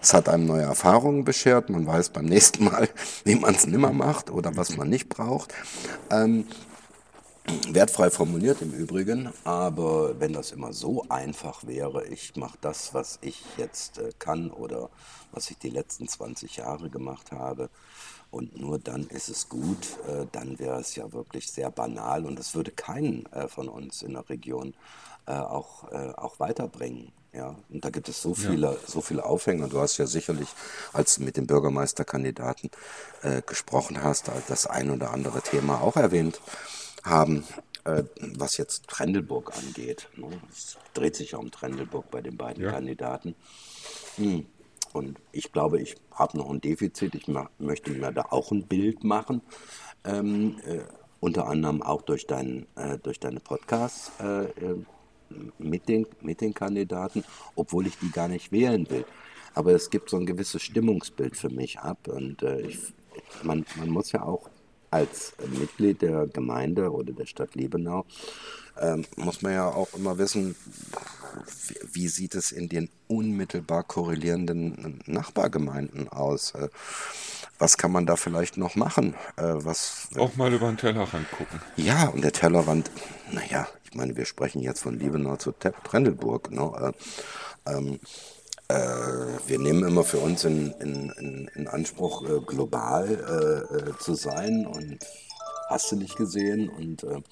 [0.00, 1.68] Es hat einem neue Erfahrungen beschert.
[1.68, 2.88] Man weiß beim nächsten Mal,
[3.24, 5.52] wie man es nimmer macht oder was man nicht braucht.
[6.10, 6.46] Ähm,
[7.68, 13.18] wertfrei formuliert im Übrigen, aber wenn das immer so einfach wäre, ich mache das, was
[13.22, 14.90] ich jetzt äh, kann oder
[15.32, 17.70] was ich die letzten 20 Jahre gemacht habe,
[18.30, 22.38] und nur dann ist es gut, äh, dann wäre es ja wirklich sehr banal und
[22.38, 24.74] es würde keinen äh, von uns in der Region
[25.26, 27.12] äh, auch, äh, auch weiterbringen.
[27.32, 28.76] Ja, und da gibt es so viele, ja.
[28.86, 29.68] so viele Aufhänger.
[29.68, 30.48] Du hast ja sicherlich,
[30.92, 32.70] als du mit dem Bürgermeisterkandidaten
[33.22, 36.40] äh, gesprochen hast, das ein oder andere Thema auch erwähnt
[37.04, 37.44] haben,
[37.84, 38.02] äh,
[38.34, 40.08] was jetzt Trendelburg angeht.
[40.16, 40.28] Ne?
[40.50, 42.72] Es dreht sich ja um Trendelburg bei den beiden ja.
[42.72, 43.36] Kandidaten.
[44.16, 44.46] Hm.
[44.92, 47.14] Und ich glaube, ich habe noch ein Defizit.
[47.14, 49.42] Ich möchte mir da auch ein Bild machen.
[50.04, 50.80] Ähm, äh,
[51.20, 54.84] unter anderem auch durch, dein, äh, durch deine Podcasts äh, äh,
[55.58, 59.04] mit, den, mit den Kandidaten, obwohl ich die gar nicht wählen will.
[59.54, 62.08] Aber es gibt so ein gewisses Stimmungsbild für mich ab.
[62.08, 62.78] Und äh, ich,
[63.42, 64.48] man, man muss ja auch
[64.90, 68.04] als Mitglied der Gemeinde oder der Stadt Liebenau
[68.80, 70.56] ähm, muss man ja auch immer wissen,
[71.92, 76.52] wie, sieht es in den unmittelbar korrelierenden Nachbargemeinden aus?
[76.54, 76.68] Äh,
[77.58, 79.14] was kann man da vielleicht noch machen?
[79.36, 81.60] Äh, was, auch mal über den Tellerrand gucken.
[81.76, 82.90] Ja, und der Tellerrand,
[83.30, 86.50] naja, ich meine, wir sprechen jetzt von Liebenau zu Trendelburg.
[86.50, 86.94] Ne?
[87.66, 87.98] Äh, ähm, äh,
[89.46, 94.14] wir nehmen immer für uns in, in, in, in Anspruch, äh, global äh, äh zu
[94.14, 94.98] sein und
[95.68, 97.22] hast du nicht gesehen und äh,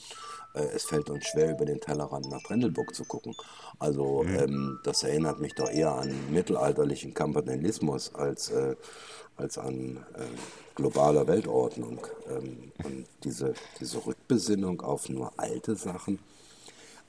[0.54, 3.34] äh, es fällt uns schwer, über den Tellerrand nach Trendelburg zu gucken.
[3.78, 4.38] Also mhm.
[4.38, 8.52] ähm, das erinnert mich doch eher an mittelalterlichen Kampanilismus als,
[9.36, 10.04] als an
[10.78, 12.00] globaler Weltordnung.
[12.30, 16.18] Ähm, und diese, diese Rückbesinnung auf nur alte Sachen,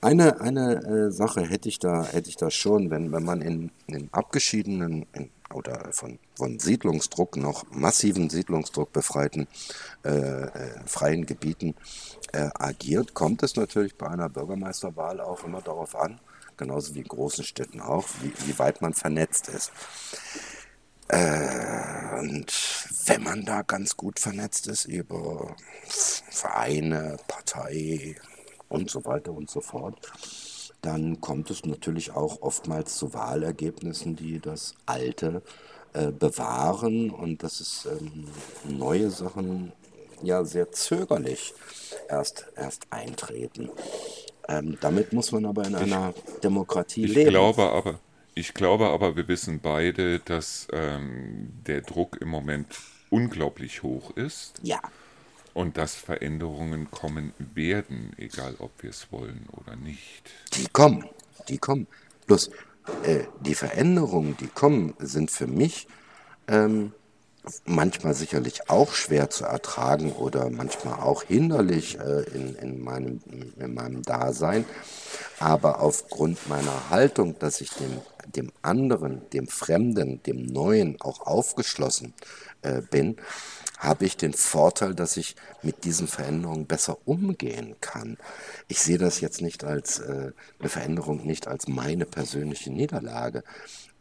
[0.00, 3.70] eine, eine äh, Sache hätte ich da, hätte ich da schon, wenn, wenn man in,
[3.86, 9.48] in abgeschiedenen in, oder von, von Siedlungsdruck noch massiven Siedlungsdruck befreiten
[10.04, 11.74] äh, äh, freien Gebieten
[12.32, 16.20] äh, agiert, kommt es natürlich bei einer Bürgermeisterwahl auch immer darauf an,
[16.56, 19.72] genauso wie in großen Städten auch, wie, wie weit man vernetzt ist.
[21.08, 22.52] Äh, und
[23.06, 25.56] wenn man da ganz gut vernetzt ist über
[25.88, 28.14] Vereine, Partei,
[28.70, 29.96] und so weiter und so fort,
[30.82, 35.42] dann kommt es natürlich auch oftmals zu Wahlergebnissen, die das Alte
[35.92, 38.26] äh, bewahren und dass es ähm,
[38.64, 39.72] neue Sachen
[40.22, 41.54] ja sehr zögerlich
[42.08, 43.70] erst, erst eintreten.
[44.48, 47.30] Ähm, damit muss man aber in einer Demokratie Ich leben.
[47.30, 48.00] glaube aber,
[48.34, 52.78] ich glaube aber, wir wissen beide, dass ähm, der Druck im Moment
[53.10, 54.80] unglaublich hoch ist Ja,
[55.54, 60.30] und dass Veränderungen kommen werden, egal ob wir es wollen oder nicht.
[60.54, 61.04] die kommen,
[61.48, 61.86] die kommen.
[62.26, 62.50] Bloß
[63.04, 65.86] äh, die Veränderungen, die kommen, sind für mich
[66.48, 66.92] ähm,
[67.64, 73.20] manchmal sicherlich auch schwer zu ertragen oder manchmal auch hinderlich äh, in, in, meinem,
[73.58, 74.64] in meinem Dasein.
[75.38, 82.12] Aber aufgrund meiner Haltung, dass ich dem, dem anderen, dem Fremden, dem Neuen auch aufgeschlossen
[82.62, 83.16] äh, bin,
[83.80, 88.18] habe ich den Vorteil, dass ich mit diesen Veränderungen besser umgehen kann.
[88.68, 93.42] Ich sehe das jetzt nicht als äh, eine Veränderung, nicht als meine persönliche Niederlage.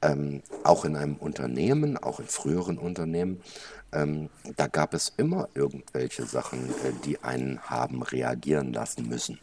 [0.01, 3.41] Ähm, auch in einem Unternehmen, auch in früheren Unternehmen,
[3.91, 9.39] ähm, da gab es immer irgendwelche Sachen, äh, die einen haben reagieren lassen müssen.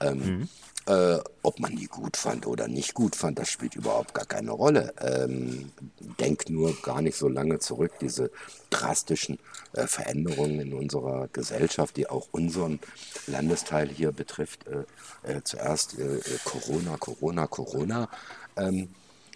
[0.00, 0.48] Ähm,
[0.86, 4.50] äh, ob man die gut fand oder nicht gut fand, das spielt überhaupt gar keine
[4.50, 4.92] Rolle.
[5.00, 5.70] Ähm,
[6.18, 8.30] denk nur gar nicht so lange zurück, diese
[8.70, 9.38] drastischen
[9.74, 12.80] äh, Veränderungen in unserer Gesellschaft, die auch unseren
[13.26, 14.66] Landesteil hier betrifft.
[14.66, 14.84] Äh,
[15.30, 18.08] äh, zuerst äh, äh, Corona, Corona, Corona.
[18.56, 18.88] Ähm,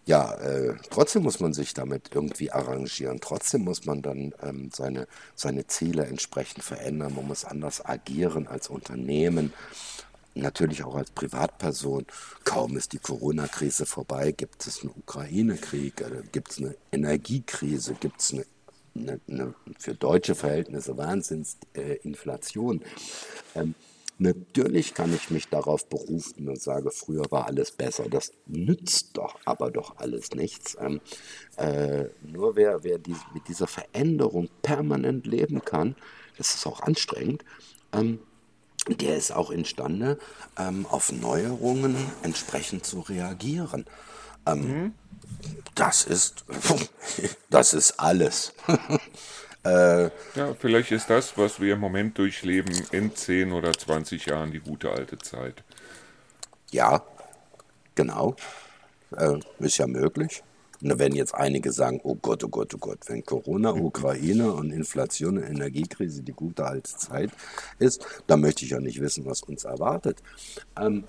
[0.05, 3.19] ja, äh, trotzdem muss man sich damit irgendwie arrangieren.
[3.21, 7.15] Trotzdem muss man dann ähm, seine, seine Ziele entsprechend verändern.
[7.15, 9.53] Man muss anders agieren als Unternehmen
[10.37, 12.07] natürlich auch als Privatperson.
[12.45, 18.21] Kaum ist die Corona-Krise vorbei, gibt es einen Ukraine-Krieg, äh, gibt es eine Energiekrise, gibt
[18.21, 18.47] es eine,
[18.95, 22.83] eine, eine für deutsche Verhältnisse Wahnsinnsinflation.
[23.55, 23.75] Äh, ähm,
[24.19, 28.09] natürlich kann ich mich darauf berufen und sage, früher war alles besser.
[28.09, 30.77] Das nützt doch aber doch alles nichts.
[30.81, 31.01] Ähm,
[31.57, 35.97] äh, nur wer, wer die, mit dieser Veränderung permanent leben kann,
[36.39, 37.45] das ist auch anstrengend,
[37.93, 38.21] ähm,
[38.89, 40.19] der ist auch imstande,
[40.59, 43.87] ähm, auf Neuerungen entsprechend zu reagieren.
[44.47, 44.81] Ähm,
[45.75, 46.45] Das ist,
[47.51, 48.55] das ist alles.
[49.65, 54.53] äh, Ja, vielleicht ist das, was wir im Moment durchleben, in 10 oder 20 Jahren
[54.53, 55.65] die gute alte Zeit.
[56.71, 57.03] ja,
[57.95, 58.37] genau.
[59.17, 60.45] Äh, ist ja möglich.
[60.83, 64.53] Und da werden jetzt einige sagen, oh Gott, oh Gott, oh Gott, wenn Corona, Ukraine
[64.53, 67.31] und Inflation und Energiekrise die gute alte Zeit
[67.79, 70.23] ist, dann möchte ich ja nicht wissen, was uns erwartet.
[70.79, 71.05] Ähm,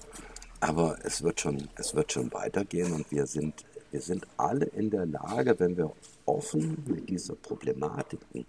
[0.59, 4.89] aber es wird schon, es wird schon weitergehen und wir sind, wir sind alle in
[4.89, 5.91] der Lage, wenn wir
[6.25, 8.45] offen mit dieser Problematiken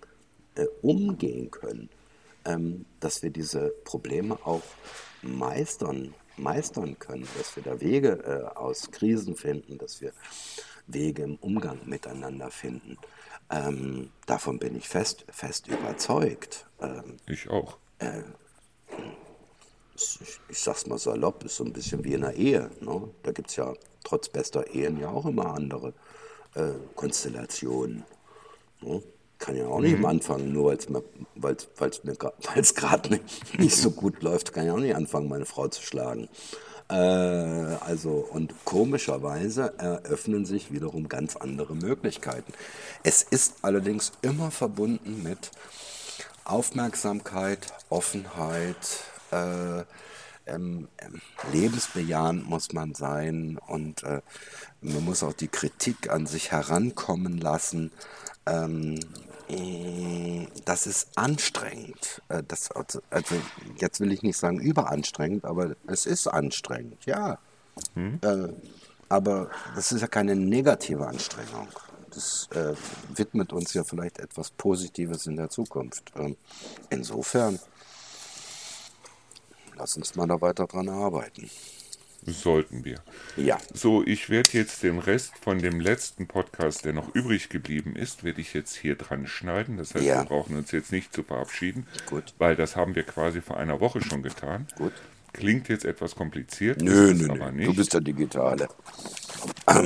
[0.54, 1.88] äh, umgehen können,
[2.44, 4.62] ähm, dass wir diese Probleme auch
[5.22, 10.12] meistern, meistern können, dass wir da Wege äh, aus Krisen finden, dass wir
[10.88, 12.98] Wege im Umgang miteinander finden.
[13.50, 16.66] Ähm, davon bin ich fest, fest überzeugt.
[16.80, 17.78] Ähm, Ich auch.
[19.94, 22.70] ich, ich sag's mal salopp, ist so ein bisschen wie in einer Ehe.
[22.80, 23.08] Ne?
[23.22, 23.72] Da gibt es ja
[24.04, 25.92] trotz bester Ehen ja auch immer andere
[26.54, 28.04] äh, Konstellationen.
[28.80, 29.02] Ne?
[29.38, 31.02] Kann ja auch nicht am Anfang, nur weil's mir,
[31.36, 32.16] weil's, weil's mir
[32.54, 35.82] weil's gerade nicht, nicht so gut läuft, kann ich auch nicht anfangen, meine Frau zu
[35.82, 36.28] schlagen.
[36.90, 42.52] Äh, also, und komischerweise eröffnen sich wiederum ganz andere Möglichkeiten.
[43.02, 45.50] Es ist allerdings immer verbunden mit
[46.44, 49.84] Aufmerksamkeit, Offenheit, äh,
[50.48, 51.20] ähm, ähm,
[51.52, 54.22] lebensbejahend muss man sein und äh,
[54.80, 57.92] man muss auch die Kritik an sich herankommen lassen.
[58.46, 59.27] Ähm, äh,
[60.64, 62.22] das ist anstrengend.
[62.28, 63.34] Äh, Das, also, also
[63.78, 67.38] jetzt will ich nicht sagen überanstrengend, aber es ist anstrengend, ja.
[68.22, 68.52] Äh,
[69.08, 71.68] aber das ist ja keine negative Anstrengung.
[72.10, 72.74] Das äh,
[73.14, 76.12] widmet uns ja vielleicht etwas Positives in der Zukunft.
[76.16, 76.36] Ähm,
[76.90, 77.58] insofern,
[79.76, 81.48] lass uns mal da weiter dran arbeiten.
[82.26, 82.96] Sollten wir.
[83.36, 87.96] Ja, So, ich werde jetzt den Rest von dem letzten Podcast, der noch übrig geblieben
[87.96, 89.76] ist, werde ich jetzt hier dran schneiden.
[89.78, 90.18] Das heißt, Ja.
[90.22, 92.34] wir brauchen uns jetzt nicht zu verabschieden, Gut.
[92.38, 94.66] weil das haben wir quasi vor einer Woche schon getan.
[94.76, 94.92] gut.
[95.34, 97.58] Klingt jetzt etwas kompliziert, Nö, nö, aber nö.
[97.58, 97.68] nicht.
[97.68, 98.66] Du bist der Digitale.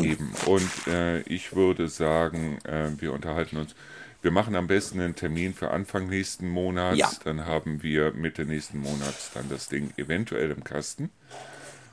[0.01, 0.33] Eben.
[0.47, 3.75] Und äh, ich würde sagen, äh, wir unterhalten uns.
[4.23, 6.97] Wir machen am besten einen Termin für Anfang nächsten Monats.
[6.97, 7.11] Ja.
[7.25, 11.11] Dann haben wir Mitte nächsten Monats dann das Ding eventuell im Kasten.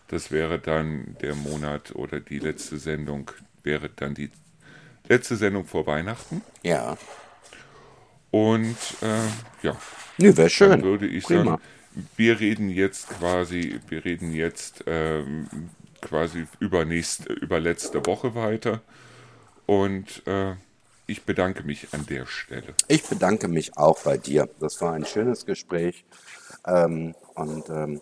[0.10, 3.32] Das wäre dann der Monat oder die letzte Sendung,
[3.64, 4.32] wäre dann die
[5.08, 6.42] letzte Sendung vor Weihnachten.
[6.64, 6.98] Ja.
[8.32, 9.76] Und äh, ja,
[10.18, 10.84] Nö, wäre dann schön.
[10.84, 11.44] würde ich Prima.
[11.44, 11.62] sagen,
[12.18, 15.48] wir reden jetzt quasi, wir reden jetzt ähm,
[16.02, 18.82] quasi über, nächste, über letzte Woche weiter.
[19.66, 20.56] Und äh,
[21.06, 22.74] ich bedanke mich an der Stelle.
[22.88, 24.50] Ich bedanke mich auch bei dir.
[24.60, 26.06] Das war ein schönes Gespräch.
[26.66, 28.00] Ähm, und ähm, äh,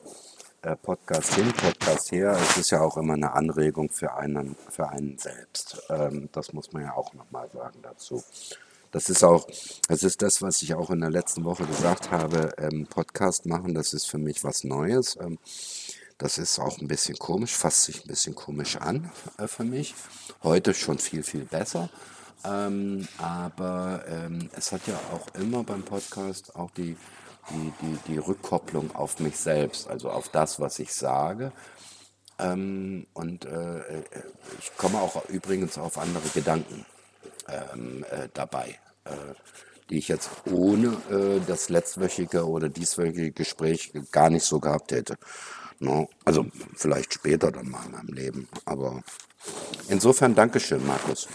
[0.76, 2.38] Podcast hin, Podcast her.
[2.42, 5.82] Es ist ja auch immer eine Anregung für einen, für einen selbst.
[5.90, 8.24] Ähm, das muss man ja auch nochmal sagen dazu.
[8.92, 9.48] Das ist auch,
[9.88, 12.54] das ist das, was ich auch in der letzten Woche gesagt habe.
[12.58, 15.18] Ähm, Podcast machen, das ist für mich was Neues.
[15.22, 15.40] Ähm,
[16.18, 19.96] das ist auch ein bisschen komisch, fasst sich ein bisschen komisch an äh, für mich.
[20.44, 21.90] Heute schon viel, viel besser.
[22.44, 24.06] Aber
[24.54, 26.96] es hat ja auch immer beim Podcast auch die,
[27.50, 31.52] die, die, die Rückkopplung auf mich selbst, also auf das, was ich sage.
[32.40, 34.04] Ähm, und äh, äh
[34.60, 36.86] ich komme auch übrigens auf andere Gedanken
[37.48, 39.12] ähm, äh, dabei, äh,
[39.90, 45.18] die ich jetzt ohne äh, das letztwöchige oder dieswöchige Gespräch gar nicht so gehabt hätte.
[45.80, 46.10] No?
[46.26, 46.46] Also
[46.76, 48.50] vielleicht später dann mal in meinem Leben.
[48.66, 49.02] Aber
[49.88, 51.28] insofern Dankeschön, Markus.